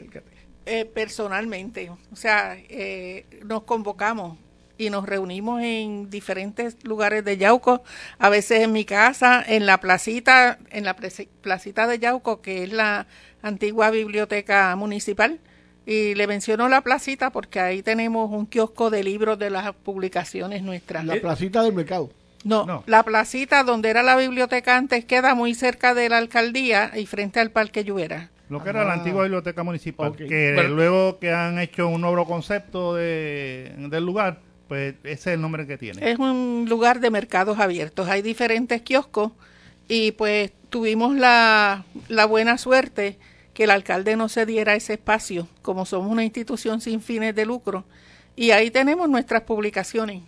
eh, 0.66 0.84
personalmente, 0.86 1.90
o 1.90 2.16
sea, 2.16 2.56
eh, 2.56 3.26
nos 3.44 3.64
convocamos 3.64 4.38
y 4.78 4.90
nos 4.90 5.06
reunimos 5.06 5.62
en 5.62 6.10
diferentes 6.10 6.82
lugares 6.84 7.24
de 7.24 7.36
Yauco, 7.36 7.82
a 8.18 8.28
veces 8.28 8.62
en 8.62 8.72
mi 8.72 8.84
casa, 8.84 9.44
en 9.46 9.66
la 9.66 9.78
placita, 9.78 10.58
en 10.70 10.84
la 10.84 10.96
placita 10.96 11.86
de 11.86 11.98
Yauco, 11.98 12.40
que 12.40 12.64
es 12.64 12.72
la 12.72 13.06
antigua 13.42 13.90
biblioteca 13.90 14.74
municipal 14.76 15.38
y 15.86 16.14
le 16.14 16.26
menciono 16.26 16.68
la 16.68 16.80
placita 16.80 17.30
porque 17.30 17.60
ahí 17.60 17.82
tenemos 17.82 18.30
un 18.30 18.46
kiosco 18.46 18.90
de 18.90 19.04
libros 19.04 19.38
de 19.38 19.50
las 19.50 19.72
publicaciones 19.74 20.62
nuestras. 20.62 21.04
La 21.04 21.16
placita 21.16 21.62
del 21.62 21.74
mercado. 21.74 22.10
No, 22.44 22.84
la 22.86 23.02
placita 23.02 23.64
donde 23.64 23.88
era 23.88 24.02
la 24.02 24.16
biblioteca 24.16 24.76
antes 24.76 25.06
queda 25.06 25.34
muy 25.34 25.54
cerca 25.54 25.94
de 25.94 26.10
la 26.10 26.18
alcaldía 26.18 26.92
y 26.94 27.06
frente 27.06 27.40
al 27.40 27.50
Parque 27.50 27.84
Lluera. 27.84 28.30
Lo 28.50 28.62
que 28.62 28.68
era 28.68 28.84
la 28.84 28.92
ah. 28.92 28.96
antigua 28.96 29.22
biblioteca 29.22 29.62
municipal, 29.62 30.14
que 30.14 30.62
luego 30.68 31.18
que 31.18 31.32
han 31.32 31.58
hecho 31.58 31.88
un 31.88 32.02
nuevo 32.02 32.26
concepto 32.26 32.94
de, 32.94 33.72
del 33.78 34.04
lugar, 34.04 34.40
pues 34.68 34.94
ese 35.04 35.12
es 35.12 35.26
el 35.28 35.40
nombre 35.40 35.66
que 35.66 35.78
tiene. 35.78 36.10
Es 36.10 36.18
un 36.18 36.66
lugar 36.68 37.00
de 37.00 37.10
mercados 37.10 37.58
abiertos, 37.58 38.08
hay 38.08 38.20
diferentes 38.20 38.82
kioscos 38.82 39.32
y 39.88 40.12
pues 40.12 40.52
tuvimos 40.68 41.16
la, 41.16 41.84
la 42.08 42.26
buena 42.26 42.58
suerte 42.58 43.18
que 43.54 43.64
el 43.64 43.70
alcalde 43.70 44.16
no 44.16 44.28
se 44.28 44.44
diera 44.44 44.74
ese 44.74 44.94
espacio, 44.94 45.48
como 45.62 45.86
somos 45.86 46.10
una 46.10 46.24
institución 46.24 46.80
sin 46.80 47.00
fines 47.00 47.34
de 47.34 47.46
lucro. 47.46 47.84
Y 48.36 48.50
ahí 48.50 48.70
tenemos 48.70 49.08
nuestras 49.08 49.42
publicaciones. 49.42 50.22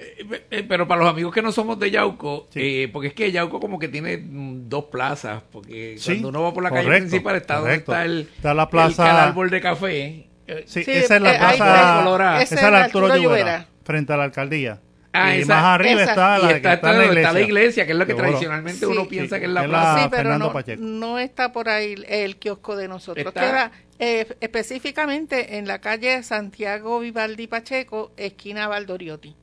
Eh, 0.00 0.46
eh, 0.52 0.62
pero 0.68 0.86
para 0.86 1.00
los 1.00 1.10
amigos 1.10 1.34
que 1.34 1.42
no 1.42 1.50
somos 1.50 1.76
de 1.80 1.90
Yauco, 1.90 2.46
eh, 2.54 2.88
porque 2.92 3.08
es 3.08 3.14
que 3.14 3.32
Yauco 3.32 3.58
como 3.58 3.80
que 3.80 3.88
tiene 3.88 4.16
mm, 4.16 4.68
dos 4.68 4.84
plazas, 4.84 5.42
porque 5.50 5.98
cuando 6.04 6.28
uno 6.28 6.42
va 6.42 6.54
por 6.54 6.62
la 6.62 6.70
calle 6.70 6.88
principal 6.88 7.34
está 7.34 7.56
donde 7.56 7.74
está 7.74 8.04
el, 8.04 8.28
la 8.42 8.70
plaza, 8.70 9.10
el, 9.10 9.16
árbol 9.16 9.50
de 9.50 9.60
café. 9.60 10.28
Sí, 10.66 10.84
esa 10.86 11.16
es 11.16 11.22
la 11.22 11.36
plaza, 11.36 12.42
esa 12.42 12.54
es 12.54 12.62
la 12.62 12.84
altura 12.84 13.66
frente 13.82 14.12
a 14.12 14.16
la 14.16 14.24
alcaldía. 14.24 14.80
Ah, 15.18 15.36
y 15.36 15.44
más 15.44 15.64
arriba 15.64 16.02
está, 16.02 16.38
la, 16.38 16.50
está, 16.52 16.92
la 17.32 17.40
iglesia. 17.40 17.86
que 17.86 17.92
es 17.92 17.98
lo 17.98 18.06
que 18.06 18.14
tradicionalmente 18.14 18.86
uno 18.86 19.06
piensa 19.08 19.38
que 19.38 19.46
es 19.46 19.50
la 19.50 19.64
plaza. 19.64 20.02
Sí, 20.04 20.08
pero 20.10 20.38
no, 20.38 21.18
está 21.18 21.52
por 21.52 21.68
ahí 21.68 21.94
el 22.08 22.36
kiosco 22.36 22.76
de 22.76 22.88
nosotros. 22.88 23.32
Queda 23.32 23.72
eh, 23.98 24.26
específicamente 24.40 25.58
en 25.58 25.66
la 25.66 25.80
calle 25.80 26.22
Santiago 26.22 27.00
Vivaldi 27.00 27.46
Pacheco, 27.46 28.12
esquina 28.16 28.68
Valdoriotti. 28.68 29.34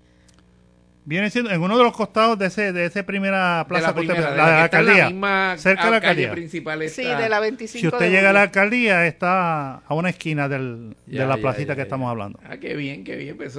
Viene 1.07 1.29
siendo 1.29 1.51
en 1.51 1.61
uno 1.61 1.77
de 1.77 1.83
los 1.83 1.95
costados 1.95 2.39
de 2.39 2.47
ese 2.47 2.73
de 2.73 2.85
esa 2.85 3.03
primera 3.03 3.63
plaza 3.67 3.93
de 3.93 4.05
la, 4.05 4.63
alcaldía, 4.63 5.55
cerca 5.55 5.85
de 5.85 5.91
la 5.91 5.97
alcaldía 5.97 6.31
principal 6.31 6.89
sí, 6.89 7.03
de 7.03 7.29
la 7.29 7.39
25 7.39 7.79
Si 7.79 7.87
usted 7.87 8.09
llega 8.09 8.31
a 8.31 8.33
la 8.33 8.41
alcaldía 8.41 9.05
está 9.05 9.75
a 9.85 9.93
una 9.93 10.09
esquina 10.09 10.49
del, 10.49 10.95
de 11.05 11.25
la 11.27 11.37
placita 11.37 11.75
que 11.75 11.83
estamos 11.83 12.09
hablando. 12.09 12.39
Ah, 12.43 12.57
qué 12.57 12.75
bien, 12.75 13.03
qué 13.03 13.17
bien, 13.17 13.37
pues 13.37 13.55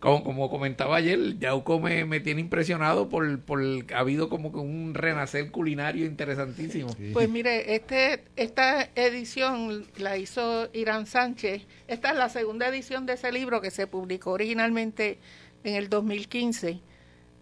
como, 0.00 0.22
como 0.22 0.50
comentaba 0.50 0.96
ayer, 0.96 1.38
Yauco 1.38 1.80
me, 1.80 2.04
me 2.04 2.20
tiene 2.20 2.40
impresionado 2.40 3.08
por, 3.08 3.40
por 3.40 3.60
ha 3.94 3.98
habido 3.98 4.28
como 4.28 4.52
que 4.52 4.58
un 4.58 4.94
renacer 4.94 5.50
culinario 5.50 6.06
interesantísimo. 6.06 6.94
Pues 7.12 7.28
mire, 7.28 7.74
este 7.74 8.24
esta 8.36 8.88
edición 8.94 9.86
la 9.96 10.16
hizo 10.16 10.68
Irán 10.72 11.06
Sánchez. 11.06 11.62
Esta 11.88 12.10
es 12.10 12.16
la 12.16 12.28
segunda 12.28 12.68
edición 12.68 13.06
de 13.06 13.14
ese 13.14 13.32
libro 13.32 13.60
que 13.60 13.70
se 13.70 13.86
publicó 13.86 14.30
originalmente 14.32 15.18
en 15.64 15.74
el 15.74 15.88
2015 15.88 16.80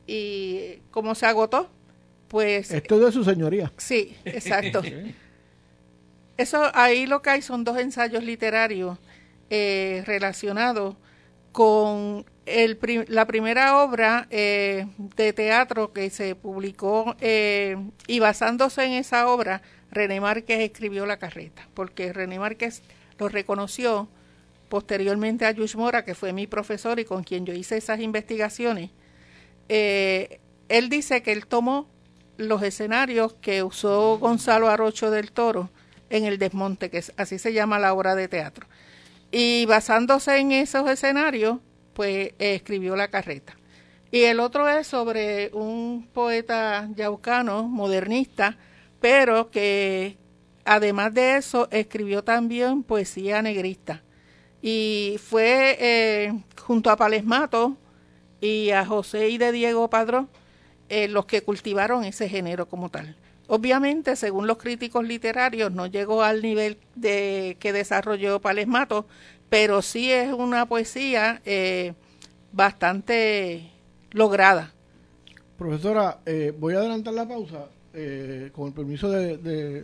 y 0.07 0.79
como 0.91 1.15
se 1.15 1.27
agotó, 1.27 1.69
pues... 2.29 2.71
Esto 2.71 2.99
de 2.99 3.13
su 3.13 3.25
señoría. 3.25 3.73
Sí, 3.77 4.17
exacto. 4.25 4.83
Eso 6.37 6.71
ahí 6.75 7.07
lo 7.07 7.23
que 7.23 7.31
hay 7.31 7.43
son 7.43 7.65
dos 7.65 7.79
ensayos 7.79 8.23
literarios 8.23 8.99
eh, 9.49 10.03
relacionados 10.07 10.97
con 11.53 12.27
la 12.47 13.27
primera 13.27 13.83
obra 13.83 14.29
eh, 14.31 14.87
de 15.17 15.33
teatro 15.33 15.93
que 15.93 16.11
se 16.11 16.37
publicó 16.37 17.17
eh, 17.21 17.77
y 18.07 18.21
basándose 18.21 18.85
en 18.85 18.93
esa 18.93 19.29
obra, 19.29 19.63
René 19.91 20.21
Márquez 20.21 20.61
escribió 20.61 21.07
La 21.07 21.19
Carreta, 21.19 21.69
porque 21.75 22.13
René 22.13 22.39
Márquez 22.39 22.83
lo 23.19 23.29
reconoció 23.29 24.09
posteriormente 24.69 25.45
a 25.45 25.51
Yush 25.51 25.77
Mora, 25.77 26.05
que 26.05 26.15
fue 26.15 26.33
mi 26.33 26.47
profesor 26.47 27.01
y 27.01 27.05
con 27.05 27.25
quien 27.25 27.47
yo 27.47 27.53
hice 27.53 27.77
esas 27.77 28.01
investigaciones. 28.01 28.91
Eh, 29.69 30.41
él 30.69 30.89
dice 30.89 31.23
que 31.23 31.33
él 31.33 31.47
tomó 31.47 31.89
los 32.37 32.63
escenarios 32.63 33.35
que 33.35 33.63
usó 33.63 34.19
Gonzalo 34.19 34.69
Arocho 34.69 35.11
del 35.11 35.33
Toro 35.33 35.71
en 36.11 36.25
el 36.25 36.39
Desmonte, 36.39 36.91
que 36.91 37.03
así 37.17 37.39
se 37.39 37.53
llama 37.53 37.79
la 37.79 37.95
obra 37.95 38.15
de 38.15 38.29
teatro. 38.29 38.67
Y 39.33 39.67
basándose 39.67 40.37
en 40.39 40.53
esos 40.53 40.89
escenarios, 40.89 41.59
pues 41.97 42.35
escribió 42.39 42.95
La 42.95 43.09
Carreta. 43.09 43.57
Y 44.11 44.25
el 44.25 44.39
otro 44.39 44.69
es 44.69 44.87
sobre 44.87 45.51
un 45.55 46.07
poeta 46.13 46.89
yaucano, 46.95 47.63
modernista, 47.65 48.59
pero 49.01 49.51
que 49.51 50.19
además 50.67 51.15
de 51.15 51.39
eso 51.39 51.69
escribió 51.71 52.23
también 52.23 52.83
poesía 52.83 53.41
negrista. 53.41 54.03
Y 54.61 55.19
fue 55.25 55.79
eh, 55.81 56.35
junto 56.63 56.91
a 56.91 56.97
Palesmato 56.97 57.79
y 58.43 58.71
a 58.71 58.85
José 58.85 59.31
y 59.31 59.39
de 59.39 59.53
Diego 59.53 59.89
Padrón 59.89 60.29
eh, 60.91 61.09
los 61.09 61.25
que 61.25 61.43
cultivaron 61.43 62.05
ese 62.05 62.29
género 62.29 62.69
como 62.69 62.91
tal. 62.91 63.17
Obviamente, 63.49 64.17
según 64.17 64.47
los 64.47 64.59
críticos 64.59 65.05
literarios, 65.07 65.73
no 65.73 65.87
llegó 65.87 66.23
al 66.23 66.43
nivel 66.43 66.79
de 66.95 67.57
que 67.61 67.73
desarrolló 67.73 68.41
Palesmato, 68.41 69.07
pero 69.49 69.83
sí 69.83 70.11
es 70.11 70.33
una 70.33 70.67
poesía 70.67 71.41
eh, 71.45 71.95
bastante 72.53 73.71
lograda. 74.13 74.73
Profesora, 75.59 76.21
eh, 76.27 76.53
voy 76.59 76.75
a 76.75 76.79
adelantar 76.79 77.15
la 77.15 77.27
pausa 77.27 77.67
eh, 77.95 78.51
con 78.53 78.69
el 78.69 78.75
permiso 78.75 79.11
de, 79.11 79.39
de, 79.39 79.83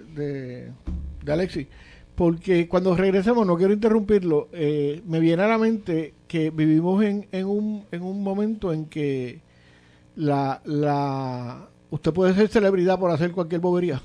de, 1.24 1.68
porque 2.14 2.68
cuando 2.68 2.94
regresemos, 2.94 3.46
no 3.46 3.56
quiero 3.56 3.72
interrumpirlo, 3.72 4.48
me 4.52 5.18
viene 5.20 5.42
a 5.44 5.48
la 5.48 5.56
mente 5.56 6.12
que 6.28 6.50
vivimos 6.50 7.02
en, 7.04 7.26
en, 7.32 7.46
un, 7.46 7.86
en 7.90 8.02
un 8.02 8.22
momento 8.22 8.72
en 8.72 8.84
que 8.84 9.40
la, 10.16 10.60
la 10.64 11.68
usted 11.88 12.12
puede 12.12 12.34
ser 12.34 12.48
celebridad 12.48 12.98
por 12.98 13.10
hacer 13.10 13.32
cualquier 13.32 13.62
bobería. 13.62 14.02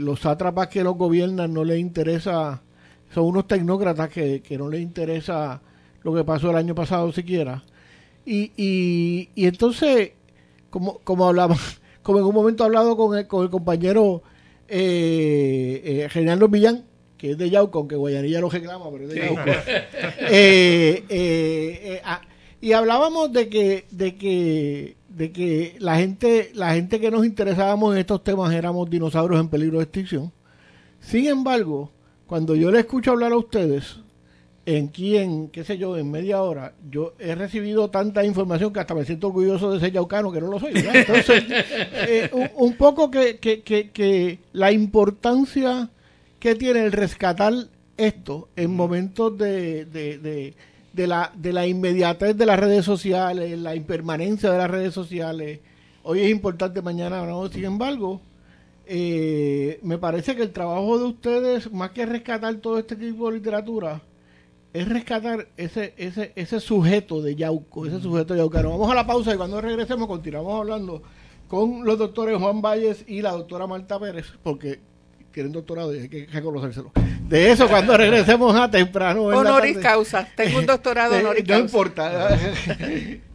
los 0.00 0.20
sátrapas 0.20 0.66
que 0.66 0.82
los 0.82 0.96
gobiernan 0.96 1.52
no 1.52 1.62
les 1.62 1.78
interesa 1.78 2.60
son 3.16 3.24
unos 3.24 3.48
tecnócratas 3.48 4.10
que, 4.10 4.42
no 4.58 4.68
les 4.68 4.82
interesa 4.82 5.62
lo 6.02 6.14
que 6.14 6.22
pasó 6.22 6.50
el 6.50 6.56
año 6.56 6.74
pasado 6.74 7.10
siquiera. 7.12 7.64
Y, 8.26 8.52
y, 8.58 9.30
y 9.34 9.46
entonces, 9.46 10.10
como, 10.68 10.98
como 10.98 11.26
hablamos, 11.26 11.80
como 12.02 12.18
en 12.18 12.26
un 12.26 12.34
momento 12.34 12.62
he 12.62 12.66
hablado 12.66 12.94
con 12.94 13.16
el, 13.16 13.26
con 13.26 13.42
el 13.42 13.48
compañero 13.48 14.22
eh, 14.68 16.06
eh, 16.14 16.48
Millán, 16.50 16.84
que 17.16 17.30
es 17.30 17.38
de 17.38 17.48
Yauco, 17.48 17.78
aunque 17.78 17.96
Guayanilla 17.96 18.38
lo 18.38 18.50
reclama, 18.50 18.90
pero 18.90 19.04
es 19.04 19.08
de 19.08 19.20
Yauco. 19.20 19.40
Eh, 20.28 21.04
eh, 21.08 22.02
ah, 22.04 22.20
y 22.60 22.72
hablábamos 22.72 23.32
de 23.32 23.48
que, 23.48 23.86
de 23.92 24.16
que, 24.16 24.96
de 25.08 25.32
que 25.32 25.76
la 25.78 25.96
gente, 25.96 26.50
la 26.52 26.74
gente 26.74 27.00
que 27.00 27.10
nos 27.10 27.24
interesábamos 27.24 27.94
en 27.94 28.00
estos 28.00 28.22
temas 28.22 28.52
éramos 28.52 28.90
dinosaurios 28.90 29.40
en 29.40 29.48
peligro 29.48 29.78
de 29.78 29.84
extinción. 29.84 30.30
Sin 31.00 31.26
embargo, 31.28 31.92
cuando 32.26 32.54
yo 32.54 32.70
le 32.70 32.80
escucho 32.80 33.12
hablar 33.12 33.32
a 33.32 33.36
ustedes, 33.36 34.00
en 34.66 34.88
quién, 34.88 35.48
qué 35.48 35.62
sé 35.62 35.78
yo, 35.78 35.96
en 35.96 36.10
media 36.10 36.42
hora, 36.42 36.74
yo 36.90 37.14
he 37.20 37.36
recibido 37.36 37.88
tanta 37.88 38.24
información 38.24 38.72
que 38.72 38.80
hasta 38.80 38.96
me 38.96 39.04
siento 39.04 39.28
orgulloso 39.28 39.72
de 39.72 39.78
ser 39.78 39.92
yaucano, 39.92 40.32
que 40.32 40.40
no 40.40 40.48
lo 40.48 40.58
soy. 40.58 40.72
Entonces, 40.74 41.44
eh, 41.48 42.30
un, 42.56 42.74
poco 42.74 43.08
que, 43.08 43.38
que, 43.38 43.62
que, 43.62 44.38
la 44.52 44.72
importancia 44.72 45.88
que 46.40 46.56
tiene 46.56 46.84
el 46.84 46.92
rescatar 46.92 47.52
esto 47.96 48.48
en 48.56 48.74
momentos 48.74 49.38
de, 49.38 49.84
de, 49.84 50.18
de, 50.18 50.54
de, 50.92 51.06
la, 51.06 51.30
de 51.36 51.52
la 51.52 51.64
inmediatez 51.68 52.36
de 52.36 52.46
las 52.46 52.58
redes 52.58 52.84
sociales, 52.84 53.56
la 53.56 53.76
impermanencia 53.76 54.50
de 54.50 54.58
las 54.58 54.70
redes 54.70 54.92
sociales, 54.92 55.60
hoy 56.02 56.22
es 56.22 56.30
importante, 56.30 56.82
mañana 56.82 57.24
no. 57.24 57.46
Sin 57.48 57.64
embargo, 57.64 58.20
eh, 58.86 59.80
me 59.82 59.98
parece 59.98 60.36
que 60.36 60.42
el 60.42 60.52
trabajo 60.52 60.98
de 60.98 61.04
ustedes, 61.04 61.72
más 61.72 61.90
que 61.90 62.06
rescatar 62.06 62.54
todo 62.56 62.78
este 62.78 62.96
tipo 62.96 63.28
de 63.28 63.38
literatura, 63.38 64.02
es 64.72 64.88
rescatar 64.88 65.48
ese, 65.56 65.94
ese, 65.96 66.32
ese 66.36 66.60
sujeto 66.60 67.22
de 67.22 67.34
Yauco, 67.34 67.86
ese 67.86 68.00
sujeto 68.00 68.34
de 68.34 68.40
Yaucano. 68.40 68.70
Vamos 68.70 68.90
a 68.90 68.94
la 68.94 69.06
pausa 69.06 69.34
y 69.34 69.36
cuando 69.36 69.60
regresemos 69.60 70.06
continuamos 70.06 70.60
hablando 70.60 71.02
con 71.48 71.84
los 71.84 71.98
doctores 71.98 72.38
Juan 72.38 72.60
Valles 72.60 73.04
y 73.06 73.22
la 73.22 73.32
doctora 73.32 73.66
Marta 73.66 73.98
Pérez, 73.98 74.26
porque 74.42 74.80
tienen 75.32 75.52
doctorado 75.52 75.94
y 75.94 76.00
hay 76.00 76.08
que 76.08 76.26
reconocérselo. 76.26 76.92
de 77.28 77.50
eso 77.50 77.68
cuando 77.68 77.96
regresemos 77.96 78.54
a 78.54 78.70
temprano. 78.70 79.24
Honoris 79.24 79.78
causa. 79.78 80.26
Tengo 80.34 80.58
un 80.58 80.66
doctorado 80.66 81.14
honoris 81.18 81.44
causa. 81.44 81.58
No 81.58 81.64
importa. 81.64 82.38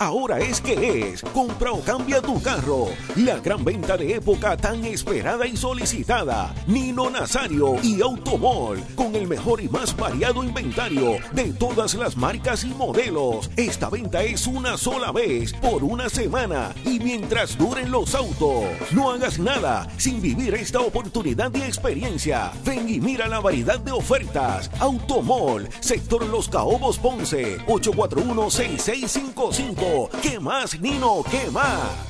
Ahora 0.00 0.38
es 0.38 0.62
que 0.62 1.10
es. 1.10 1.20
Compra 1.20 1.72
o 1.72 1.82
cambia 1.82 2.22
tu 2.22 2.40
carro. 2.40 2.88
La 3.16 3.38
gran 3.38 3.62
venta 3.62 3.98
de 3.98 4.14
época 4.14 4.56
tan 4.56 4.82
esperada 4.86 5.46
y 5.46 5.58
solicitada. 5.58 6.54
Nino 6.66 7.10
Nazario 7.10 7.76
y 7.82 8.00
Automol. 8.00 8.82
Con 8.96 9.14
el 9.14 9.28
mejor 9.28 9.60
y 9.60 9.68
más 9.68 9.94
variado 9.94 10.42
inventario 10.42 11.18
de 11.32 11.52
todas 11.52 11.92
las 11.96 12.16
marcas 12.16 12.64
y 12.64 12.68
modelos. 12.68 13.50
Esta 13.58 13.90
venta 13.90 14.22
es 14.22 14.46
una 14.46 14.78
sola 14.78 15.12
vez 15.12 15.52
por 15.52 15.84
una 15.84 16.08
semana 16.08 16.74
y 16.86 16.98
mientras 16.98 17.58
duren 17.58 17.90
los 17.90 18.14
autos. 18.14 18.64
No 18.92 19.10
hagas 19.10 19.38
nada 19.38 19.86
sin 19.98 20.22
vivir 20.22 20.54
esta 20.54 20.80
oportunidad 20.80 21.54
y 21.54 21.60
experiencia. 21.60 22.52
Ven 22.64 22.88
y 22.88 23.00
mira 23.00 23.28
la 23.28 23.40
variedad 23.40 23.78
de 23.78 23.92
ofertas. 23.92 24.70
Automol, 24.78 25.68
sector 25.80 26.24
Los 26.24 26.48
Caobos 26.48 26.98
Ponce, 26.98 27.58
841 27.66 28.50
6655 28.50 29.89
¿Qué 30.22 30.38
más, 30.38 30.78
Nino? 30.80 31.22
¿Qué 31.30 31.50
más? 31.50 32.09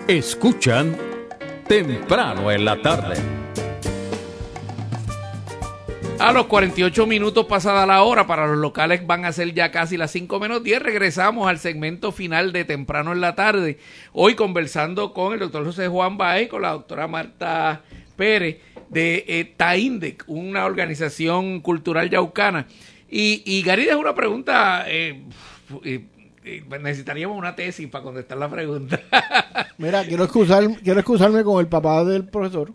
Escuchan 0.06 0.96
temprano 1.66 2.52
en 2.52 2.64
la 2.64 2.80
tarde. 2.80 3.37
A 6.28 6.32
los 6.32 6.44
48 6.44 7.06
minutos 7.06 7.46
pasada 7.46 7.86
la 7.86 8.02
hora, 8.02 8.26
para 8.26 8.46
los 8.46 8.58
locales 8.58 9.06
van 9.06 9.24
a 9.24 9.32
ser 9.32 9.54
ya 9.54 9.70
casi 9.70 9.96
las 9.96 10.10
5 10.10 10.38
menos 10.38 10.62
10. 10.62 10.82
Regresamos 10.82 11.48
al 11.48 11.58
segmento 11.58 12.12
final 12.12 12.52
de 12.52 12.66
temprano 12.66 13.12
en 13.12 13.22
la 13.22 13.34
tarde. 13.34 13.78
Hoy 14.12 14.34
conversando 14.34 15.14
con 15.14 15.32
el 15.32 15.38
doctor 15.38 15.64
José 15.64 15.88
Juan 15.88 16.18
Baez 16.18 16.50
con 16.50 16.60
la 16.60 16.72
doctora 16.72 17.08
Marta 17.08 17.80
Pérez 18.14 18.58
de 18.90 19.24
eh, 19.26 19.54
Taindec, 19.56 20.24
una 20.26 20.66
organización 20.66 21.60
cultural 21.60 22.10
yaucana. 22.10 22.66
Y, 23.08 23.42
y 23.46 23.62
Garida 23.62 23.92
es 23.92 23.98
una 23.98 24.14
pregunta, 24.14 24.84
eh, 24.86 25.22
eh, 25.82 26.04
eh, 26.44 26.62
necesitaríamos 26.78 27.38
una 27.38 27.56
tesis 27.56 27.88
para 27.88 28.04
contestar 28.04 28.36
la 28.36 28.50
pregunta. 28.50 29.00
Mira, 29.78 30.04
quiero, 30.04 30.28
quiero 30.28 31.00
excusarme 31.00 31.42
con 31.42 31.58
el 31.58 31.68
papá 31.68 32.04
del 32.04 32.26
profesor 32.26 32.74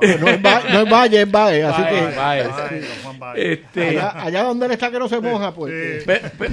no 0.00 0.28
es, 0.28 0.42
Valle, 0.90 1.22
es 1.22 1.30
Valle, 1.30 1.64
así 1.64 1.82
que. 1.82 3.52
Este, 3.52 3.98
allá, 4.00 4.42
donde 4.42 4.66
él 4.66 4.72
está 4.72 4.90
que 4.90 4.98
no 4.98 5.08
se 5.08 5.20
moja, 5.20 5.54
pues. 5.54 6.04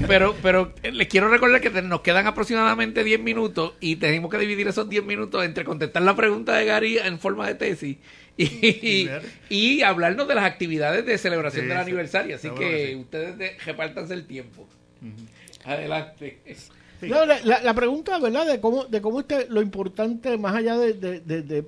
Pero, 0.08 0.36
pero, 0.42 0.74
les 0.84 1.08
quiero 1.08 1.30
recordar 1.30 1.62
que 1.62 1.70
nos 1.82 2.02
quedan 2.02 2.28
aproximadamente 2.28 3.04
10 3.04 3.20
minutos 3.22 3.74
y 3.80 3.96
tenemos 3.96 4.30
que 4.30 4.38
dividir 4.38 4.68
esos 4.68 4.90
10 4.90 5.04
minutos 5.06 5.44
entre 5.44 5.64
contestar 5.64 6.02
la 6.04 6.16
pregunta 6.16 6.56
de 6.56 6.66
Gary 6.66 6.98
en 6.98 7.20
forma 7.20 7.48
de 7.48 7.56
tesis 7.56 7.98
y, 8.38 9.10
y, 9.50 9.82
hablarnos 9.82 10.28
de 10.28 10.36
las 10.36 10.46
actividades 10.46 11.06
de 11.06 11.18
celebración 11.18 11.68
del 11.68 11.78
aniversario. 11.78 12.36
Así 12.36 12.50
que 12.52 12.96
ustedes 12.96 13.64
repártanse 13.66 14.14
el 14.14 14.26
tiempo. 14.26 14.68
Adelante. 15.66 16.40
La, 17.02 17.74
pregunta, 17.74 18.20
¿verdad? 18.20 18.46
De 18.46 18.60
cómo, 18.60 18.86
de 18.86 19.02
cómo 19.02 19.22
este, 19.22 19.48
lo 19.50 19.62
importante, 19.62 20.38
más 20.38 20.56
allá 20.56 20.78
de, 20.78 20.94
de, 20.94 21.66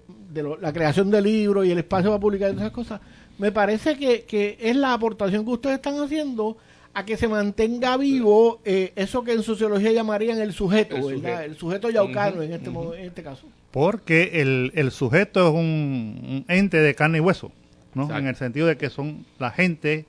la 0.59 0.73
creación 0.73 1.09
de 1.11 1.21
libros 1.21 1.65
y 1.65 1.71
el 1.71 1.77
espacio 1.77 2.09
para 2.09 2.19
publicar 2.19 2.51
esas 2.51 2.71
cosas, 2.71 3.01
me 3.37 3.51
parece 3.51 3.97
que, 3.97 4.23
que, 4.23 4.57
es 4.59 4.75
la 4.75 4.93
aportación 4.93 5.45
que 5.45 5.51
ustedes 5.51 5.75
están 5.75 5.99
haciendo 5.99 6.57
a 6.93 7.05
que 7.05 7.15
se 7.17 7.27
mantenga 7.27 7.95
vivo 7.97 8.59
eh, 8.65 8.91
eso 8.95 9.23
que 9.23 9.31
en 9.31 9.43
sociología 9.43 9.91
llamarían 9.91 10.39
el 10.39 10.53
sujeto, 10.53 10.95
el 10.97 11.03
¿verdad? 11.03 11.15
Sujeto. 11.15 11.41
El 11.41 11.57
sujeto 11.57 11.89
yaucano 11.89 12.41
en, 12.41 12.53
este, 12.53 12.69
en 12.69 13.05
este 13.05 13.23
caso. 13.23 13.47
Porque 13.71 14.41
el, 14.41 14.71
el 14.75 14.91
sujeto 14.91 15.47
es 15.47 15.53
un, 15.53 16.45
ente 16.49 16.77
de 16.77 16.93
carne 16.93 17.19
y 17.19 17.21
hueso, 17.21 17.51
¿no? 17.93 18.15
En 18.15 18.27
el 18.27 18.35
sentido 18.35 18.67
de 18.67 18.77
que 18.77 18.89
son 18.89 19.25
la 19.39 19.51
gente 19.51 20.05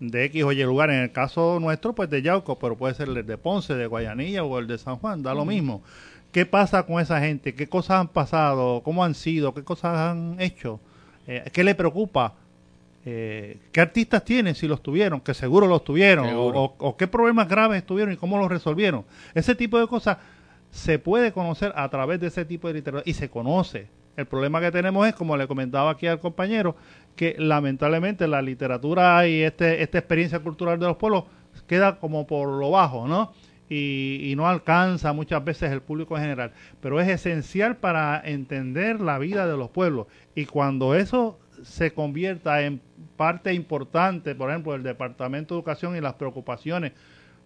de 0.00 0.24
X 0.24 0.44
o 0.44 0.52
Y 0.52 0.62
lugar. 0.62 0.90
En 0.90 1.00
el 1.00 1.12
caso 1.12 1.58
nuestro, 1.60 1.94
pues 1.94 2.10
de 2.10 2.22
Yauco, 2.22 2.58
pero 2.58 2.76
puede 2.76 2.94
ser 2.94 3.08
el 3.08 3.26
de 3.26 3.38
Ponce, 3.38 3.74
de 3.74 3.86
Guayanilla 3.86 4.44
o 4.44 4.58
el 4.58 4.66
de 4.66 4.78
San 4.78 4.96
Juan, 4.96 5.22
da 5.22 5.34
lo 5.34 5.44
mismo. 5.44 5.82
¿Qué 6.32 6.44
pasa 6.44 6.82
con 6.84 7.00
esa 7.00 7.20
gente? 7.20 7.54
¿Qué 7.54 7.68
cosas 7.68 8.00
han 8.00 8.08
pasado? 8.08 8.82
¿Cómo 8.84 9.02
han 9.02 9.14
sido? 9.14 9.54
¿Qué 9.54 9.64
cosas 9.64 9.96
han 9.96 10.36
hecho? 10.38 10.78
Eh, 11.26 11.50
¿Qué 11.52 11.64
le 11.64 11.74
preocupa? 11.74 12.34
Eh, 13.04 13.56
¿Qué 13.72 13.80
artistas 13.80 14.24
tienen 14.24 14.54
si 14.54 14.68
los 14.68 14.82
tuvieron? 14.82 15.20
Que 15.20 15.32
seguro 15.32 15.66
los 15.66 15.82
tuvieron. 15.84 16.28
O, 16.30 16.96
qué 16.98 17.06
problemas 17.06 17.48
graves 17.48 17.84
tuvieron 17.86 18.12
y 18.12 18.16
cómo 18.16 18.36
los 18.36 18.50
resolvieron. 18.50 19.04
Ese 19.34 19.54
tipo 19.54 19.78
de 19.78 19.86
cosas 19.86 20.18
se 20.70 20.98
puede 20.98 21.32
conocer 21.32 21.72
a 21.74 21.88
través 21.88 22.20
de 22.20 22.26
ese 22.26 22.44
tipo 22.44 22.68
de 22.68 22.74
literatura 22.74 23.10
y 23.10 23.14
se 23.14 23.30
conoce. 23.30 23.88
El 24.18 24.26
problema 24.26 24.60
que 24.60 24.72
tenemos 24.72 25.06
es, 25.06 25.14
como 25.14 25.36
le 25.36 25.46
comentaba 25.46 25.92
aquí 25.92 26.08
al 26.08 26.18
compañero, 26.18 26.74
que 27.14 27.36
lamentablemente 27.38 28.26
la 28.26 28.42
literatura 28.42 29.24
y 29.28 29.42
este, 29.42 29.80
esta 29.80 29.98
experiencia 29.98 30.40
cultural 30.40 30.80
de 30.80 30.86
los 30.86 30.96
pueblos 30.96 31.22
queda 31.68 32.00
como 32.00 32.26
por 32.26 32.48
lo 32.48 32.72
bajo, 32.72 33.06
¿no? 33.06 33.32
Y, 33.70 34.34
no 34.36 34.48
alcanza 34.48 35.12
muchas 35.12 35.44
veces 35.44 35.70
el 35.70 35.82
público 35.82 36.16
en 36.16 36.22
general, 36.22 36.52
pero 36.80 37.00
es 37.00 37.06
esencial 37.06 37.76
para 37.76 38.20
entender 38.24 39.00
la 39.00 39.20
vida 39.20 39.46
de 39.46 39.56
los 39.56 39.70
pueblos. 39.70 40.08
Y 40.34 40.46
cuando 40.46 40.96
eso 40.96 41.38
se 41.62 41.92
convierta 41.92 42.62
en 42.62 42.80
parte 43.16 43.54
importante, 43.54 44.34
por 44.34 44.50
ejemplo, 44.50 44.72
del 44.72 44.82
Departamento 44.82 45.54
de 45.54 45.60
Educación 45.60 45.96
y 45.96 46.00
las 46.00 46.14
preocupaciones 46.14 46.90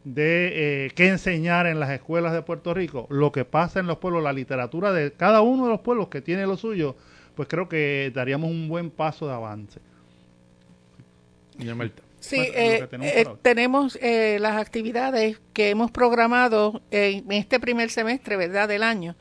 de 0.05 0.86
eh, 0.86 0.90
qué 0.94 1.09
enseñar 1.09 1.66
en 1.66 1.78
las 1.78 1.90
escuelas 1.90 2.32
de 2.32 2.42
Puerto 2.42 2.74
Rico, 2.74 3.07
lo 3.11 3.32
que 3.32 3.44
pasa 3.44 3.80
en 3.80 3.86
los 3.86 3.98
pueblos, 3.98 4.22
la 4.22 4.32
literatura 4.32 4.92
de 4.92 5.12
cada 5.12 5.42
uno 5.42 5.64
de 5.64 5.70
los 5.70 5.80
pueblos 5.80 6.09
que 6.09 6.20
tiene 6.20 6.46
lo 6.46 6.57
suyo, 6.57 6.96
pues 7.34 7.48
creo 7.48 7.68
que 7.68 8.11
daríamos 8.14 8.50
un 8.50 8.68
buen 8.68 8.90
paso 8.90 9.26
de 9.26 9.34
avance. 9.34 9.80
Sí, 12.20 12.38
eh, 12.55 12.86
tenemos, 13.42 13.98
eh, 14.00 14.38
las 14.40 14.57
actividades 14.57 15.40
que 15.53 15.70
hemos 15.70 15.90
programado 15.90 16.82
en 16.90 17.30
este 17.32 17.59
primer 17.59 17.90
semestre, 17.90 18.36
¿verdad?, 18.36 18.68
del 18.68 18.82
año. 18.82 19.16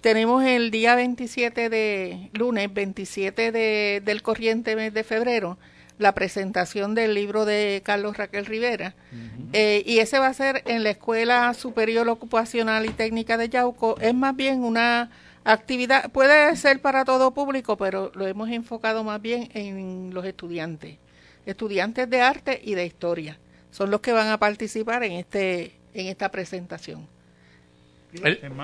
Tenemos 0.00 0.42
el 0.44 0.70
día 0.70 0.94
27 0.94 1.68
de 1.68 2.30
lunes, 2.32 2.72
27 2.72 3.52
de, 3.52 4.02
del 4.04 4.22
corriente 4.22 4.74
mes 4.74 4.94
de 4.94 5.04
febrero, 5.04 5.58
la 6.00 6.12
presentación 6.12 6.94
del 6.94 7.14
libro 7.14 7.44
de 7.44 7.82
Carlos 7.84 8.16
Raquel 8.16 8.46
Rivera. 8.46 8.94
Eh, 9.52 9.82
y 9.86 9.98
ese 9.98 10.18
va 10.18 10.28
a 10.28 10.34
ser 10.34 10.62
en 10.66 10.82
la 10.82 10.90
Escuela 10.90 11.52
Superior 11.54 12.08
Ocupacional 12.08 12.86
y 12.86 12.90
Técnica 12.90 13.36
de 13.36 13.48
Yauco. 13.48 13.96
Es 14.00 14.14
más 14.14 14.34
bien 14.34 14.64
una 14.64 15.10
actividad, 15.44 16.10
puede 16.10 16.56
ser 16.56 16.80
para 16.80 17.04
todo 17.04 17.32
público, 17.32 17.76
pero 17.76 18.10
lo 18.14 18.26
hemos 18.26 18.48
enfocado 18.50 19.04
más 19.04 19.20
bien 19.20 19.50
en 19.54 20.12
los 20.12 20.24
estudiantes, 20.24 20.96
estudiantes 21.46 22.08
de 22.08 22.20
arte 22.20 22.60
y 22.64 22.74
de 22.74 22.86
historia. 22.86 23.38
Son 23.70 23.90
los 23.90 24.00
que 24.00 24.12
van 24.12 24.28
a 24.28 24.38
participar 24.38 25.04
en 25.04 25.12
este 25.12 25.76
en 25.92 26.06
esta 26.06 26.30
presentación 26.30 27.08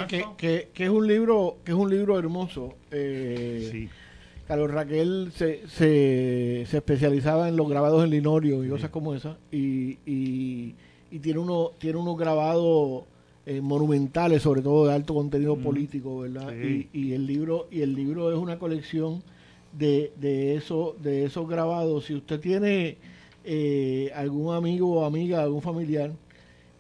que, 0.09 0.69
que, 0.73 0.85
es 0.85 0.91
un 0.91 1.07
libro 1.07 1.59
que 1.65 1.73
es 1.73 1.77
un 1.77 1.91
libro 1.91 2.19
hermoso 2.19 2.77
eh, 2.91 3.89
Carlos 4.47 4.71
Raquel 4.71 5.33
se, 5.35 5.67
se, 5.69 6.63
especializaba 6.63 7.49
en 7.49 7.57
los 7.57 7.69
grabados 7.69 8.05
en 8.05 8.11
linorio 8.11 8.65
y 8.65 8.69
cosas 8.69 8.91
como 8.91 9.15
esas 9.15 9.37
y, 9.51 9.99
y, 10.07 10.75
tiene 11.21 11.39
uno 11.39 11.73
tiene 11.79 11.99
unos 11.99 12.17
grabados 12.17 13.05
eh, 13.47 13.61
monumentales 13.61 14.43
sobre 14.43 14.63
todo 14.63 14.87
de 14.87 14.95
alto 14.95 15.15
contenido 15.15 15.57
mm. 15.57 15.63
político 15.63 16.19
verdad 16.21 16.53
y, 16.55 16.89
y, 16.93 17.13
el 17.13 17.27
libro 17.27 17.67
y 17.71 17.81
el 17.81 17.95
libro 17.95 18.31
es 18.31 18.39
una 18.39 18.59
colección 18.59 19.23
de, 19.73 20.13
de 20.17 20.55
eso 20.55 20.97
de 21.03 21.25
esos 21.25 21.49
grabados. 21.49 22.05
Si 22.05 22.15
usted 22.15 22.41
tiene 22.41 22.99
eh, 23.45 24.11
algún 24.15 24.55
amigo 24.55 25.01
o 25.01 25.05
amiga 25.05 25.43
algún 25.43 25.63
familiar 25.63 26.13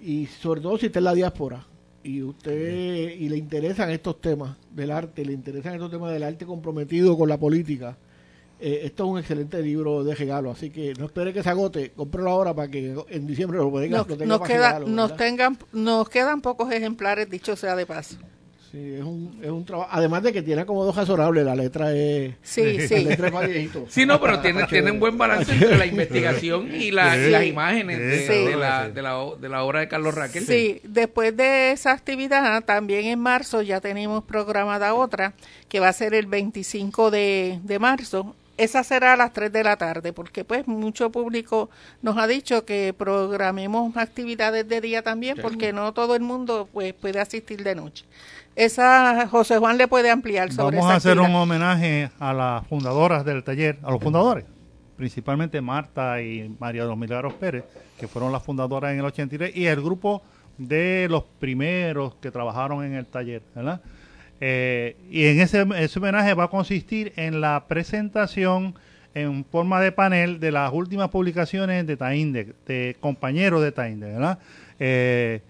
y 0.00 0.26
sobre 0.26 0.60
todo 0.60 0.78
si 0.78 0.86
está 0.86 0.98
en 1.00 1.04
la 1.04 1.14
diáspora 1.14 1.66
y 2.06 2.22
usted 2.22 3.10
y 3.18 3.28
le 3.28 3.36
interesan 3.36 3.90
estos 3.90 4.20
temas 4.20 4.56
del 4.70 4.92
arte, 4.92 5.24
le 5.24 5.32
interesan 5.32 5.74
estos 5.74 5.90
temas 5.90 6.12
del 6.12 6.22
arte 6.22 6.46
comprometido 6.46 7.18
con 7.18 7.28
la 7.28 7.36
política, 7.36 7.96
eh, 8.60 8.82
esto 8.84 9.04
es 9.04 9.10
un 9.10 9.18
excelente 9.18 9.60
libro 9.60 10.04
de 10.04 10.14
regalo, 10.14 10.52
así 10.52 10.70
que 10.70 10.94
no 10.98 11.06
espere 11.06 11.32
que 11.32 11.42
se 11.42 11.50
agote, 11.50 11.90
cómprelo 11.90 12.30
ahora 12.30 12.54
para 12.54 12.70
que 12.70 12.96
en 13.08 13.26
diciembre 13.26 13.58
lo, 13.58 13.70
pueda, 13.70 13.88
nos, 13.88 14.06
tenga 14.06 14.42
queda, 14.44 14.78
nos, 14.80 15.16
tengan, 15.16 15.58
nos 15.72 16.08
quedan 16.08 16.40
pocos 16.40 16.70
ejemplares, 16.72 17.28
dicho 17.28 17.56
sea 17.56 17.74
de 17.74 17.86
paso. 17.86 18.16
Sí, 18.76 18.94
es 18.94 19.04
un, 19.04 19.40
es 19.42 19.50
un 19.50 19.64
trabajo. 19.64 19.88
Además 19.90 20.22
de 20.22 20.34
que 20.34 20.42
tiene 20.42 20.66
como 20.66 20.84
dos 20.84 20.94
razonables, 20.94 21.46
la 21.46 21.56
letra 21.56 21.94
es. 21.94 22.34
Sí, 22.42 22.86
sí. 22.86 23.04
La 23.04 23.10
letra 23.10 23.44
es 23.46 23.70
Sí, 23.88 24.04
no, 24.04 24.20
pero 24.20 24.38
tiene, 24.42 24.64
tiene 24.64 24.90
un 24.90 25.00
buen 25.00 25.16
balance 25.16 25.50
entre 25.54 25.78
la 25.78 25.86
investigación 25.86 26.74
y, 26.74 26.90
la, 26.90 27.16
las 27.16 27.44
imágenes 27.44 27.98
de, 27.98 28.54
la, 28.54 28.90
de, 28.90 29.00
la, 29.00 29.30
de, 29.40 29.48
la, 29.48 29.64
obra 29.64 29.80
de 29.80 29.88
Carlos 29.88 30.14
Raquel. 30.14 30.44
Sí, 30.44 30.82
después 30.84 31.34
de 31.34 31.72
esa 31.72 31.92
actividad, 31.92 32.62
también 32.64 33.06
en 33.06 33.18
marzo 33.18 33.62
ya 33.62 33.80
tenemos 33.80 34.22
programada 34.24 34.92
otra, 34.92 35.32
que 35.70 35.80
va 35.80 35.88
a 35.88 35.94
ser 35.94 36.12
el 36.12 36.26
25 36.26 37.10
de, 37.10 37.60
de 37.62 37.78
marzo. 37.78 38.36
Esa 38.58 38.84
será 38.84 39.14
a 39.14 39.16
las 39.16 39.32
3 39.32 39.52
de 39.52 39.64
la 39.64 39.76
tarde, 39.76 40.12
porque 40.12 40.44
pues 40.44 40.66
mucho 40.66 41.10
público 41.10 41.70
nos 42.02 42.18
ha 42.18 42.26
dicho 42.26 42.66
que 42.66 42.94
programemos 42.96 43.96
actividades 43.96 44.68
de 44.68 44.82
día 44.82 45.00
también, 45.02 45.38
porque 45.40 45.72
no 45.72 45.94
todo 45.94 46.14
el 46.14 46.22
mundo 46.22 46.68
pues 46.70 46.92
puede 46.92 47.20
asistir 47.20 47.62
de 47.62 47.74
noche 47.74 48.04
esa 48.56 49.28
José 49.28 49.58
Juan 49.58 49.76
le 49.76 49.86
puede 49.86 50.10
ampliar 50.10 50.50
sobre 50.50 50.78
Vamos 50.78 50.90
a 50.90 50.96
hacer 50.96 51.20
un 51.20 51.34
homenaje 51.34 52.10
a 52.18 52.32
las 52.32 52.66
fundadoras 52.66 53.24
del 53.24 53.44
taller, 53.44 53.78
a 53.82 53.90
los 53.90 54.02
fundadores, 54.02 54.44
principalmente 54.96 55.60
Marta 55.60 56.20
y 56.22 56.54
María 56.58 56.82
de 56.82 56.88
los 56.88 56.98
Milagros 56.98 57.34
Pérez, 57.34 57.64
que 58.00 58.08
fueron 58.08 58.32
las 58.32 58.42
fundadoras 58.42 58.92
en 58.92 58.98
el 58.98 59.04
83, 59.04 59.54
y 59.54 59.66
el 59.66 59.82
grupo 59.82 60.22
de 60.56 61.06
los 61.10 61.24
primeros 61.38 62.14
que 62.16 62.30
trabajaron 62.30 62.82
en 62.82 62.94
el 62.94 63.04
taller, 63.06 63.42
¿verdad? 63.54 63.80
Eh, 64.40 64.96
y 65.10 65.26
en 65.26 65.40
ese, 65.40 65.66
ese 65.76 65.98
homenaje 65.98 66.34
va 66.34 66.44
a 66.44 66.48
consistir 66.48 67.12
en 67.16 67.40
la 67.40 67.64
presentación 67.68 68.74
en 69.14 69.44
forma 69.44 69.80
de 69.80 69.92
panel 69.92 70.40
de 70.40 70.52
las 70.52 70.72
últimas 70.72 71.08
publicaciones 71.08 71.86
de 71.86 71.96
Tainde, 71.96 72.54
de 72.66 72.96
compañeros 73.00 73.62
de 73.62 73.72
Tainde, 73.72 74.12
¿verdad? 74.12 74.38
Eh, 74.78 75.40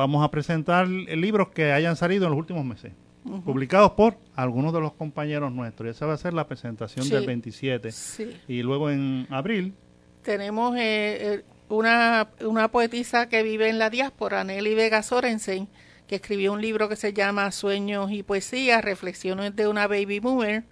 vamos 0.00 0.24
a 0.24 0.30
presentar 0.30 0.88
libros 0.88 1.48
que 1.50 1.72
hayan 1.72 1.94
salido 1.94 2.24
en 2.24 2.30
los 2.30 2.38
últimos 2.38 2.64
meses, 2.64 2.92
publicados 3.44 3.90
por 3.92 4.16
algunos 4.34 4.72
de 4.72 4.80
los 4.80 4.94
compañeros 4.94 5.52
nuestros. 5.52 5.88
Y 5.88 5.90
esa 5.90 6.06
va 6.06 6.14
a 6.14 6.16
ser 6.16 6.32
la 6.32 6.46
presentación 6.46 7.06
del 7.10 7.26
27. 7.26 7.90
Y 8.48 8.62
luego 8.62 8.90
en 8.90 9.26
abril. 9.28 9.74
Tenemos 10.22 10.74
eh, 10.76 10.80
eh, 10.80 11.44
una, 11.68 12.28
una 12.40 12.68
poetisa 12.68 13.28
que 13.28 13.42
vive 13.42 13.68
en 13.68 13.78
la 13.78 13.90
diáspora, 13.90 14.42
Nelly 14.42 14.74
Vega 14.74 15.02
Sorensen, 15.02 15.68
que 16.06 16.16
escribió 16.16 16.54
un 16.54 16.62
libro 16.62 16.88
que 16.88 16.96
se 16.96 17.12
llama 17.12 17.52
Sueños 17.52 18.10
y 18.10 18.22
Poesía, 18.22 18.80
Reflexiones 18.80 19.54
de 19.54 19.68
una 19.68 19.86
Baby 19.86 20.18
Boomer. 20.18 20.64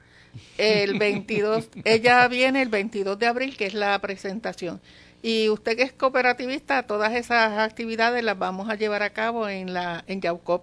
El 0.56 0.98
22, 0.98 1.68
ella 1.84 2.26
viene 2.28 2.62
el 2.62 2.68
22 2.68 3.18
de 3.18 3.26
abril, 3.26 3.56
que 3.56 3.66
es 3.66 3.74
la 3.74 3.98
presentación. 4.00 4.80
Y 5.22 5.48
usted 5.48 5.76
que 5.76 5.82
es 5.82 5.92
cooperativista, 5.92 6.84
todas 6.84 7.14
esas 7.14 7.58
actividades 7.58 8.22
las 8.22 8.38
vamos 8.38 8.68
a 8.68 8.76
llevar 8.76 9.02
a 9.02 9.10
cabo 9.10 9.48
en 9.48 9.74
la 9.74 10.04
en 10.06 10.20
Yaucop. 10.20 10.62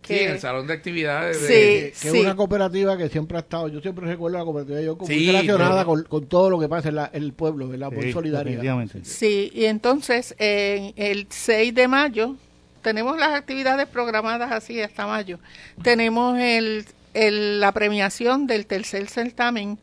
Que, 0.00 0.16
sí, 0.16 0.24
en 0.24 0.30
el 0.30 0.40
salón 0.40 0.66
de 0.66 0.72
actividades. 0.72 1.36
Sí, 1.36 1.46
que, 1.46 1.92
es 2.08 2.14
una 2.14 2.34
cooperativa 2.34 2.96
que 2.96 3.10
siempre 3.10 3.36
ha 3.36 3.40
estado, 3.40 3.68
yo 3.68 3.80
siempre 3.82 4.06
recuerdo 4.06 4.38
la 4.38 4.44
cooperativa 4.44 4.78
de 4.78 4.84
Yaucop, 4.86 5.08
muy 5.08 5.26
relacionada 5.26 5.84
con, 5.84 6.26
todo 6.26 6.48
lo 6.48 6.58
que 6.58 6.68
pasa 6.68 6.88
en, 6.88 6.94
la, 6.94 7.10
el 7.12 7.34
pueblo, 7.34 7.68
¿verdad? 7.68 7.90
Por 7.90 8.10
solidaridad. 8.10 8.86
Sí, 9.02 9.50
y 9.54 9.66
entonces 9.66 10.34
en 10.38 10.94
el 10.96 11.26
6 11.28 11.74
de 11.74 11.86
mayo 11.86 12.36
tenemos 12.80 13.18
las 13.18 13.34
actividades 13.34 13.86
programadas 13.88 14.50
así 14.52 14.80
hasta 14.80 15.06
mayo. 15.06 15.38
Tenemos 15.82 16.38
el, 16.38 16.86
el, 17.12 17.60
la 17.60 17.72
premiación 17.72 18.46
del 18.46 18.64
tercer 18.64 19.06
certamen 19.08 19.78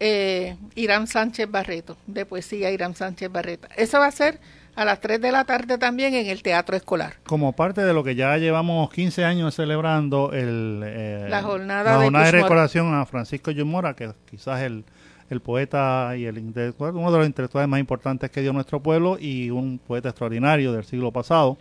eh, 0.00 0.56
Irán 0.74 1.06
Sánchez 1.06 1.50
Barreto, 1.50 1.96
de 2.06 2.24
poesía 2.24 2.70
Irán 2.70 2.94
Sánchez 2.94 3.30
Barreto. 3.30 3.68
Eso 3.76 3.98
va 3.98 4.06
a 4.06 4.10
ser 4.12 4.38
a 4.76 4.84
las 4.84 5.00
3 5.00 5.20
de 5.20 5.32
la 5.32 5.44
tarde 5.44 5.76
también 5.76 6.14
en 6.14 6.26
el 6.26 6.42
Teatro 6.42 6.76
Escolar. 6.76 7.14
Como 7.24 7.52
parte 7.52 7.82
de 7.82 7.92
lo 7.92 8.04
que 8.04 8.14
ya 8.14 8.36
llevamos 8.36 8.90
15 8.90 9.24
años 9.24 9.56
celebrando 9.56 10.32
el, 10.32 10.82
eh, 10.84 11.26
la 11.28 11.42
jornada, 11.42 11.98
de, 11.98 12.30
recordación 12.30 12.94
a 12.94 13.04
Francisco 13.06 13.50
Yumora, 13.50 13.94
que 13.94 14.12
quizás 14.30 14.62
el, 14.62 14.84
el 15.30 15.40
poeta 15.40 16.14
y 16.16 16.26
el 16.26 16.38
intelectual, 16.38 16.94
uno 16.94 17.10
de 17.10 17.18
los 17.18 17.26
intelectuales 17.26 17.68
más 17.68 17.80
importantes 17.80 18.30
que 18.30 18.40
dio 18.40 18.52
nuestro 18.52 18.80
pueblo 18.80 19.18
y 19.18 19.50
un 19.50 19.80
poeta 19.84 20.10
extraordinario 20.10 20.72
del 20.72 20.84
siglo 20.84 21.10
pasado. 21.10 21.58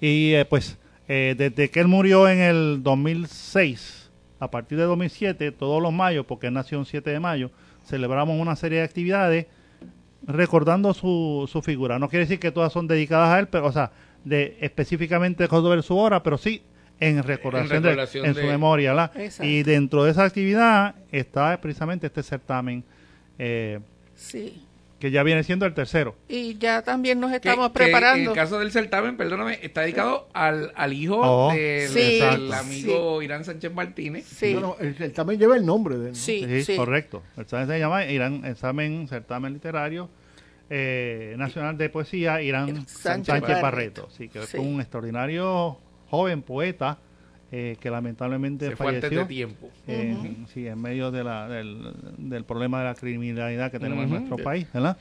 Y 0.00 0.34
eh, 0.34 0.44
pues 0.44 0.76
desde 1.06 1.70
que 1.70 1.80
él 1.80 1.88
murió 1.88 2.28
en 2.28 2.40
el 2.40 2.82
2006, 2.82 4.03
a 4.38 4.50
partir 4.50 4.78
de 4.78 4.84
2007, 4.84 5.52
todos 5.52 5.82
los 5.82 5.92
mayos, 5.92 6.26
porque 6.26 6.48
él 6.48 6.54
nació 6.54 6.80
el 6.80 6.86
7 6.86 7.10
de 7.10 7.20
mayo, 7.20 7.50
celebramos 7.84 8.38
una 8.40 8.56
serie 8.56 8.78
de 8.78 8.84
actividades 8.84 9.46
recordando 10.26 10.94
su, 10.94 11.48
su 11.50 11.62
figura. 11.62 11.98
No 11.98 12.08
quiere 12.08 12.24
decir 12.24 12.38
que 12.38 12.50
todas 12.50 12.72
son 12.72 12.86
dedicadas 12.86 13.30
a 13.30 13.38
él, 13.38 13.48
pero, 13.48 13.66
o 13.66 13.72
sea, 13.72 13.92
de 14.24 14.56
específicamente 14.60 15.46
ver 15.46 15.82
su 15.82 15.96
obra, 15.96 16.22
pero 16.22 16.38
sí 16.38 16.62
en 17.00 17.22
recordación, 17.22 17.82
de, 17.82 18.08
en 18.24 18.34
su 18.34 18.46
memoria. 18.46 19.10
Y 19.40 19.62
dentro 19.62 20.04
de 20.04 20.12
esa 20.12 20.24
actividad 20.24 20.94
está 21.10 21.60
precisamente 21.60 22.06
este 22.06 22.22
certamen. 22.22 22.84
Eh, 23.38 23.80
sí 24.14 24.64
que 24.98 25.10
ya 25.10 25.22
viene 25.22 25.42
siendo 25.42 25.66
el 25.66 25.74
tercero. 25.74 26.16
Y 26.28 26.56
ya 26.58 26.82
también 26.82 27.20
nos 27.20 27.32
estamos 27.32 27.70
preparando. 27.72 28.22
en 28.22 28.28
el 28.28 28.34
caso 28.34 28.58
del 28.58 28.70
certamen, 28.70 29.16
perdóname, 29.16 29.58
está 29.62 29.82
dedicado 29.82 30.28
al, 30.32 30.72
al 30.74 30.92
hijo 30.92 31.20
oh. 31.20 31.52
del 31.52 32.52
amigo 32.52 33.22
Irán 33.22 33.44
Sánchez 33.44 33.72
Martínez. 33.72 34.24
Sí. 34.26 34.56
el 34.80 34.94
certamen 34.96 35.38
lleva 35.38 35.56
el 35.56 35.66
nombre 35.66 35.98
de 35.98 36.10
él. 36.10 36.16
Sí, 36.16 36.64
correcto. 36.76 37.22
El 37.36 37.44
certamen 37.44 37.68
se 37.68 37.78
llama 37.78 38.04
Irán 38.06 38.44
Examen 38.44 39.08
Certamen 39.08 39.52
Literario 39.52 40.08
eh, 40.70 41.34
Nacional 41.38 41.76
de 41.76 41.90
Poesía 41.90 42.40
Irán 42.40 42.86
Sánchez, 42.86 43.42
Barreto. 43.60 44.08
Sí, 44.10 44.28
que 44.28 44.40
es 44.40 44.54
un 44.54 44.80
extraordinario 44.80 45.78
joven 46.08 46.42
poeta 46.42 46.98
eh, 47.56 47.76
que 47.78 47.88
lamentablemente 47.88 48.74
falleció 48.74 49.20
de 49.20 49.26
tiempo. 49.26 49.70
En, 49.86 50.44
sí, 50.48 50.66
en 50.66 50.82
medio 50.82 51.12
de 51.12 51.22
la, 51.22 51.48
del, 51.48 52.44
problema 52.44 52.80
de 52.80 52.84
la 52.86 52.96
criminalidad 52.96 53.70
que 53.70 53.78
tenemos 53.78 54.06
en 54.06 54.10
nuestro 54.10 54.38
país, 54.38 54.66
¿verdad? 54.72 54.96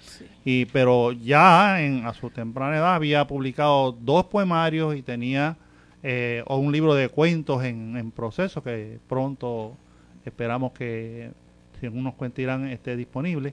Y 0.45 0.65
pero 0.65 1.13
ya 1.13 1.81
en, 1.81 2.05
a 2.05 2.13
su 2.13 2.29
temprana 2.29 2.77
edad 2.77 2.93
había 2.93 3.25
publicado 3.25 3.91
dos 3.93 4.25
poemarios 4.25 4.95
y 4.95 5.01
tenía 5.01 5.57
eh, 6.03 6.43
o 6.45 6.57
un 6.57 6.71
libro 6.71 6.93
de 6.93 7.09
cuentos 7.09 7.63
en, 7.63 7.97
en 7.97 8.11
proceso 8.11 8.61
que 8.61 8.99
pronto 9.09 9.75
esperamos 10.23 10.73
que 10.73 11.31
si 11.79 11.87
unos 11.87 12.13
cuentos 12.13 12.37
irán 12.37 12.67
esté 12.67 12.95
disponible 12.95 13.51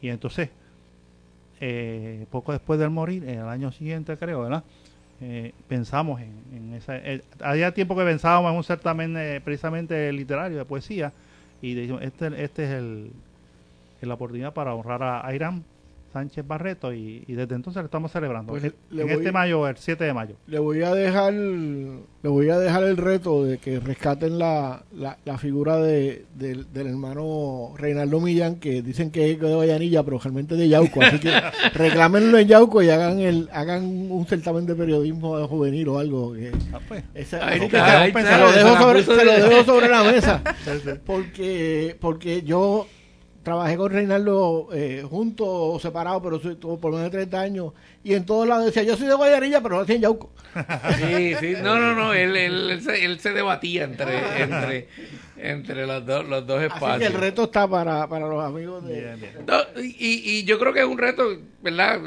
y 0.00 0.08
entonces 0.08 0.50
eh, 1.60 2.26
poco 2.30 2.52
después 2.52 2.78
del 2.78 2.90
morir, 2.90 3.24
en 3.24 3.40
el 3.40 3.48
año 3.48 3.72
siguiente 3.72 4.16
creo, 4.16 4.42
¿verdad? 4.42 4.62
Eh, 5.20 5.52
pensamos 5.68 6.20
en, 6.20 6.32
en 6.52 6.74
esa... 6.74 6.96
Eh, 6.96 7.22
había 7.40 7.72
tiempo 7.72 7.96
que 7.96 8.04
pensábamos 8.04 8.50
en 8.50 8.56
un 8.58 8.64
certamen 8.64 9.16
eh, 9.16 9.40
precisamente 9.42 10.12
literario, 10.12 10.58
de 10.58 10.64
poesía, 10.64 11.12
y 11.62 11.74
dijimos, 11.74 12.02
este, 12.02 12.26
este 12.42 12.64
es 12.64 12.70
el, 12.70 13.10
la 14.02 14.14
oportunidad 14.14 14.52
para 14.52 14.74
honrar 14.74 15.02
a, 15.02 15.34
Irán 15.34 15.64
Sánchez 16.16 16.46
Barreto 16.46 16.94
y, 16.94 17.26
desde 17.28 17.54
entonces 17.54 17.82
lo 17.82 17.84
estamos 17.84 18.10
celebrando. 18.10 18.50
Pues 18.50 18.64
en 18.64 19.10
este 19.10 19.32
mayo, 19.32 19.68
el 19.68 19.76
7 19.76 20.02
de 20.02 20.14
mayo. 20.14 20.36
Le 20.46 20.58
voy 20.58 20.82
a 20.82 20.94
dejar 20.94 21.34
le 21.34 22.30
voy 22.30 22.48
a 22.48 22.58
dejar 22.58 22.84
el 22.84 22.96
reto 22.96 23.44
de 23.44 23.58
que 23.58 23.80
rescaten 23.80 24.38
la, 24.38 24.82
la, 24.94 25.38
figura 25.38 25.76
de, 25.76 26.24
del 26.34 26.66
hermano 26.74 27.74
Reinaldo 27.76 28.18
Millán, 28.20 28.56
que 28.56 28.80
dicen 28.80 29.10
que 29.10 29.30
es 29.30 29.38
de 29.38 29.54
Vallanilla, 29.54 30.02
pero 30.04 30.18
realmente 30.18 30.56
de 30.56 30.70
Yauco. 30.70 31.02
Así 31.02 31.18
que 31.18 31.30
reclámenlo 31.74 32.38
en 32.38 32.48
Yauco 32.48 32.82
y 32.82 32.88
hagan 32.88 33.20
el 33.20 33.50
hagan 33.52 33.84
un 34.10 34.26
certamen 34.26 34.64
de 34.64 34.74
periodismo 34.74 35.46
juvenil 35.46 35.88
o 35.88 35.98
algo. 35.98 36.32
Que, 36.32 36.50
ah, 36.72 36.80
pues. 36.88 37.04
se, 37.28 37.36
lo 37.38 38.52
dejo 38.52 38.76
sobre, 38.78 39.02
se 39.02 39.24
lo 39.24 39.32
dejo 39.32 39.64
sobre 39.64 39.88
la 39.88 40.02
mesa. 40.02 40.42
porque, 41.04 41.94
porque 42.00 42.42
yo 42.42 42.86
trabajé 43.46 43.76
con 43.76 43.92
Reinaldo 43.92 44.70
eh, 44.72 45.04
juntos 45.08 45.46
o 45.48 45.78
separados, 45.78 46.20
pero 46.20 46.40
soy, 46.40 46.56
tuvo 46.56 46.80
por 46.80 46.90
menos 46.90 47.04
de 47.04 47.10
30 47.10 47.40
años. 47.40 47.72
Y 48.02 48.14
en 48.14 48.26
todos 48.26 48.48
lados 48.48 48.66
decía, 48.66 48.82
yo 48.82 48.96
soy 48.96 49.06
de 49.06 49.14
Guayarilla, 49.14 49.60
pero 49.60 49.76
no 49.76 49.82
hacía 49.82 49.94
en 49.94 50.02
Yauco. 50.02 50.32
Sí, 50.98 51.34
sí, 51.38 51.54
no, 51.62 51.78
no, 51.78 51.94
no, 51.94 52.12
él, 52.12 52.36
él, 52.36 52.82
él, 52.88 53.20
se, 53.20 53.32
debatía 53.32 53.84
entre, 53.84 54.42
entre, 54.42 54.88
entre 55.36 55.86
los, 55.86 56.04
dos 56.04 56.26
los 56.26 56.44
dos 56.44 56.60
espacios. 56.60 56.90
Así 56.90 56.98
que 56.98 57.06
el 57.06 57.12
reto 57.12 57.44
está 57.44 57.68
para, 57.68 58.08
para 58.08 58.26
los 58.26 58.44
amigos 58.44 58.84
de... 58.84 59.14
y, 59.80 60.38
y 60.38 60.44
yo 60.44 60.58
creo 60.58 60.72
que 60.72 60.80
es 60.80 60.86
un 60.86 60.98
reto, 60.98 61.22
¿verdad?, 61.62 62.00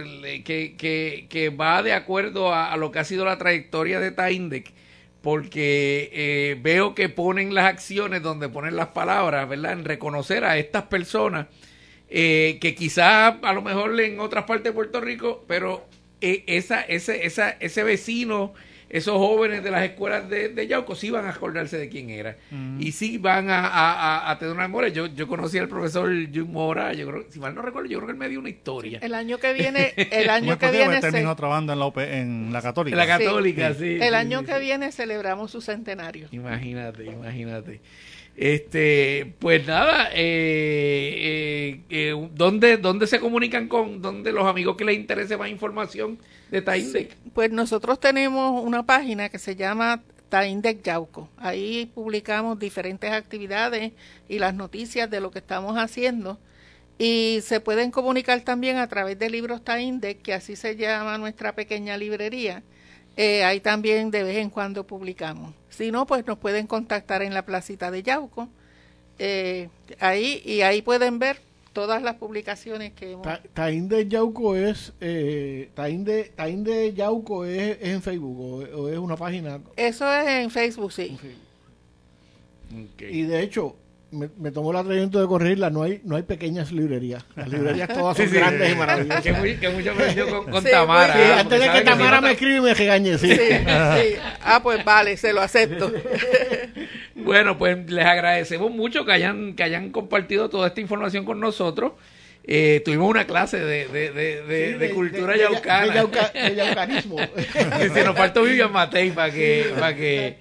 que, 0.44 0.76
que, 0.78 1.28
que 1.30 1.50
va 1.52 1.82
de 1.84 1.94
acuerdo 1.94 2.54
a, 2.54 2.74
a, 2.74 2.76
lo 2.76 2.92
que 2.92 3.00
ha 3.00 3.06
sido 3.06 3.24
la 3.24 3.38
trayectoria 3.38 4.02
de 4.02 4.12
Taindec 4.12 4.74
porque 5.22 6.10
eh, 6.14 6.60
veo 6.62 6.96
que 6.96 7.10
ponen 7.10 7.54
las 7.54 7.66
acciones 7.66 8.22
donde 8.22 8.50
ponen 8.50 8.76
las 8.76 8.90
palabras, 8.90 9.48
¿verdad? 9.50 9.74
En 9.74 9.86
reconocer 9.86 10.44
a 10.46 10.58
estas 10.58 10.84
personas 10.84 11.48
eh, 12.10 12.58
que 12.62 12.74
quizás 12.76 13.36
a 13.42 13.54
lo 13.54 13.62
mejor 13.62 14.00
en 14.00 14.20
otras 14.20 14.46
partes 14.46 14.66
de 14.66 14.72
Puerto 14.72 15.02
Rico, 15.02 15.44
pero 15.48 15.86
eh, 16.22 16.44
esa, 16.48 16.82
ese, 16.82 17.26
esa, 17.26 17.50
ese 17.52 17.84
vecino 17.84 18.54
esos 18.90 19.18
jóvenes 19.18 19.64
de 19.64 19.72
las 19.72 19.84
escuelas 19.84 20.28
de, 20.30 20.50
de 20.50 20.68
Yauco 20.68 20.96
sí 20.96 21.12
van 21.12 21.26
a 21.26 21.30
acordarse 21.30 21.78
de 21.78 21.90
quién 21.90 22.10
era. 22.10 22.38
Mm. 22.50 22.82
Y 22.82 22.92
sí 22.92 23.18
van 23.18 23.48
a, 23.50 24.36
tener 24.40 24.54
una 24.54 24.64
memoria. 24.64 24.90
Yo, 24.90 25.06
yo 25.08 25.28
conocí 25.28 25.58
al 25.58 25.68
profesor 25.68 26.10
Jim 26.32 26.52
Mora, 26.52 26.94
yo 26.94 27.08
creo, 27.08 27.26
si 27.30 27.40
mal 27.40 27.54
no 27.54 27.62
recuerdo, 27.62 27.88
yo 27.88 28.00
creo 28.00 28.08
que 28.08 28.14
él 28.14 28.18
me 28.18 28.30
dio 28.30 28.40
una 28.40 28.50
historia. 28.50 29.00
El 29.02 29.14
año 29.14 29.38
que 29.38 29.54
viene, 29.54 29.94
el 29.96 30.30
año 30.30 30.58
que 30.58 30.72
viene... 30.72 31.00
terminó 31.00 31.36
trabajando 31.36 31.74
en 31.74 31.80
la, 31.80 32.18
en 32.18 32.54
la 32.54 32.62
Católica. 32.62 32.94
En 32.96 33.08
la 33.08 33.18
Católica, 33.18 33.74
sí. 33.76 34.00
el 34.02 34.16
año 34.16 34.44
que 34.44 34.58
viene 34.60 34.92
celebramos 34.92 35.52
su 35.52 35.62
centenario. 35.62 36.28
Imagínate, 36.32 37.06
imagínate. 37.06 37.82
Este, 38.40 39.34
pues 39.40 39.68
nada, 39.68 40.12
eh, 40.14 41.82
eh, 41.82 41.82
eh 41.90 42.30
¿dónde, 42.36 42.78
¿dónde 42.78 43.06
se 43.06 43.20
comunican 43.20 43.68
con, 43.68 44.02
dónde 44.02 44.32
los 44.32 44.48
amigos 44.48 44.78
que 44.78 44.86
les 44.86 44.96
interese 44.96 45.36
más 45.36 45.50
información 45.50 46.18
de 46.50 46.62
Taindec? 46.62 47.18
pues 47.34 47.52
nosotros 47.52 48.00
tenemos 48.00 48.64
una 48.64 48.84
página 48.84 49.28
que 49.28 49.40
se 49.40 49.58
llama 49.58 50.04
Taindec 50.30 50.82
Yauco. 50.84 51.28
Ahí 51.36 51.92
publicamos 51.94 52.58
diferentes 52.58 53.12
actividades 53.12 53.92
y 54.30 54.40
las 54.40 54.54
noticias 54.54 55.10
de 55.10 55.20
lo 55.20 55.32
que 55.32 55.40
estamos 55.40 55.76
haciendo. 55.76 56.40
Y 56.98 57.40
se 57.44 57.60
pueden 57.60 57.92
comunicar 57.92 58.40
también 58.46 58.78
a 58.78 58.88
través 58.88 59.20
de 59.20 59.30
libros 59.30 59.66
Taindec, 59.66 60.22
que 60.22 60.34
así 60.34 60.56
se 60.56 60.78
llama 60.78 61.18
nuestra 61.18 61.56
pequeña 61.56 61.98
librería. 61.98 62.64
Eh, 63.22 63.44
ahí 63.44 63.60
también 63.60 64.12
de 64.12 64.24
vez 64.24 64.38
en 64.38 64.50
cuando 64.50 64.88
publicamos. 64.88 65.54
Si 65.68 65.92
no, 65.92 66.08
pues 66.08 66.26
nos 66.26 66.38
pueden 66.38 66.68
contactar 66.68 67.22
en 67.22 67.34
la 67.34 67.46
placita 67.46 67.92
de 67.92 68.02
Yauco. 68.02 68.48
Eh, 69.18 69.68
ahí 70.00 70.42
y 70.46 70.62
ahí 70.62 70.82
pueden 70.82 71.20
ver 71.20 71.42
todas 71.74 72.02
las 72.02 72.16
publicaciones 72.16 72.94
que 72.94 73.12
hemos. 73.12 73.28
Taín 73.54 73.90
de 73.90 74.08
Yauco 74.08 74.56
es 74.56 74.94
eh, 75.02 75.70
Taín 75.74 76.06
de 76.06 76.32
Taín 76.34 76.64
de 76.64 76.94
Yauco 76.94 77.44
es, 77.44 77.80
en 77.82 78.02
Facebook 78.02 78.70
o, 78.74 78.88
es 78.88 78.98
una 78.98 79.18
página. 79.18 79.60
Eso 79.76 80.10
es 80.10 80.26
en 80.26 80.50
Facebook, 80.50 80.94
sí. 80.94 81.18
Y 83.00 83.24
de 83.24 83.44
hecho 83.44 83.76
me, 84.12 84.30
me 84.38 84.52
tomó 84.52 84.72
el 84.72 84.78
atrevimiento 84.78 85.20
de 85.20 85.28
corregirla, 85.28 85.70
no 85.70 85.84
hay, 85.84 86.02
no 86.04 86.16
hay 86.16 86.24
pequeñas 86.24 86.72
librerías. 86.72 87.26
Las 87.36 87.50
librerías 87.50 87.88
todas 87.90 88.18
son 88.18 88.32
grandes 88.32 88.72
y 88.72 88.76
maravillosas. 88.76 89.24
Que, 89.24 89.70
mucho 89.70 89.92
aprendió 89.92 90.46
con, 90.46 90.64
Tamara. 90.64 91.40
antes 91.40 91.60
de 91.60 91.72
que 91.72 91.82
Tamara 91.82 92.22
me 92.22 92.32
escriba 92.32 92.58
y 92.58 92.62
me 92.62 92.74
regañe, 92.74 93.18
sí. 93.18 93.38
Ah, 94.42 94.62
pues 94.64 94.84
vale, 94.84 95.18
se 95.18 95.34
lo 95.34 95.42
acepto. 95.42 95.92
bueno, 97.16 97.58
pues 97.58 97.90
les 97.90 98.06
agradecemos 98.06 98.72
mucho 98.72 99.06
que 99.06 99.12
hayan, 99.12 99.54
que 99.54 99.64
hayan 99.64 99.92
compartido 99.92 100.50
toda 100.50 100.68
esta 100.68 100.82
información 100.82 101.26
con 101.26 101.40
nosotros. 101.40 101.94
Eh, 102.44 102.82
tuvimos 102.84 103.08
una 103.10 103.26
clase 103.28 103.60
de, 103.60 103.88
de, 103.88 104.12
de, 104.12 104.78
de, 104.78 104.90
cultura 104.92 105.38
yaucana. 105.38 105.94
De, 105.94 106.56
yaucanismo. 106.56 107.18
Se 107.94 108.04
nos 108.04 108.16
faltó 108.16 108.44
Vivian 108.44 108.72
Matei 108.72 109.12
para 109.12 109.32
que... 109.32 109.72
Para 109.78 109.96
que 109.96 110.38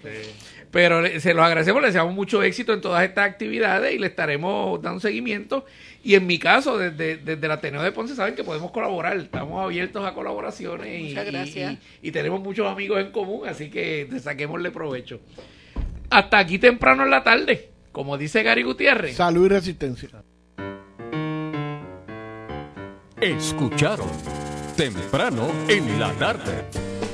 pero 0.71 1.07
se 1.21 1.33
los 1.33 1.45
agradecemos, 1.45 1.81
les 1.81 1.91
deseamos 1.91 2.15
mucho 2.15 2.43
éxito 2.43 2.73
en 2.75 2.81
todas 2.81 3.03
estas 3.05 3.27
actividades 3.27 3.95
y 3.95 3.99
le 3.99 4.07
estaremos 4.07 4.81
dando 4.83 5.01
seguimiento. 5.01 5.65
Y 6.05 6.15
en 6.15 6.27
mi 6.27 6.39
caso, 6.39 6.79
desde, 6.79 7.17
desde 7.17 7.47
el 7.47 7.51
Ateneo 7.51 7.83
de 7.83 7.93
Ponce, 7.93 8.15
saben 8.15 8.35
que 8.35 8.45
podemos 8.45 8.71
colaborar, 8.71 9.17
estamos 9.17 9.63
abiertos 9.63 10.05
a 10.05 10.13
colaboraciones 10.15 11.01
y, 11.01 11.15
gracias. 11.15 11.79
Y, 12.03 12.13
tenemos 12.13 12.41
muchos 12.41 12.67
amigos 12.67 13.01
en 13.01 13.11
común, 13.11 13.49
así 13.49 13.71
que 13.71 14.09
saquémosle 14.21 14.71
provecho. 14.71 15.21
Hasta 16.11 16.39
aquí 16.39 16.59
temprano 16.59 17.05
en 17.05 17.11
la 17.11 17.25
tarde, 17.25 17.71
como 17.93 18.19
dice 18.19 18.43
Gary 18.43 18.63
Gutiérrez. 18.63 19.17
Salud 19.17 19.47
y 19.47 19.49
resistencia. 19.49 20.09
Escucharon 23.21 24.09
temprano 24.77 25.49
en 25.69 25.99
la 25.99 26.13
tarde 26.13 26.98